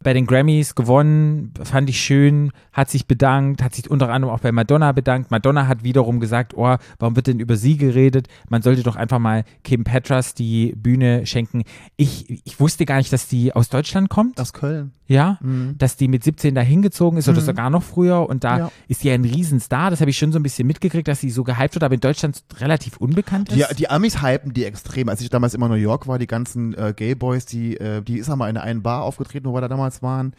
bei 0.00 0.12
den 0.12 0.26
Grammys 0.26 0.74
gewonnen, 0.76 1.52
fand 1.64 1.90
ich 1.90 2.00
schön, 2.00 2.52
hat 2.72 2.88
sich 2.88 3.06
bedankt, 3.08 3.62
hat 3.64 3.74
sich 3.74 3.90
unter 3.90 4.10
anderem 4.10 4.32
auch 4.32 4.38
bei 4.40 4.52
Madonna 4.52 4.92
bedankt. 4.92 5.30
Madonna 5.32 5.66
hat 5.66 5.82
wiederum 5.82 6.20
gesagt, 6.20 6.54
oh, 6.54 6.76
warum 7.00 7.16
wird 7.16 7.26
denn 7.26 7.40
über 7.40 7.56
sie 7.56 7.76
geredet? 7.76 8.28
Man 8.48 8.62
sollte 8.62 8.84
doch 8.84 8.94
einfach 8.94 9.18
mal 9.18 9.44
Kim 9.64 9.82
Petras 9.82 10.34
die 10.34 10.72
Bühne 10.76 11.26
schenken. 11.26 11.64
Ich, 11.96 12.42
ich 12.46 12.60
wusste 12.60 12.84
gar 12.84 12.98
nicht, 12.98 13.12
dass 13.12 13.26
die 13.26 13.52
aus 13.56 13.70
Deutschland 13.70 14.08
kommt, 14.08 14.40
Aus 14.40 14.52
Köln. 14.52 14.92
Ja, 15.08 15.38
Mhm. 15.40 15.74
dass 15.78 15.96
die 15.96 16.06
mit 16.06 16.22
17 16.22 16.54
da 16.54 16.60
hingezogen 16.60 17.18
ist 17.18 17.28
oder 17.28 17.40
Mhm. 17.40 17.44
sogar 17.46 17.70
noch 17.70 17.82
früher 17.82 18.28
und 18.28 18.44
da 18.44 18.58
Ja. 18.58 18.72
ist 18.86 19.02
die 19.02 19.10
ein 19.10 19.24
Riesenstar. 19.24 19.90
Das 19.90 20.00
habe 20.00 20.10
ich 20.10 20.18
schon 20.18 20.30
so 20.32 20.38
ein 20.38 20.42
bisschen 20.42 20.66
mitgekriegt, 20.68 21.08
dass 21.08 21.20
sie 21.20 21.30
so 21.30 21.42
gehypt 21.44 21.74
wird, 21.74 21.82
aber 21.82 21.94
in 21.94 22.00
Deutschland 22.00 22.42
relativ 22.60 22.98
unbekannt 22.98 23.50
Die, 23.52 23.60
ist. 23.62 23.78
die 23.78 23.88
Amis 23.90 24.22
hypen 24.22 24.52
die 24.52 24.64
extrem. 24.64 25.08
Als 25.08 25.20
ich 25.20 25.30
damals 25.30 25.54
immer 25.54 25.66
in 25.66 25.72
New 25.72 25.78
York 25.78 26.06
war, 26.06 26.18
die 26.18 26.26
ganzen 26.26 26.74
äh, 26.74 26.92
Gay 26.94 27.14
Boys, 27.14 27.46
die, 27.46 27.76
äh, 27.78 28.02
die 28.02 28.18
ist 28.18 28.28
einmal 28.30 28.50
in 28.50 28.56
einer 28.58 28.80
Bar 28.80 29.02
aufgetreten, 29.02 29.46
wo 29.48 29.54
wir 29.54 29.60
da 29.62 29.68
damals 29.68 30.02
waren, 30.02 30.34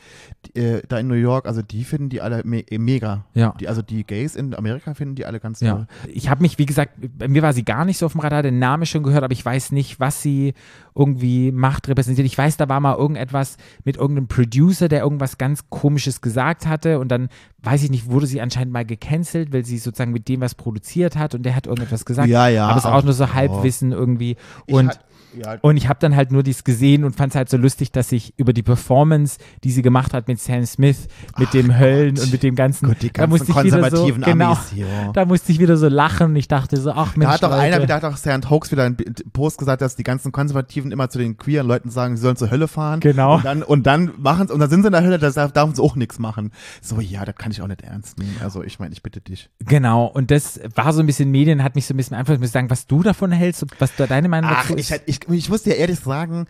die, 0.46 0.60
äh, 0.60 0.82
da 0.88 1.00
in 1.00 1.08
New 1.08 1.16
York, 1.16 1.48
also 1.48 1.62
die 1.64 1.84
finden 1.84 2.10
die 2.10 2.22
alle 2.22 2.44
me 2.46 2.64
mega. 2.78 3.26
Ja. 3.34 3.56
Die, 3.60 3.68
also 3.68 3.82
die 3.82 4.04
Gays 4.04 4.36
in 4.36 4.54
Amerika 4.54 4.94
finden 4.94 5.16
die 5.16 5.26
alle 5.26 5.40
ganz 5.40 5.60
Ja, 5.62 5.74
toll. 5.74 5.88
ich 6.14 6.30
habe 6.30 6.42
mich, 6.44 6.60
wie 6.60 6.68
gesagt, 6.68 6.94
bei 7.18 7.28
mir 7.28 7.42
war 7.42 7.54
sie 7.54 7.66
gar 7.66 7.86
nicht 7.86 7.98
so 7.98 8.06
auf 8.06 8.12
dem 8.12 8.22
Radar, 8.22 8.44
den 8.44 8.60
Namen 8.60 8.86
schon 8.86 9.02
gehört, 9.02 9.24
aber 9.24 9.34
ich 9.34 9.44
weiß 9.44 9.72
nicht, 9.72 10.00
was 10.00 10.22
sie 10.22 10.54
irgendwie 10.96 11.52
macht, 11.52 11.88
repräsentiert. 11.88 12.26
Ich 12.26 12.38
weiß, 12.38 12.58
da 12.58 12.70
war 12.70 12.80
mal 12.80 12.96
irgendetwas 12.96 13.58
mit 13.84 13.98
irgendeinem 13.98 14.28
Producer, 14.28 14.88
der 14.88 15.02
irgendwas 15.02 15.38
ganz 15.38 15.70
Komisches 15.70 16.22
gesagt 16.22 16.68
hatte 16.68 17.00
und 17.00 17.10
dann, 17.10 17.30
weiß 17.64 17.84
ich 17.84 17.90
nicht, 17.92 18.10
wurde 18.10 18.28
sie 18.28 18.42
anscheinend 18.42 18.74
mal 18.74 18.86
gecancelt, 18.86 19.54
weil 19.54 19.66
sie 19.66 19.78
sozusagen 19.78 20.12
mit 20.12 20.28
dem 20.28 20.42
was 20.42 20.56
produziert 20.56 21.16
hat 21.16 21.36
und 21.36 21.44
der 21.44 21.56
hat 21.56 21.68
irgendetwas 21.68 22.06
gesagt. 22.06 22.30
Ja, 22.30 22.48
ja, 22.48 22.68
Aber 22.68 22.78
es 22.78 22.86
ist 22.86 22.92
auch 22.92 23.04
nur 23.04 23.14
so 23.14 23.26
oh. 23.26 23.34
Halbwissen 23.34 23.92
irgendwie. 23.92 24.36
Ich 24.68 24.74
Und 24.74 24.90
hat- 24.90 25.00
ja, 25.38 25.58
und 25.62 25.78
ich 25.78 25.88
habe 25.88 26.00
dann 26.00 26.16
halt 26.16 26.32
nur 26.32 26.44
dies 26.44 26.64
gesehen 26.64 27.04
und 27.04 27.16
fand 27.16 27.32
es 27.34 27.36
halt 27.36 27.50
so 27.50 27.58
lustig, 27.58 27.92
dass 27.92 28.12
ich 28.12 28.34
über 28.38 28.54
die 28.54 28.64
Performance, 28.64 29.38
die 29.64 29.72
sie 29.72 29.82
gemacht 29.82 30.14
hat 30.14 30.28
mit 30.28 30.40
Sam 30.40 30.66
Smith, 30.66 31.08
mit 31.38 31.54
dem 31.54 31.78
Höllen 31.78 32.16
Gott. 32.16 32.24
und 32.26 32.32
mit 32.32 32.44
dem 32.44 32.56
ganzen, 32.56 32.88
Gott, 32.88 33.02
die 33.02 33.08
da 33.12 33.26
ganzen 33.26 33.30
musste 33.30 33.52
ich 33.52 33.64
wieder 33.64 33.76
so, 33.78 33.82
konservativen 33.82 34.22
genau, 34.24 34.52
Amis 34.52 35.14
da 35.14 35.26
musste 35.26 35.52
ich 35.52 35.60
wieder 35.60 35.78
so 35.78 35.88
lachen 35.88 36.28
und 36.28 36.36
ich 36.36 36.48
dachte 36.48 36.78
so, 36.78 36.92
ach 36.92 37.16
Mensch, 37.16 37.28
Da 37.30 37.34
hat 37.36 37.44
doch 37.44 37.52
einer, 37.52 37.78
Leute. 37.78 37.88
da 37.88 37.96
hat 37.96 38.04
doch 38.04 38.18
Sand 38.18 38.50
Hoax 38.50 38.72
wieder 38.72 38.84
einen 38.86 38.98
Post 39.34 39.58
gesagt, 39.60 39.82
dass 39.82 39.96
die 39.96 40.04
ganzen 40.04 40.32
Konservativen 40.32 40.92
immer 40.92 41.10
zu 41.10 41.20
den 41.20 41.38
queeren 41.38 41.68
Leuten 41.68 41.90
sagen, 41.90 42.16
sie 42.18 42.22
sollen 42.24 42.36
zur 42.38 42.50
Hölle 42.52 42.68
fahren. 42.68 43.00
Genau. 43.00 43.36
Und 43.36 43.46
dann, 43.46 43.64
und 43.64 43.86
dann 43.88 44.12
machen 44.18 44.50
und 44.50 44.60
dann 44.60 44.70
sind 44.70 44.82
sie 44.82 44.88
in 44.88 44.94
der 44.94 45.04
Hölle, 45.04 45.20
da 45.20 45.30
darf- 45.30 45.76
sie 45.76 45.82
auch 45.82 45.96
nichts 45.96 46.20
machen. 46.20 46.52
So, 46.82 47.00
ja, 47.00 47.26
das 47.26 47.36
kann 47.36 47.52
ich 47.52 47.62
auch 47.62 47.68
nicht 47.68 47.82
ernst 47.82 48.18
nehmen. 48.18 48.36
Also, 48.44 48.64
ich 48.64 48.80
meine, 48.80 48.94
ich 48.94 49.04
bitte 49.04 49.22
dich. 49.22 49.50
Genau, 49.60 50.06
und 50.06 50.32
das 50.32 50.60
war 50.76 50.94
so 50.94 51.00
ein 51.02 51.06
bisschen 51.06 51.30
Medien, 51.32 51.64
hat 51.64 51.76
mich 51.76 51.86
so 51.86 51.94
ein 51.94 51.98
bisschen 51.98 52.16
einfach, 52.18 52.34
ich 52.34 52.40
muss 52.40 52.52
sagen, 52.52 52.70
was 52.70 52.88
du 52.88 53.04
davon 53.04 53.32
hältst, 53.32 53.66
was 53.80 53.96
da 53.96 54.08
deine 54.08 54.30
Meinung 54.30 54.50
Ach, 54.54 54.62
dazu 54.64 54.76
ist. 54.76 54.86
ich, 54.86 54.92
halt- 54.92 55.04
ich, 55.28 55.30
ich 55.30 55.50
muss 55.50 55.64
dir 55.64 55.76
ehrlich 55.76 56.00
sagen, 56.00 56.46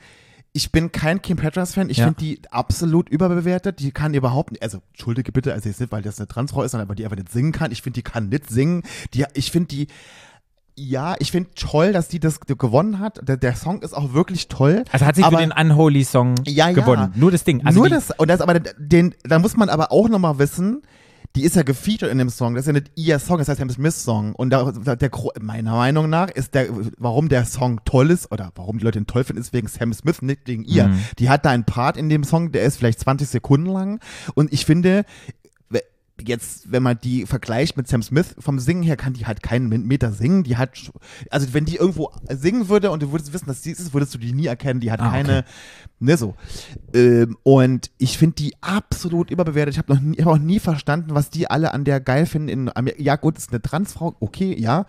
ich 0.52 0.72
bin 0.72 0.92
kein 0.92 1.22
Kim 1.22 1.38
Petras-Fan. 1.38 1.90
Ich 1.90 1.98
Ja. 1.98 2.06
finde 2.06 2.20
die 2.22 2.42
absolut 2.52 3.08
überbewertet. 3.10 3.80
Die 3.80 3.92
kann 3.92 4.14
überhaupt 4.14 4.52
nicht, 4.52 4.64
also 4.64 4.80
entschuldige 4.92 5.32
bitte, 5.32 5.54
also 5.54 5.70
jetzt 5.70 5.80
nicht, 5.80 5.92
weil 5.92 6.02
das 6.02 6.18
eine 6.20 6.28
Transfrau 6.28 6.64
ist, 6.64 6.72
sondern 6.72 6.90
weil 6.90 6.96
die 6.96 7.04
einfach 7.06 7.18
nicht 7.18 7.32
singen 7.32 7.52
kann. 7.52 7.72
Ich 7.72 7.82
finde, 7.84 7.96
die 7.96 8.04
kann 8.04 8.30
nicht 8.30 8.50
singen. 8.50 8.82
Die, 9.14 9.26
ich 9.36 9.52
finde 9.52 9.68
die, 9.68 9.88
ja, 10.76 11.16
ich 11.20 11.32
finde 11.32 11.50
toll, 11.56 11.92
dass 11.92 12.08
die 12.08 12.20
das 12.20 12.40
gewonnen 12.40 13.00
hat. 13.00 13.20
Der, 13.28 13.38
der 13.38 13.56
Song 13.56 13.82
ist 13.82 13.94
auch 13.94 14.14
wirklich 14.14 14.48
toll. 14.48 14.86
also 14.92 15.06
hat 15.06 15.16
sie 15.16 15.24
aber- 15.24 15.38
für 15.38 15.44
den 15.46 15.52
Unholy 15.52 16.04
Song 16.04 16.36
Ja, 16.48 16.70
ja. 16.70 16.72
gewonnen. 16.74 17.12
Nur 17.16 17.32
das 17.32 17.44
Ding. 17.44 17.66
Also 17.66 17.80
Nur 17.82 17.90
das, 17.90 18.12
und 18.18 18.30
das 18.30 18.42
aber, 18.42 18.60
den, 18.60 19.14
da 19.24 19.40
muss 19.40 19.56
man 19.58 19.70
aber 19.70 19.92
auch 19.92 20.10
nochmal 20.10 20.40
wissen, 20.40 20.82
die 21.36 21.44
ist 21.44 21.56
ja 21.56 21.64
gefeatured 21.64 22.12
in 22.12 22.18
dem 22.18 22.30
Song. 22.30 22.56
Das 22.56 22.64
ist 22.64 22.68
ja 22.68 22.74
nicht 22.74 22.92
ihr 22.96 23.20
Song, 23.20 23.38
das 23.38 23.48
heißt 23.48 23.60
Sam 23.60 23.70
Smith 23.70 24.04
Song. 24.04 24.34
Und 24.34 24.50
da, 24.50 24.72
der, 24.72 25.12
meiner 25.40 25.74
Meinung 25.74 26.10
nach 26.10 26.30
ist 26.30 26.56
der, 26.56 26.68
warum 26.98 27.30
der 27.30 27.46
Song 27.46 27.82
toll 27.86 28.10
ist 28.10 28.32
oder 28.32 28.52
warum 28.56 28.80
die 28.80 28.86
Leute 28.86 29.00
ihn 29.00 29.06
toll 29.06 29.24
finden, 29.24 29.42
ist 29.42 29.54
wegen 29.54 29.68
Sam 29.68 29.94
Smith, 29.94 30.22
nicht 30.22 30.42
wegen 30.46 30.64
ihr. 30.64 30.88
Mhm. 30.88 31.00
Die 31.20 31.30
hat 31.30 31.46
da 31.46 31.52
einen 31.52 31.66
Part 31.66 31.98
in 31.98 32.10
dem 32.10 32.24
Song, 32.24 32.52
der 32.52 32.64
ist 32.64 32.78
vielleicht 32.78 33.00
20 33.00 33.28
Sekunden 33.30 33.68
lang. 33.68 34.00
Und 34.34 34.52
ich 34.52 34.66
finde, 34.66 35.06
jetzt, 36.26 36.72
wenn 36.72 36.84
man 36.84 36.98
die 37.02 37.26
vergleicht 37.26 37.78
mit 37.78 37.88
Sam 37.88 38.04
Smith 38.04 38.36
vom 38.40 38.60
Singen 38.60 38.84
her, 38.84 38.98
kann 38.98 39.14
die 39.14 39.26
halt 39.26 39.44
keinen 39.44 39.70
Meter 39.88 40.12
singen. 40.12 40.44
Die 40.44 40.58
hat, 40.58 40.72
also 41.30 41.54
wenn 41.54 41.66
die 41.66 41.76
irgendwo 41.78 42.12
singen 42.30 42.70
würde 42.70 42.92
und 42.92 43.02
du 43.04 43.12
würdest 43.12 43.34
wissen, 43.34 43.48
dass 43.48 43.64
sie 43.64 43.72
es 43.72 43.80
ist, 43.80 43.94
würdest 43.94 44.14
du 44.14 44.18
die 44.18 44.34
nie 44.34 44.48
erkennen. 44.48 44.80
Die 44.80 44.92
hat 44.92 45.00
Ah, 45.00 45.08
okay. 45.10 45.18
keine, 45.18 45.46
ne, 46.00 46.18
so. 46.18 46.36
Ähm, 46.94 47.38
und 47.44 47.92
ich 47.98 48.18
finde 48.18 48.36
die 48.36 48.54
absolut 48.62 49.32
überbewertet. 49.32 49.76
Ich 49.76 49.78
habe 49.78 49.94
noch 49.94 50.02
nie, 50.02 50.18
ich 50.18 50.26
hab 50.26 50.34
auch 50.34 50.38
nie 50.38 50.60
verstanden, 50.60 51.16
was 51.16 51.30
die 51.30 51.50
alle 51.50 51.74
an 51.74 51.84
der 51.86 52.00
geil 52.00 52.26
finden 52.26 52.50
in 52.50 52.76
Amerika. 52.76 53.02
Ja, 53.02 53.16
gut, 53.16 53.38
ist 53.38 53.52
eine 53.52 53.62
Transfrau, 53.62 54.16
okay, 54.20 54.56
ja. 54.60 54.86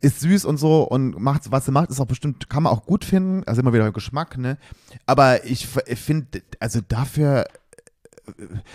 Ist 0.00 0.20
süß 0.20 0.44
und 0.44 0.58
so 0.58 0.82
und 0.82 1.18
macht, 1.18 1.50
was 1.50 1.64
sie 1.64 1.70
macht, 1.70 1.88
ist 1.88 1.98
auch 1.98 2.06
bestimmt, 2.06 2.50
kann 2.50 2.64
man 2.64 2.72
auch 2.72 2.84
gut 2.84 3.06
finden. 3.06 3.42
Also 3.46 3.62
immer 3.62 3.72
wieder 3.72 3.90
Geschmack, 3.90 4.36
ne? 4.36 4.58
Aber 5.06 5.46
ich, 5.46 5.66
ich 5.86 5.98
finde, 5.98 6.42
also 6.60 6.80
dafür 6.86 7.46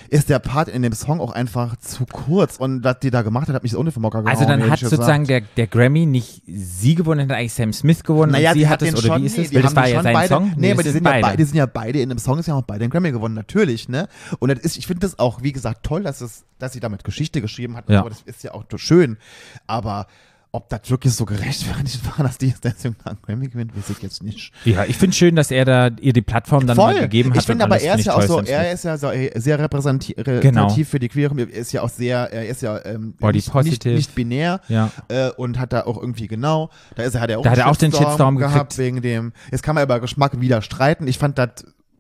ist 0.10 0.30
der 0.30 0.40
Part 0.40 0.68
in 0.68 0.82
dem 0.84 0.94
Song 0.94 1.20
auch 1.20 1.32
einfach 1.32 1.76
zu 1.78 2.06
kurz 2.06 2.58
und 2.58 2.84
was 2.84 3.00
die 3.00 3.10
da 3.10 3.24
gemacht 3.24 3.48
hat, 3.48 3.56
hat 3.56 3.64
mich 3.64 3.72
so 3.72 3.82
nicht 3.82 3.94
vom 3.94 4.04
Mocker 4.04 4.22
gehauen. 4.22 4.38
also 4.38 4.48
dann 4.48 4.70
hat 4.70 4.80
sozusagen 4.80 5.26
der, 5.26 5.42
der 5.42 5.68
Grammy 5.68 6.06
nicht 6.06 6.44
sie 6.46 6.96
gewonnen, 6.96 7.30
hat 7.30 7.38
eigentlich 7.38 7.54
Sam 7.54 7.74
Smith 7.74 8.04
gewonnen 8.04 8.32
Naja, 8.32 8.54
sie 8.54 8.60
die 8.60 8.68
hat 8.68 8.82
es, 8.82 8.94
oder 8.94 9.02
schon, 9.02 9.22
wie 9.22 9.26
ist 9.26 9.38
nee, 9.38 9.46
es? 9.46 9.54
Weil 9.54 9.62
das 9.62 9.72
haben 9.72 9.76
war 9.78 9.88
ja 9.88 10.04
sein 10.04 10.14
beide, 10.14 10.28
Song. 10.28 10.54
Nee, 10.56 10.72
aber 10.72 10.84
das 10.84 10.86
die 10.86 10.92
sind 10.92 11.04
sind, 11.06 11.14
ja 11.14 11.22
beide, 11.22 11.38
die 11.38 11.44
sind 11.44 11.56
ja 11.56 11.66
beide 11.66 12.02
in 12.02 12.10
dem 12.10 12.18
Song, 12.20 12.40
ist 12.40 12.48
ja 12.48 12.54
auch 12.56 12.62
beide 12.62 12.80
den 12.82 12.92
Grammy 12.92 13.12
gewonnen, 13.12 13.36
natürlich, 13.36 13.90
ne? 13.90 14.08
Und 14.40 14.50
das 14.50 14.60
ist, 14.60 14.78
ich 14.78 14.86
finde 14.86 15.02
das 15.02 15.18
auch, 15.18 15.42
wie 15.42 15.52
gesagt, 15.52 15.84
toll, 15.84 16.04
dass 16.04 16.22
es, 16.22 16.46
dass 16.60 16.74
sie 16.74 16.80
damit 16.80 17.04
Geschichte 17.04 17.42
geschrieben 17.42 17.76
hat, 17.76 17.90
Ja. 17.90 18.04
so, 18.04 18.10
das 18.10 18.22
ist 18.22 18.44
ja 18.44 18.54
auch 18.54 18.66
schön. 18.78 19.18
Aber 19.66 20.06
ob 20.52 20.68
das 20.70 20.90
wirklich 20.90 21.14
so 21.14 21.26
gerechtfertigt 21.26 22.02
war, 22.06 22.26
dass 22.26 22.40
die 22.40 22.54
deswegen 22.64 22.96
einen 23.04 23.18
Grammy 23.22 23.48
gewinnt, 23.50 23.76
weiß 23.78 23.92
ich 23.92 24.02
jetzt 24.02 24.24
nicht. 24.24 24.52
Ja, 24.66 24.84
ich 24.86 24.98
finde 24.98 25.16
schön, 25.16 25.36
dass 25.36 25.52
er 25.52 25.64
da 25.64 25.90
ihr 26.02 26.12
die 26.12 26.24
Plattform 26.24 26.66
dann 26.66 26.76
mal 26.76 27.00
gegeben 27.00 27.30
hat. 27.32 27.38
Ich 27.42 27.46
finde 27.46 27.66
aber, 27.66 27.80
er 27.80 28.00
ist 28.00 28.06
ja 28.06 28.16
auch 28.16 28.22
so, 28.24 28.42
er 28.42 28.72
ist 28.72 28.84
ja 28.84 28.98
so 28.98 29.12
äh, 29.12 29.32
sehr 29.40 29.60
repräsentativ 29.60 30.16
Genau. 30.42 30.70
für 30.70 30.98
die 31.00 31.08
Queere, 31.08 31.40
er 31.40 31.50
ist 31.50 31.72
ja 31.72 31.84
auch 31.84 31.90
sehr, 31.90 32.32
er 32.34 32.48
ist 32.48 32.64
ja 32.64 32.84
ähm, 32.84 33.14
Body 33.20 33.38
nicht, 33.38 33.54
nicht, 33.64 33.86
nicht 33.86 34.16
binär 34.16 34.60
Ja. 34.70 34.92
äh, 35.08 35.30
und 35.32 35.60
hat 35.60 35.72
da 35.72 35.84
auch 35.86 35.98
irgendwie 35.98 36.28
genau, 36.28 36.72
da 36.96 37.04
ist 37.04 37.14
er, 37.14 37.22
hat 37.22 37.30
er 37.30 37.40
auch, 37.40 37.44
Da 37.44 37.52
hat 37.52 37.58
er 37.60 37.70
auch 37.70 37.76
den 37.78 37.92
Shitstorm 37.92 38.38
gehabt 38.38 38.72
gekriegt. 38.72 38.78
wegen 38.80 39.02
dem, 39.04 39.34
jetzt 39.52 39.62
kann 39.62 39.76
man 39.76 39.84
über 39.84 40.00
Geschmack 40.00 40.40
wieder 40.42 40.62
streiten, 40.64 41.08
ich 41.08 41.20
fand 41.20 41.38
das, 41.38 41.50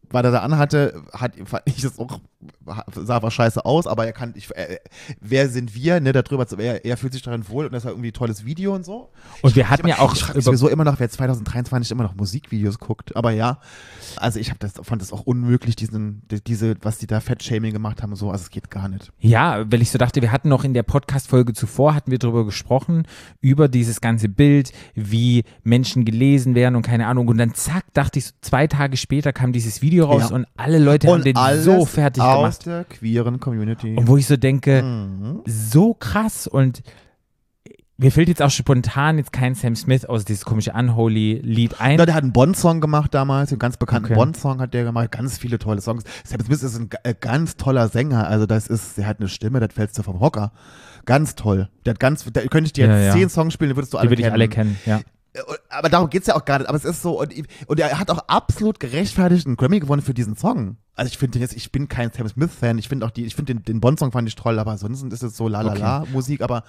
weil 0.09 0.25
er 0.25 0.31
da 0.31 0.39
anhatte, 0.39 1.03
hat, 1.13 1.33
fand 1.45 1.61
ich 1.65 1.81
das 1.83 1.99
auch, 1.99 2.19
sah 2.95 3.15
aber 3.17 3.31
scheiße 3.31 3.65
aus, 3.65 3.85
aber 3.87 4.05
er 4.05 4.13
kann, 4.13 4.33
ich, 4.35 4.55
äh, 4.55 4.77
wer 5.19 5.49
sind 5.49 5.75
wir, 5.75 5.99
ne, 5.99 6.13
darüber 6.13 6.47
zu, 6.47 6.55
er, 6.57 6.85
er 6.85 6.95
fühlt 6.97 7.11
sich 7.13 7.21
darin 7.21 7.47
wohl 7.49 7.65
und 7.65 7.73
das 7.73 7.83
war 7.83 7.91
irgendwie 7.91 8.09
ein 8.09 8.13
tolles 8.13 8.45
Video 8.45 8.73
und 8.73 8.85
so. 8.85 9.09
Und 9.41 9.55
wir 9.55 9.69
hatten 9.69 9.87
ja 9.87 9.99
auch 9.99 10.13
Ich 10.13 10.21
frage 10.23 10.41
sowieso 10.41 10.69
immer 10.69 10.83
noch, 10.85 10.99
wer 10.99 11.09
2023 11.09 11.91
immer 11.91 12.03
noch 12.03 12.15
Musikvideos 12.15 12.79
guckt. 12.79 13.15
Aber 13.15 13.31
ja, 13.31 13.59
also 14.17 14.39
ich 14.39 14.51
hab 14.51 14.59
das, 14.59 14.73
fand 14.81 15.01
das 15.01 15.11
auch 15.11 15.21
unmöglich, 15.21 15.75
diesen, 15.75 16.21
die- 16.31 16.41
diese, 16.43 16.75
was 16.81 16.97
die 16.97 17.07
da 17.07 17.19
Fettshaming 17.19 17.73
gemacht 17.73 18.01
haben 18.01 18.11
und 18.11 18.15
so. 18.17 18.31
Also 18.31 18.43
es 18.43 18.49
geht 18.49 18.69
gar 18.71 18.87
nicht. 18.87 19.11
Ja, 19.19 19.69
weil 19.71 19.81
ich 19.81 19.91
so 19.91 19.97
dachte, 19.97 20.21
wir 20.21 20.31
hatten 20.31 20.47
noch 20.49 20.63
in 20.63 20.73
der 20.73 20.83
Podcast-Folge 20.83 21.53
zuvor, 21.53 21.93
hatten 21.95 22.11
wir 22.11 22.19
darüber 22.19 22.45
gesprochen, 22.45 23.05
über 23.41 23.67
dieses 23.67 23.99
ganze 24.01 24.29
Bild, 24.29 24.71
wie 24.95 25.43
Menschen 25.63 26.05
gelesen 26.05 26.55
werden 26.55 26.75
und 26.75 26.83
keine 26.83 27.07
Ahnung. 27.07 27.27
Und 27.27 27.37
dann 27.37 27.53
zack, 27.53 27.85
dachte 27.93 28.19
ich, 28.19 28.27
so 28.27 28.31
zwei 28.41 28.67
Tage 28.67 28.95
später 28.97 29.33
kam 29.33 29.51
dieses 29.51 29.81
Video 29.81 30.05
raus 30.05 30.29
Ja. 30.29 30.35
und 30.35 30.45
alle 30.55 30.79
Leute 30.79 31.07
haben 31.11 31.23
den 31.23 31.35
so 31.61 31.85
fertig 31.85 32.23
aus 32.35 32.59
gemacht. 32.59 32.65
der 32.65 32.83
queeren 32.97 33.39
Community. 33.39 33.95
Und 33.95 34.07
wo 34.07 34.17
ich 34.17 34.27
so 34.27 34.37
denke, 34.37 34.81
Mhm. 34.83 35.41
so 35.45 35.93
krass 35.93 36.47
und 36.47 36.81
mir 38.01 38.13
fällt 38.13 38.29
jetzt 38.29 38.41
auch 38.41 38.49
spontan 38.49 39.17
jetzt 39.17 39.33
kein 39.33 39.55
Sam 39.55 39.75
Smith 39.75 40.05
aus 40.05 40.23
dieses 40.23 40.45
komische 40.45 40.71
Unholy-Lied 40.71 41.81
ein. 41.81 41.99
Ja, 41.99 42.05
der 42.05 42.15
hat 42.15 42.23
einen 42.23 42.31
Bond-Song 42.31 42.79
gemacht 42.79 43.13
damals, 43.13 43.51
einen 43.51 43.59
ganz 43.59 43.75
bekannten 43.75 44.05
Okay. 44.05 44.15
Bond-Song 44.15 44.61
hat 44.61 44.73
der 44.73 44.85
gemacht, 44.85 45.11
ganz 45.11 45.37
viele 45.37 45.59
tolle 45.59 45.81
Songs. 45.81 46.03
Sam 46.23 46.39
Smith 46.39 46.63
ist 46.63 46.77
ein 46.79 46.89
äh, 47.03 47.13
ganz 47.19 47.57
toller 47.57 47.89
Sänger, 47.89 48.25
also 48.27 48.45
das 48.45 48.67
ist, 48.67 48.97
der 48.97 49.05
hat 49.05 49.19
eine 49.19 49.27
Stimme, 49.27 49.59
das 49.59 49.73
fällst 49.73 49.97
du 49.97 50.03
vom 50.03 50.21
Hocker. 50.21 50.53
Ganz 51.05 51.35
toll. 51.35 51.67
Der 51.85 51.91
hat 51.95 51.99
ganz, 51.99 52.23
da 52.31 52.39
könnte 52.43 52.67
ich 52.67 52.73
dir 52.73 52.87
Ja, 52.87 52.97
jetzt 52.97 53.05
ja. 53.07 53.13
zehn 53.19 53.29
Songs 53.29 53.53
spielen, 53.53 53.71
die 53.71 53.75
würdest 53.75 53.93
du 53.93 53.97
alle 53.97 54.07
die 54.07 54.11
würde 54.11 54.21
ich 54.21 54.25
kennen. 54.27 54.33
alle 54.33 54.47
kennen, 54.47 54.79
ja. 54.85 55.01
Äh, 55.33 55.39
Aber 55.69 55.89
darum 55.89 56.09
geht's 56.09 56.27
ja 56.27 56.35
auch 56.35 56.45
gar 56.45 56.59
nicht. 56.59 56.67
Aber 56.67 56.77
es 56.77 56.85
ist 56.85 57.01
so, 57.01 57.19
und, 57.19 57.33
und 57.67 57.79
er 57.79 57.99
hat 57.99 58.09
auch 58.11 58.19
absolut 58.27 58.79
gerechtfertigt 58.79 59.45
einen 59.45 59.57
Grammy 59.57 59.79
gewonnen 59.79 60.01
für 60.01 60.13
diesen 60.13 60.35
Song. 60.35 60.77
Also 60.95 61.09
ich 61.09 61.17
finde 61.17 61.33
den 61.33 61.41
jetzt, 61.41 61.55
ich 61.55 61.71
bin 61.71 61.87
kein 61.87 62.11
Sam 62.11 62.27
Smith-Fan, 62.27 62.77
ich 62.77 62.89
finde 62.89 63.05
auch 63.05 63.11
die, 63.11 63.25
ich 63.25 63.35
finde 63.35 63.53
den, 63.55 63.63
den 63.63 63.79
Bond-Song 63.79 64.11
fand 64.11 64.27
ich 64.27 64.35
toll, 64.35 64.59
aber 64.59 64.77
sonst 64.77 65.01
ist 65.03 65.23
es 65.23 65.37
so 65.37 65.47
la 65.47 65.61
la 65.61 65.73
la 65.73 66.05
Musik, 66.11 66.41
aber 66.41 66.63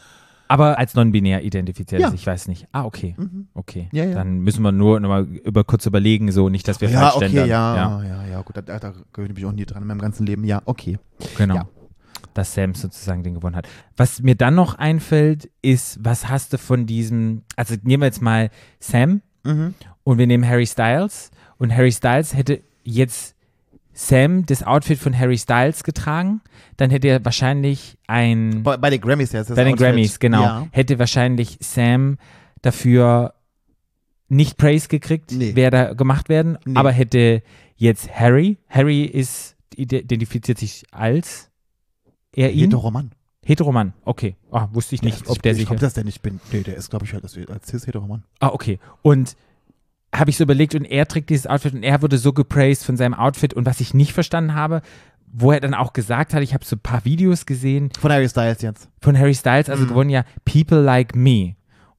Aber 0.48 0.78
als 0.78 0.94
non-binär 0.94 1.42
identifiziert 1.44 2.00
Ja. 2.00 2.08
ist, 2.08 2.14
ich 2.14 2.26
weiß 2.26 2.48
nicht. 2.48 2.66
Ah, 2.72 2.84
okay. 2.84 3.16
Okay. 3.54 3.88
Ja, 3.92 4.04
ja. 4.04 4.14
Dann 4.14 4.40
müssen 4.40 4.62
wir 4.62 4.72
nur 4.72 5.00
noch 5.00 5.08
mal 5.08 5.24
über 5.24 5.64
kurz 5.64 5.86
überlegen, 5.86 6.30
so 6.32 6.48
nicht, 6.48 6.66
dass 6.68 6.80
wir 6.80 6.90
ja, 6.90 7.00
falsch 7.00 7.16
okay, 7.16 7.26
ständern. 7.28 7.48
ja, 7.48 7.76
ja, 7.76 8.02
ja, 8.04 8.26
ja, 8.26 8.42
gut, 8.42 8.56
da, 8.56 8.62
da 8.62 8.92
gewöhne 9.12 9.30
ich 9.32 9.36
mich 9.36 9.46
auch 9.46 9.52
nie 9.52 9.64
dran 9.64 9.82
in 9.82 9.88
meinem 9.88 10.00
ganzen 10.00 10.26
Leben. 10.26 10.44
Ja, 10.44 10.60
okay. 10.64 10.98
Genau. 11.36 11.68
Dass 12.34 12.54
Sam 12.54 12.74
sozusagen 12.74 13.22
den 13.22 13.34
gewonnen 13.34 13.56
hat. 13.56 13.68
Was 13.96 14.22
mir 14.22 14.34
dann 14.36 14.54
noch 14.54 14.76
einfällt, 14.76 15.50
ist, 15.62 15.98
was 16.02 16.28
hast 16.28 16.52
du 16.52 16.58
von 16.58 16.86
diesem, 16.86 17.42
also 17.56 17.74
nehmen 17.82 18.02
wir 18.02 18.06
jetzt 18.06 18.22
mal 18.22 18.50
Sam 18.78 19.22
Mhm. 19.44 19.74
und 20.04 20.18
wir 20.18 20.26
nehmen 20.26 20.46
Harry 20.46 20.66
Styles 20.66 21.30
und 21.58 21.74
Harry 21.74 21.90
Styles 21.92 22.34
hätte 22.34 22.60
jetzt 22.84 23.34
Sam 23.92 24.46
das 24.46 24.62
Outfit 24.62 24.98
von 24.98 25.18
Harry 25.18 25.36
Styles 25.38 25.82
getragen, 25.82 26.40
dann 26.76 26.90
hätte 26.90 27.08
er 27.08 27.24
wahrscheinlich 27.24 27.98
ein 28.06 28.62
Bei, 28.62 28.76
bei 28.76 28.90
den 28.90 29.00
Grammys 29.00 29.32
ja. 29.32 29.40
das 29.40 29.48
bei 29.48 29.64
den 29.64 29.72
Outfit. 29.74 29.86
Grammys, 29.86 30.18
genau, 30.20 30.42
Ja. 30.42 30.66
hätte 30.70 30.98
wahrscheinlich 30.98 31.58
Sam 31.60 32.16
dafür 32.62 33.34
nicht 34.28 34.56
Praise 34.58 34.88
gekriegt, 34.88 35.32
Nee. 35.32 35.52
wer 35.54 35.70
da 35.70 35.94
gemacht 35.94 36.28
werden, 36.28 36.56
Nee. 36.64 36.76
aber 36.76 36.92
hätte 36.92 37.42
jetzt 37.76 38.08
Harry, 38.14 38.58
Harry 38.68 39.02
ist 39.04 39.56
identifiziert 39.76 40.58
sich 40.58 40.84
als 40.92 41.49
er 42.34 42.50
ihn 42.52 42.60
Heteroman. 42.70 43.10
Heteroman. 43.44 43.94
Okay, 44.04 44.36
ah, 44.50 44.68
wusste 44.72 44.94
ich 44.94 45.02
nicht, 45.02 45.22
ich, 45.22 45.28
ob 45.28 45.40
der 45.42 45.52
ich 45.52 45.58
sich 45.58 45.66
glaube, 45.66 45.80
dass 45.80 45.94
der 45.94 46.04
nicht 46.04 46.22
bin. 46.22 46.40
Nee, 46.52 46.62
der 46.62 46.76
ist, 46.76 46.90
glaube 46.90 47.04
ich, 47.06 47.12
halt 47.14 47.24
als, 47.24 47.36
als 47.48 47.66
Cis-Heteroman. 47.68 48.22
Ah, 48.38 48.48
okay. 48.48 48.78
Und 49.02 49.34
habe 50.14 50.30
ich 50.30 50.36
so 50.36 50.44
überlegt 50.44 50.74
und 50.74 50.84
er 50.84 51.06
trägt 51.06 51.30
dieses 51.30 51.46
Outfit 51.46 51.72
und 51.72 51.82
er 51.82 52.02
wurde 52.02 52.18
so 52.18 52.32
gepraised 52.32 52.84
von 52.84 52.96
seinem 52.96 53.14
Outfit 53.14 53.54
und 53.54 53.64
was 53.64 53.80
ich 53.80 53.94
nicht 53.94 54.12
verstanden 54.12 54.54
habe, 54.54 54.82
wo 55.32 55.52
er 55.52 55.60
dann 55.60 55.74
auch 55.74 55.92
gesagt 55.92 56.34
hat, 56.34 56.42
ich 56.42 56.52
habe 56.52 56.64
so 56.64 56.74
ein 56.76 56.80
paar 56.80 57.04
Videos 57.04 57.46
gesehen 57.46 57.90
Von 57.98 58.10
Harry 58.12 58.28
Styles 58.28 58.60
jetzt. 58.62 58.88
von 59.00 59.16
Harry 59.16 59.34
Styles, 59.34 59.68
Mhm. 59.68 59.72
also 59.72 59.86
gewonnen 59.86 60.10
ja 60.10 60.24
People 60.44 60.80
Like 60.82 61.14
Me. 61.14 61.54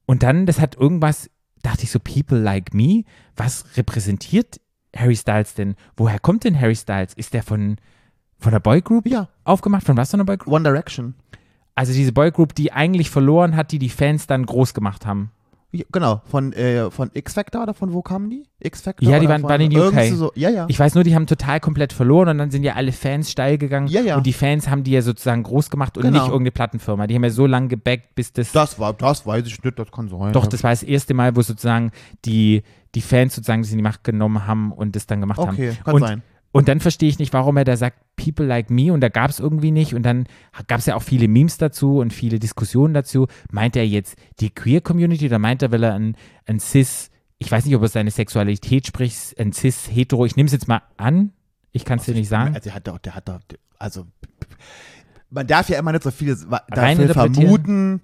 Und 0.06 0.24
dann, 0.24 0.46
das 0.46 0.60
hat 0.60 0.76
irgendwas, 0.76 1.30
dachte 1.64 1.84
ich 1.84 1.92
so, 1.92 2.00
People 2.00 2.38
Like 2.40 2.74
Me, 2.74 3.04
was 3.38 3.66
repräsentiert 3.78 4.60
Harry 4.96 5.16
Styles 5.16 5.54
denn? 5.54 5.76
Woher 5.96 6.20
kommt 6.20 6.44
denn 6.44 6.60
Harry 6.60 6.76
Styles? 6.76 7.14
Ist 7.14 7.34
der 7.34 7.44
von, 7.44 7.78
von 8.42 8.52
der 8.52 8.60
Boygroup 8.60 9.08
Ja. 9.08 9.30
aufgemacht? 9.44 9.84
Von 9.86 9.96
was 9.98 10.10
für 10.12 10.16
einer 10.16 10.26
Boygroup? 10.26 10.54
One 10.54 10.64
Direction. 10.64 11.14
Also 11.76 11.94
diese 11.94 12.12
Boygroup, 12.12 12.54
die 12.56 12.74
eigentlich 12.74 13.10
verloren 13.10 13.56
hat, 13.56 13.72
die 13.72 13.80
die 13.80 13.90
Fans 13.90 14.28
dann 14.28 14.46
groß 14.46 14.74
gemacht 14.74 15.06
haben. 15.06 15.32
Ja, 15.74 15.86
genau, 15.90 16.22
von, 16.26 16.52
äh, 16.52 16.92
von 16.92 17.10
X-Factor 17.14 17.64
oder 17.64 17.74
von 17.74 17.94
wo 17.94 18.02
kamen 18.02 18.30
die? 18.30 18.44
X-Factor? 18.60 19.08
Ja, 19.10 19.20
die 19.20 19.30
waren- 19.30 19.40
von, 19.40 19.50
waren 19.52 19.62
in 19.62 19.74
UK. 19.74 20.14
So, 20.14 20.34
ja, 20.36 20.50
ja. 20.50 20.66
Ich 20.68 20.78
weiß 20.78 20.96
nur, 20.96 21.06
die 21.06 21.16
haben 21.16 21.28
total 21.28 21.62
komplett 21.62 21.94
verloren 21.94 22.28
und 22.28 22.40
dann 22.40 22.52
sind 22.52 22.64
ja 22.66 22.74
alle 22.74 22.92
Fans 22.92 23.32
steil 23.32 23.58
gegangen. 23.58 23.88
Ja, 23.88 24.02
ja. 24.02 24.18
Und 24.18 24.26
die 24.26 24.34
Fans 24.34 24.68
haben 24.68 24.84
die 24.84 24.92
ja 24.92 25.02
sozusagen 25.02 25.44
groß 25.44 25.70
gemacht 25.70 25.96
und 25.96 26.04
Genau. 26.04 26.16
nicht 26.18 26.26
irgendeine 26.28 26.52
Plattenfirma. 26.52 27.08
Die 27.08 27.16
haben 27.16 27.24
ja 27.24 27.30
so 27.30 27.46
lange 27.46 27.70
gebackt, 27.70 28.16
bis 28.16 28.34
das. 28.34 28.52
das 28.52 28.80
war, 28.80 28.92
das 28.92 29.26
weiß 29.26 29.48
ich 29.48 29.64
nicht, 29.64 29.80
das 29.80 29.90
kann 29.94 30.10
sein. 30.10 30.34
doch, 30.34 30.46
das 30.48 30.62
war 30.62 30.72
das 30.72 30.84
erste 30.84 31.14
Mal, 31.14 31.38
wo 31.38 31.42
sozusagen 31.42 31.92
die, 32.26 32.64
die 32.94 33.02
Fans 33.02 33.34
sozusagen 33.36 33.62
das 33.62 33.72
in 33.72 33.78
die 33.78 33.84
Macht 33.84 34.04
genommen 34.04 34.46
haben 34.46 34.74
und 34.74 34.98
das 34.98 35.08
dann 35.08 35.22
gemacht 35.22 35.40
Okay, 35.40 35.70
haben. 35.72 35.84
kann 35.86 35.94
und, 35.96 36.02
sein. 36.02 36.24
Und 36.52 36.68
dann 36.68 36.80
verstehe 36.80 37.10
ich 37.10 37.20
nicht, 37.20 37.34
warum 37.34 37.58
er 37.58 37.64
da 37.64 37.78
sagt, 37.78 37.98
People 38.18 38.46
like 38.46 38.70
me 38.70 38.92
und 38.92 39.02
da 39.02 39.10
gab 39.10 39.30
es 39.30 39.40
irgendwie 39.40 39.72
nicht 39.72 39.96
und 39.96 40.04
dann 40.04 40.26
gab 40.68 40.80
es 40.80 40.86
ja 40.86 40.96
auch 40.96 41.02
viele 41.02 41.28
Memes 41.28 41.58
dazu 41.58 42.00
und 42.00 42.12
viele 42.12 42.40
Diskussionen 42.40 42.94
dazu. 42.94 43.28
Meint 43.52 43.76
er 43.76 43.88
jetzt 43.88 44.18
die 44.40 44.50
Queer-Community 44.50 45.28
oder 45.28 45.40
meint 45.40 45.62
er, 45.62 45.72
weil 45.72 45.84
er 45.84 45.94
ein, 45.94 46.16
ein 46.46 46.60
Cis, 46.60 47.10
ich 47.38 47.52
weiß 47.52 47.66
nicht, 47.66 47.76
ob 47.76 47.82
er 47.82 47.88
seine 47.88 48.12
Sexualität 48.12 48.86
spricht, 48.86 49.40
ein 49.40 49.54
Cis-Hetero, 49.54 50.26
ich 50.26 50.36
nehme 50.36 50.48
es 50.48 50.54
jetzt 50.54 50.68
mal 50.68 50.82
an, 50.98 51.32
ich 51.72 51.86
kann 51.86 52.00
es 52.00 52.06
dir 52.06 52.14
nicht 52.14 52.28
sagen. 52.28 52.54
Also, 52.54 52.66
der 52.66 52.76
hat 52.76 52.88
doch, 52.88 52.98
der 53.00 53.16
hat 53.16 53.30
doch, 53.30 53.40
also, 53.80 54.06
man 55.30 55.48
darf 55.48 55.70
ja 55.70 55.80
immer 55.80 55.94
nicht 55.94 56.04
so 56.04 56.12
viel 56.12 56.36
dafür 56.70 57.14
vermuten. 57.14 58.02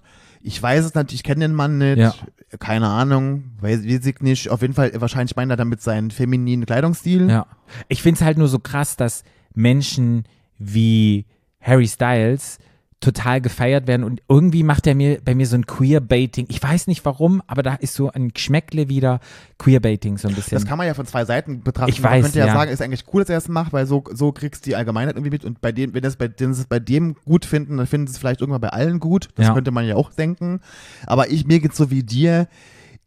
Ich 0.47 0.63
weiß 0.63 0.85
es 0.85 0.93
natürlich, 0.93 1.19
ich 1.19 1.23
kenne 1.23 1.41
den 1.41 1.53
Mann 1.53 1.77
nicht. 1.77 1.97
Ja. 1.97 2.13
Keine 2.59 2.87
Ahnung, 2.87 3.51
weiß, 3.59 3.83
weiß 3.85 4.05
ich 4.05 4.21
nicht. 4.21 4.49
Auf 4.49 4.61
jeden 4.61 4.73
Fall, 4.73 4.91
wahrscheinlich 4.95 5.35
meint 5.35 5.51
er 5.51 5.57
damit 5.57 5.81
seinen 5.81 6.09
femininen 6.09 6.65
Kleidungsstil. 6.65 7.29
Ja. 7.29 7.47
Ich 7.89 8.01
finde 8.01 8.19
es 8.19 8.25
halt 8.25 8.37
nur 8.37 8.47
so 8.47 8.57
krass, 8.57 8.95
dass 8.95 9.25
Menschen 9.53 10.23
wie 10.57 11.25
Harry 11.59 11.87
Styles 11.87 12.59
total 12.99 13.41
gefeiert 13.41 13.85
werden 13.85 14.03
und 14.03 14.23
irgendwie 14.27 14.63
macht 14.63 14.87
er 14.87 14.95
mir 14.95 15.19
bei 15.23 15.35
mir 15.35 15.45
so 15.45 15.55
ein 15.55 15.67
Queerbaiting. 15.67 16.47
Ich 16.49 16.61
weiß 16.61 16.87
nicht 16.87 17.05
warum, 17.05 17.43
aber 17.45 17.61
da 17.61 17.75
ist 17.75 17.93
so 17.93 18.11
ein 18.11 18.29
Geschmäckle 18.29 18.89
wieder 18.89 19.19
Queerbaiting 19.59 20.17
so 20.17 20.27
ein 20.27 20.33
bisschen. 20.33 20.57
Das 20.57 20.65
kann 20.65 20.79
man 20.79 20.87
ja 20.87 20.95
von 20.95 21.05
zwei 21.05 21.23
Seiten 21.23 21.61
betrachten. 21.61 21.91
Ich 21.91 22.01
man 22.01 22.13
weiß, 22.13 22.23
könnte 22.23 22.39
ja, 22.39 22.47
ja. 22.47 22.53
sagen, 22.53 22.71
ist 22.71 22.81
eigentlich 22.81 23.05
cool, 23.13 23.21
dass 23.21 23.29
er 23.29 23.37
es 23.37 23.49
macht, 23.49 23.71
weil 23.71 23.85
so, 23.85 24.03
so 24.11 24.31
kriegst 24.31 24.65
du 24.65 24.71
die 24.71 24.75
Allgemeinheit 24.75 25.15
irgendwie 25.15 25.29
mit 25.29 25.45
und 25.45 25.61
bei 25.61 25.71
dem, 25.71 25.93
wenn 25.93 26.01
das 26.01 26.15
bei, 26.15 26.27
wenn 26.39 26.53
sie 26.55 26.61
es 26.61 26.67
bei 26.67 26.79
dem 26.79 27.15
gut 27.25 27.45
finden, 27.45 27.77
dann 27.77 27.85
finden 27.85 28.07
sie 28.07 28.13
es 28.13 28.17
vielleicht 28.17 28.41
irgendwann 28.41 28.61
bei 28.61 28.69
allen 28.69 28.99
gut. 28.99 29.29
Das 29.35 29.47
Ja. 29.47 29.53
könnte 29.53 29.69
man 29.69 29.85
ja 29.85 29.95
auch 29.95 30.11
denken. 30.11 30.59
Aber 31.05 31.29
ich, 31.29 31.45
mir 31.45 31.59
geht's 31.59 31.77
so 31.77 31.91
wie 31.91 32.01
dir. 32.01 32.47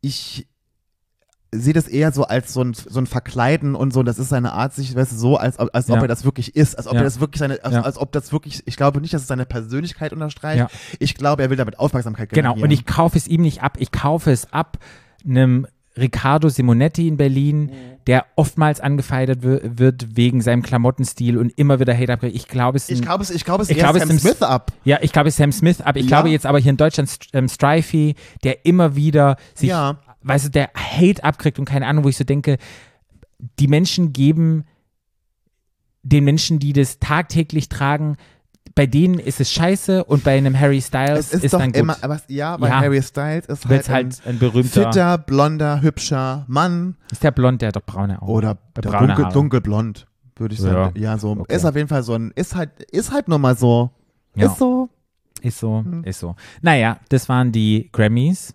Ich 0.02 0.46
sehe 1.52 1.72
das 1.72 1.88
eher 1.88 2.12
so 2.12 2.24
als 2.24 2.52
so 2.52 2.62
ein, 2.62 2.74
so 2.74 3.00
ein 3.00 3.06
Verkleiden 3.06 3.74
und 3.74 3.92
so, 3.92 4.02
das 4.04 4.18
ist 4.20 4.28
seine 4.28 4.52
Art, 4.52 4.72
sich, 4.72 4.94
weißt 4.94 5.12
du, 5.12 5.16
so, 5.16 5.36
als, 5.36 5.58
ob- 5.58 5.70
als 5.74 5.90
ob 5.90 5.96
Ja. 5.96 6.02
er 6.02 6.08
das 6.08 6.24
wirklich 6.24 6.54
ist, 6.54 6.76
als 6.76 6.86
ob 6.86 6.94
Ja. 6.94 7.00
er 7.00 7.04
das 7.04 7.18
wirklich 7.18 7.40
seine, 7.40 7.64
als, 7.64 7.74
Ja. 7.74 7.82
als 7.82 7.98
ob 7.98 8.12
das 8.12 8.30
wirklich, 8.32 8.62
ich 8.66 8.76
glaube 8.76 9.00
nicht, 9.00 9.12
dass 9.14 9.22
es 9.22 9.28
seine 9.28 9.46
Persönlichkeit 9.46 10.12
unterstreicht. 10.12 10.58
Ja. 10.60 10.68
Ich 11.00 11.14
glaube, 11.16 11.42
er 11.42 11.50
will 11.50 11.56
damit 11.56 11.78
Aufmerksamkeit 11.80 12.28
genau, 12.30 12.50
generieren. 12.54 12.62
und 12.62 12.70
ich 12.70 12.86
kaufe 12.86 13.18
es 13.18 13.26
ihm 13.26 13.42
nicht 13.42 13.62
ab. 13.62 13.78
Ich 13.80 13.90
kaufe 13.90 14.30
es 14.30 14.52
ab 14.52 14.78
einem 15.26 15.66
Riccardo 15.98 16.48
Simonetti 16.48 17.08
in 17.08 17.16
Berlin, 17.16 17.72
der 18.06 18.24
oftmals 18.36 18.78
angefeindet 18.78 19.42
wi- 19.42 19.60
wird 19.64 20.16
wegen 20.16 20.40
seinem 20.40 20.62
Klamottenstil 20.62 21.36
und 21.36 21.50
immer 21.58 21.80
wieder 21.80 21.98
Hate 21.98 22.12
abkriegt. 22.12 22.36
Ich 22.36 22.46
glaube, 22.46 22.76
es 22.76 22.88
ist 22.88 23.00
ich 23.00 23.02
glaube, 23.04 23.24
es, 23.24 23.30
ich 23.30 23.44
glaube, 23.44 23.64
es 23.64 23.70
Ich 23.70 23.76
glaube, 23.76 23.98
es 23.98 24.06
Sam 24.06 24.18
Smith 24.20 24.40
ab. 24.42 24.72
Ja, 24.84 24.98
ich 25.02 25.10
glaube 25.12 25.32
Sam 25.32 25.50
Smith, 25.50 25.80
aber 25.80 25.98
ich 25.98 26.04
Ja. 26.04 26.08
glaube 26.08 26.28
jetzt 26.30 26.46
aber 26.46 26.60
hier 26.60 26.70
in 26.70 26.76
Deutschland 26.76 27.10
ähm, 27.32 27.48
Strifey, 27.48 28.14
der 28.44 28.64
immer 28.64 28.94
wieder 28.94 29.36
sich, 29.54 29.70
Ja. 29.70 29.98
Weißt 30.22 30.46
du, 30.46 30.50
der 30.50 30.70
Hate 30.74 31.22
abkriegt 31.24 31.58
und 31.58 31.64
keine 31.64 31.86
Ahnung, 31.86 32.04
wo 32.04 32.08
ich 32.08 32.16
so 32.16 32.24
denke, 32.24 32.58
die 33.58 33.68
Menschen 33.68 34.12
geben 34.12 34.64
den 36.02 36.24
Menschen, 36.24 36.58
die 36.58 36.72
das 36.72 36.98
tagtäglich 36.98 37.68
tragen, 37.68 38.16
bei 38.74 38.86
denen 38.86 39.18
ist 39.18 39.40
es 39.40 39.50
scheiße 39.52 40.04
und 40.04 40.22
bei 40.24 40.36
einem 40.38 40.58
Harry 40.58 40.80
Styles 40.80 41.18
Es 41.28 41.34
ist, 41.34 41.44
ist, 41.44 41.54
dann 41.54 41.72
gut. 41.72 41.76
immer, 41.76 41.96
aber 42.02 42.20
ja, 42.28 42.56
bei 42.56 42.68
Ja. 42.68 42.80
Harry 42.80 43.02
Styles 43.02 43.46
ist 43.46 43.66
halt, 43.66 43.88
halt 43.88 44.20
ein 44.24 44.30
ein 44.34 44.38
berühmter. 44.38 44.84
fitter, 44.92 45.18
blonder, 45.18 45.82
hübscher 45.82 46.44
Mann 46.48 46.96
Ist 47.10 47.22
der 47.24 47.32
blond, 47.32 47.60
der 47.62 47.68
hat 47.68 47.76
doch 47.76 47.82
braune 47.84 48.22
Augen. 48.22 48.30
oder 48.32 48.54
braune 48.74 49.08
dunkel, 49.08 49.24
Haare. 49.24 49.34
dunkelblond, 49.34 50.06
würde 50.36 50.54
ich 50.54 50.60
sagen. 50.60 50.98
Ja, 50.98 51.18
so 51.18 51.32
okay. 51.32 51.54
ist 51.54 51.64
auf 51.64 51.74
jeden 51.76 51.88
Fall 51.88 52.02
so 52.02 52.14
ein, 52.14 52.30
ist 52.36 52.54
halt, 52.54 52.70
ist 52.84 53.12
halt 53.12 53.28
nur 53.28 53.38
mal 53.38 53.56
so, 53.56 53.90
Ja. 54.36 54.46
ist 54.46 54.58
so. 54.58 54.88
Ist 55.42 55.58
so, 55.58 55.82
Mhm. 55.82 56.04
ist 56.04 56.20
so. 56.20 56.36
Naja, 56.62 56.98
das 57.08 57.28
waren 57.28 57.50
die 57.50 57.88
Grammys 57.92 58.54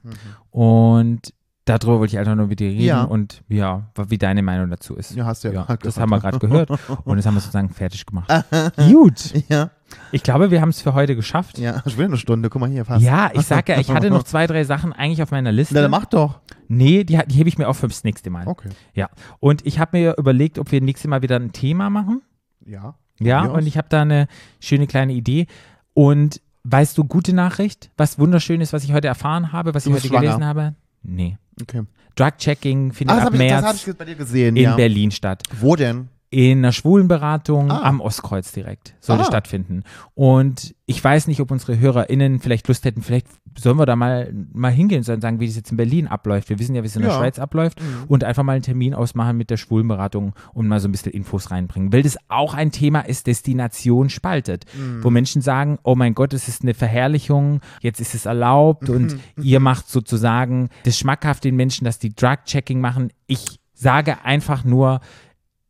und 0.52 1.34
darüber 1.66 2.00
wollte 2.00 2.14
ich 2.14 2.20
einfach 2.20 2.36
nur 2.36 2.48
mit 2.48 2.60
dir 2.60 2.70
reden 2.70 2.82
Ja. 2.84 3.04
und 3.04 3.44
ja, 3.50 3.90
wie 4.08 4.18
deine 4.18 4.42
Meinung 4.44 4.70
dazu 4.70 4.96
ist. 4.96 5.16
Ja, 5.16 5.26
hast 5.26 5.44
du 5.44 5.50
ja, 5.50 5.66
Ja, 5.68 5.78
das 5.78 6.00
haben 6.00 6.10
wir 6.12 6.20
gerade 6.20 6.40
gehört 6.40 6.70
und 7.04 7.18
das 7.18 7.26
haben 7.26 7.34
wir 7.34 7.42
sozusagen 7.42 7.70
fertig 7.70 8.06
gemacht. 8.06 8.32
Gut. 8.78 9.34
Ja, 9.50 9.72
Ich 10.12 10.24
glaube, 10.24 10.52
wir 10.52 10.62
haben 10.62 10.70
es 10.70 10.82
für 10.82 10.94
heute 10.94 11.16
geschafft. 11.16 11.58
ja, 11.58 11.82
ich 11.86 11.98
will 11.98 12.06
eine 12.06 12.18
Stunde, 12.18 12.50
guck 12.50 12.62
mal 12.62 12.70
hier, 12.70 12.86
fast. 12.86 13.04
Ja, 13.04 13.32
ich 13.34 13.42
sag 13.48 13.68
ja, 13.70 13.80
ich 13.80 13.90
hatte 13.92 14.10
noch 14.10 14.24
zwei, 14.24 14.48
drei 14.48 14.64
Sachen 14.64 14.94
eigentlich 14.94 15.22
auf 15.24 15.32
meiner 15.32 15.52
Liste. 15.52 15.74
Na, 15.76 15.82
dann 15.82 15.92
mach 15.92 16.06
doch. 16.06 16.40
nee, 16.68 17.04
die, 17.04 17.20
die 17.28 17.36
hebe 17.36 17.50
ich 17.50 17.58
mir 17.58 17.68
auf 17.68 17.78
fürs 17.78 18.04
nächste 18.04 18.30
Mal. 18.30 18.48
Okay. 18.48 18.70
Ja. 18.94 19.10
Und 19.40 19.66
ich 19.66 19.80
habe 19.80 19.98
mir 19.98 20.16
überlegt, 20.18 20.60
ob 20.60 20.72
wir 20.72 20.82
nächstes 20.82 21.10
Mal 21.10 21.22
wieder 21.22 21.36
ein 21.38 21.52
Thema 21.52 21.90
machen. 21.90 22.22
Ja. 22.66 22.96
Ja, 23.20 23.44
und 23.46 23.66
ich 23.66 23.78
habe 23.78 23.88
da 23.90 24.02
eine 24.02 24.28
schöne 24.60 24.88
kleine 24.88 25.14
Idee. 25.14 25.48
Und 25.94 26.42
weißt 26.64 26.98
du, 26.98 27.06
gute 27.06 27.34
Nachricht, 27.34 27.92
was 27.96 28.20
wunderschön 28.20 28.60
ist, 28.60 28.74
was 28.74 28.84
ich 28.84 28.92
heute 28.92 29.08
erfahren 29.08 29.52
habe, 29.54 29.74
was 29.74 29.86
Du 29.86 29.92
ich 29.92 29.96
heute 29.98 30.10
gelesen 30.10 30.32
schwanger. 30.34 30.46
habe? 30.48 30.76
Nee. 31.04 31.38
Okay. 31.62 31.84
Drug-Checking 32.16 32.92
Ah, 32.92 32.94
findet 32.94 33.18
das 33.18 33.26
ab 33.28 33.34
ich, 33.34 33.40
März 33.40 33.88
ich 33.88 33.96
bei 33.96 34.06
dir 34.06 34.16
gesehen, 34.16 34.56
in 34.56 34.64
ja. 34.64 34.76
Berlin 34.76 35.12
statt. 35.12 35.44
Wo 35.60 35.76
denn? 35.76 36.10
In 36.32 36.58
einer 36.60 36.72
Schwulenberatung 36.72 37.72
Ah. 37.72 37.84
am 37.84 38.02
Ostkreuz 38.02 38.52
direkt. 38.52 38.96
Sollte 39.00 39.24
Ah. 39.24 39.28
stattfinden. 39.28 39.84
Und 40.16 40.76
ich 40.86 41.02
weiß 41.04 41.28
nicht, 41.28 41.40
ob 41.40 41.52
unsere 41.52 41.80
HörerInnen 41.80 42.40
vielleicht 42.40 42.68
Lust 42.68 42.84
hätten, 42.86 43.02
vielleicht 43.02 43.28
sollen 43.58 43.78
wir 43.78 43.86
da 43.86 43.96
mal, 43.96 44.34
mal 44.52 44.72
hingehen 44.72 45.04
und 45.08 45.22
sagen, 45.22 45.40
wie 45.40 45.48
das 45.48 45.56
jetzt 45.56 45.72
in 45.72 45.78
Berlin 45.78 46.08
abläuft. 46.08 46.50
Wir 46.50 46.60
wissen 46.60 46.76
ja, 46.76 46.84
wie 46.84 46.88
es 46.88 46.96
in 46.96 47.04
der 47.04 47.12
Ja. 47.12 47.18
Schweiz 47.18 47.40
abläuft 47.40 47.80
und 48.08 48.24
einfach 48.26 48.44
mal 48.44 48.54
einen 48.54 48.64
Termin 48.64 48.94
ausmachen 48.94 49.38
mit 49.38 49.50
der 49.50 49.58
Schwulenberatung 49.58 50.34
und 50.54 50.68
mal 50.68 50.80
so 50.82 50.88
ein 50.90 50.92
bisschen 50.92 51.14
Infos 51.14 51.52
reinbringen. 51.52 51.94
Weil 51.94 52.02
das 52.04 52.18
auch 52.28 52.54
ein 52.54 52.72
Thema 52.72 53.00
ist, 53.02 53.28
das 53.28 53.42
die 53.44 53.56
Nation 53.56 54.10
spaltet. 54.10 54.66
Wo 55.02 55.10
Menschen 55.10 55.42
sagen, 55.42 55.78
oh 55.84 55.96
mein 55.96 56.16
Gott, 56.16 56.34
es 56.34 56.48
ist 56.50 56.64
eine 56.64 56.74
Verherrlichung, 56.74 57.62
jetzt 57.82 58.02
ist 58.02 58.14
es 58.14 58.26
erlaubt 58.26 58.90
und 58.90 59.18
ihr 59.42 59.60
macht 59.62 59.88
sozusagen 59.90 60.70
das 60.84 60.98
schmackhaft 60.98 61.44
den 61.46 61.56
Menschen, 61.56 61.86
dass 61.86 61.98
die 62.00 62.14
Drug-Checking 62.14 62.82
machen. 62.82 63.12
Ich 63.28 63.60
sage 63.74 64.24
einfach 64.26 64.64
nur, 64.64 65.00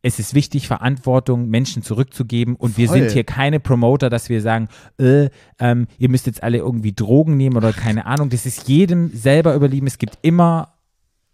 es 0.02 0.18
ist 0.20 0.34
wichtig, 0.34 0.68
Verantwortung 0.68 1.48
Menschen 1.48 1.82
zurückzugeben 1.82 2.54
und 2.54 2.78
wir 2.78 2.88
Voll. 2.88 2.98
sind 3.00 3.10
hier 3.12 3.24
keine 3.24 3.58
Promoter, 3.60 4.08
dass 4.08 4.28
wir 4.28 4.40
sagen, 4.40 4.68
äh, 4.98 5.30
ähm, 5.58 5.88
ihr 5.98 6.08
müsst 6.08 6.26
jetzt 6.26 6.42
alle 6.42 6.58
irgendwie 6.58 6.92
Drogen 6.92 7.36
nehmen 7.36 7.56
oder 7.56 7.72
keine 7.72 8.06
Ahnung. 8.06 8.28
Das 8.30 8.46
ist 8.46 8.68
jedem 8.68 9.10
selber 9.14 9.54
überlieben. 9.54 9.88
Es 9.88 9.98
gibt 9.98 10.18
immer, 10.22 10.74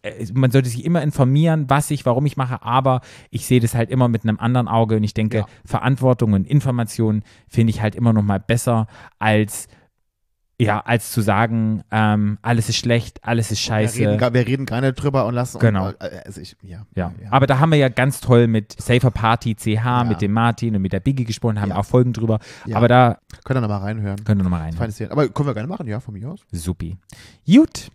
äh, 0.02 0.24
man 0.32 0.50
sollte 0.50 0.70
sich 0.70 0.84
immer 0.86 1.02
informieren, 1.02 1.66
was 1.68 1.90
ich, 1.90 2.06
warum 2.06 2.24
ich 2.24 2.38
mache, 2.38 2.62
aber 2.62 3.02
ich 3.30 3.46
sehe 3.46 3.60
das 3.60 3.74
halt 3.74 3.90
immer 3.90 4.08
mit 4.08 4.22
einem 4.22 4.38
anderen 4.38 4.68
Auge 4.68 4.96
und 4.96 5.04
ich 5.04 5.12
denke, 5.14 5.38
Ja. 5.38 5.46
Verantwortung 5.66 6.32
und 6.32 6.46
Information 6.46 7.24
finde 7.48 7.72
ich 7.72 7.82
halt 7.82 7.94
immer 7.94 8.12
noch 8.14 8.22
mal 8.22 8.40
besser 8.40 8.86
als 9.18 9.68
ja, 10.64 10.80
als 10.80 11.12
zu 11.12 11.20
sagen, 11.20 11.82
ähm, 11.90 12.38
alles 12.42 12.68
ist 12.68 12.76
schlecht, 12.76 13.22
alles 13.24 13.50
ist 13.50 13.60
scheiße. 13.60 13.98
Wir 13.98 14.10
reden, 14.10 14.34
wir 14.34 14.46
reden 14.46 14.66
gar 14.66 14.80
nicht 14.80 14.94
drüber 14.94 15.26
und 15.26 15.34
lassen. 15.34 15.58
Genau. 15.58 15.88
Und, 15.88 16.00
äh, 16.00 16.22
also 16.24 16.40
ich, 16.40 16.56
ja. 16.62 16.86
Ja. 16.94 17.12
aber 17.30 17.46
da 17.46 17.58
haben 17.58 17.70
wir 17.70 17.78
ja 17.78 17.88
ganz 17.88 18.20
toll 18.20 18.46
mit 18.46 18.80
Safer 18.80 19.10
Party 19.10 19.54
CH, 19.54 20.04
mit 20.04 20.20
dem 20.20 20.32
Martin 20.32 20.74
und 20.76 20.82
mit 20.82 20.92
der 20.92 21.00
Biggie 21.00 21.24
gesprochen, 21.24 21.60
haben 21.60 21.70
Ja. 21.70 21.76
auch 21.76 21.84
Folgen 21.84 22.12
drüber. 22.12 22.38
Ja. 22.66 22.76
Aber 22.76 22.88
da 22.88 23.18
Können 23.44 23.58
wir 23.58 23.68
nochmal 23.68 23.80
reinhören. 23.82 24.24
könnt 24.24 24.40
ihr 24.40 24.44
nochmal 24.44 24.60
rein. 24.62 24.72
Feines. 24.74 25.00
Aber 25.10 25.28
können 25.28 25.48
wir 25.48 25.54
gerne 25.54 25.68
machen, 25.68 25.86
ja, 25.86 26.00
von 26.00 26.14
mir 26.14 26.28
aus. 26.30 26.40
Supi. 26.52 26.96
Gut, 27.46 27.88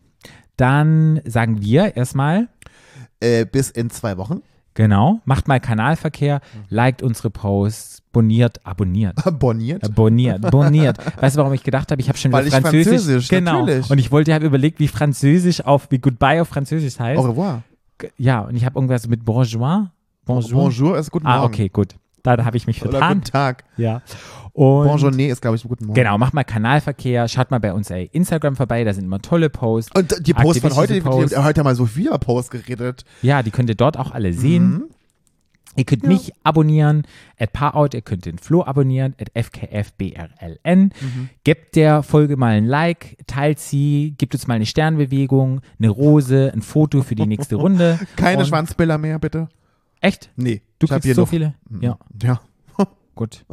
dann 0.57 1.21
sagen 1.25 1.61
wir 1.61 1.95
erstmal, 1.95 2.47
Äh, 3.19 3.45
bis 3.45 3.69
in 3.71 3.89
zwei 3.89 4.17
Wochen. 4.17 4.41
genau, 4.73 5.21
macht 5.25 5.47
mal 5.47 5.59
Kanalverkehr, 5.59 6.39
liked 6.69 7.01
unsere 7.01 7.29
Posts, 7.29 7.96
boniert, 8.11 8.65
abonniert. 8.65 9.15
Boniert. 9.39 9.83
Äh, 9.83 9.89
Boniert, 9.89 10.51
boniert. 10.51 10.97
Weißt 11.21 11.35
du, 11.35 11.39
warum 11.39 11.53
ich 11.53 11.63
gedacht 11.63 11.91
habe? 11.91 12.01
Ich 12.01 12.09
habe 12.09 12.17
schon 12.17 12.31
Weil 12.31 12.45
wieder 12.45 12.57
ich 12.57 12.61
Französisch. 12.61 12.93
Französisch, 12.93 13.27
genau. 13.29 13.59
natürlich. 13.65 13.89
Und 13.89 13.97
ich 13.99 14.11
wollte, 14.11 14.33
habe 14.33 14.45
überlegt, 14.45 14.79
wie 14.79 14.87
Französisch 14.87 15.61
auf, 15.61 15.87
wie 15.91 15.99
Goodbye 15.99 16.41
auf 16.41 16.47
Französisch 16.47 16.99
heißt. 16.99 17.19
Au 17.19 17.25
revoir. 17.29 17.63
Ja, 18.17 18.41
und 18.41 18.55
ich 18.55 18.65
habe 18.65 18.77
irgendwas 18.77 19.07
mit 19.07 19.25
Bonjour. 19.25 19.91
Bonjour. 20.25 20.63
Bonjour 20.63 20.97
ist 20.97 21.11
guten 21.11 21.25
Morgen. 21.25 21.39
Ah, 21.39 21.43
okay, 21.45 21.69
gut. 21.69 21.95
Da 22.23 22.43
habe 22.43 22.57
ich 22.57 22.67
mich 22.67 22.81
Oder 22.81 22.91
vertan. 22.91 23.19
guten 23.19 23.31
Tag. 23.31 23.63
Ja. 23.77 24.01
Und 24.53 24.87
Bonjourné 24.87 25.27
ist, 25.31 25.41
glaube 25.41 25.55
ich, 25.55 25.63
guten 25.63 25.85
Morgen. 25.85 25.95
Genau, 25.95 26.17
macht 26.17 26.33
mal 26.33 26.43
Kanalverkehr, 26.43 27.27
schaut 27.27 27.51
mal 27.51 27.59
bei 27.59 27.73
uns 27.73 27.89
ey, 27.91 28.09
Instagram 28.11 28.55
vorbei, 28.55 28.83
da 28.83 28.93
sind 28.93 29.05
immer 29.05 29.21
tolle 29.21 29.49
Posts. 29.49 29.91
Und 29.95 30.27
die 30.27 30.33
Post 30.33 30.61
von 30.61 30.75
heute, 30.75 30.93
die, 30.93 31.01
Posts. 31.01 31.29
die, 31.35 31.37
heute 31.37 31.59
haben 31.59 31.67
wir 31.67 31.75
so 31.75 31.85
viele 31.85 32.17
Posts 32.17 32.49
geredet. 32.49 33.05
Ja, 33.21 33.43
die 33.43 33.51
könnt 33.51 33.69
ihr 33.69 33.75
dort 33.75 33.97
auch 33.97 34.11
alle 34.11 34.33
sehen. 34.33 34.69
Mhm. 34.69 34.83
Ihr 35.77 35.85
könnt 35.85 36.03
mich 36.03 36.33
abonnieren, 36.43 37.03
at 37.39 37.53
Parout, 37.53 37.89
ihr 37.93 38.01
könnt 38.01 38.25
den 38.25 38.39
Flo 38.39 38.63
abonnieren, 38.63 39.15
at 39.21 39.29
FKFBRLN. 39.33 40.91
Mhm. 40.99 41.29
Gebt 41.43 41.75
der 41.75 42.01
Folge 42.03 42.35
mal 42.35 42.53
ein 42.57 42.65
Like, 42.65 43.17
teilt 43.27 43.59
sie, 43.59 44.15
gibt 44.17 44.33
uns 44.33 44.47
mal 44.47 44.55
eine 44.55 44.65
Sternbewegung, 44.65 45.61
eine 45.79 45.89
Rose, 45.89 46.51
ein 46.53 46.61
Foto 46.63 47.03
für 47.03 47.15
die 47.15 47.27
nächste 47.27 47.55
Runde. 47.57 47.99
Keine 48.15 48.39
Und- 48.39 48.47
Schwanzbilder 48.47 48.97
mehr, 48.97 49.19
bitte. 49.19 49.47
Echt? 50.01 50.31
Nee. 50.35 50.61
Du 50.79 50.87
kriegst 50.87 51.07
so 51.15 51.21
noch. 51.21 51.29
viele? 51.29 51.53
Ja, 51.79 51.97
Ja. 52.21 52.41
gut. 53.15 53.45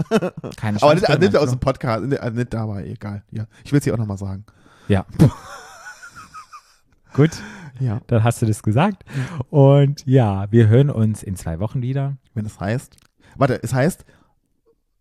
Keine 0.57 0.83
Aber 0.83 0.95
nicht, 0.95 1.09
nicht 1.20 1.37
aus 1.37 1.51
dem 1.51 1.59
Podcast, 1.61 2.05
nicht, 2.05 2.22
nicht 2.35 2.53
dabei, 2.55 2.87
egal. 2.87 3.22
Ja. 3.31 3.47
Ich 3.64 3.72
will 3.72 3.79
es 3.79 3.85
hier 3.85 3.95
auch 3.95 3.99
nochmal 3.99 4.18
sagen. 4.18 4.45
Ja. 4.89 5.05
gut. 7.14 7.31
Ja. 7.81 8.01
Dann 8.07 8.25
hast 8.25 8.41
du 8.43 8.47
das 8.47 8.62
gesagt. 8.62 9.05
Und 9.51 10.05
ja, 10.07 10.51
wir 10.51 10.68
hören 10.68 10.91
uns 10.91 11.22
in 11.22 11.37
zwei 11.37 11.59
Wochen 11.61 11.83
wieder. 11.83 12.16
Wenn 12.35 12.47
es 12.47 12.61
heißt. 12.61 12.97
Warte, 13.37 13.61
es 13.62 13.75
heißt 13.75 14.05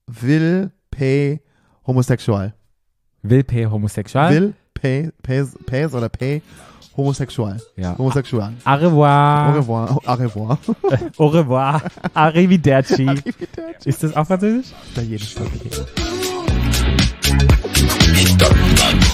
will 0.07 0.71
pay 0.91 1.41
homosexual. 1.85 2.53
Will 3.21 3.43
P 3.43 3.65
homosexual. 3.65 4.31
Will 4.31 4.53
pay, 4.73 5.11
pay, 5.21 5.45
pays 5.65 5.93
oder 5.93 6.09
pay 6.09 6.41
homosexual. 6.95 7.59
Ja. 7.75 7.97
Homosexual. 7.97 8.53
Au 8.65 8.75
revoir. 8.75 9.49
Au 9.49 9.57
revoir. 9.57 9.99
Au 10.05 10.13
revoir. 10.13 10.57
Au 11.17 11.27
revoir. 11.27 11.81
Arrivederci. 12.13 13.07
Ist 13.85 14.03
das 14.03 14.15
auch 14.15 14.27
französisch? 14.27 14.73
Bei 14.95 15.01
jedem 15.01 15.25
Stück. 15.25 15.49
Stadtland. 18.15 19.12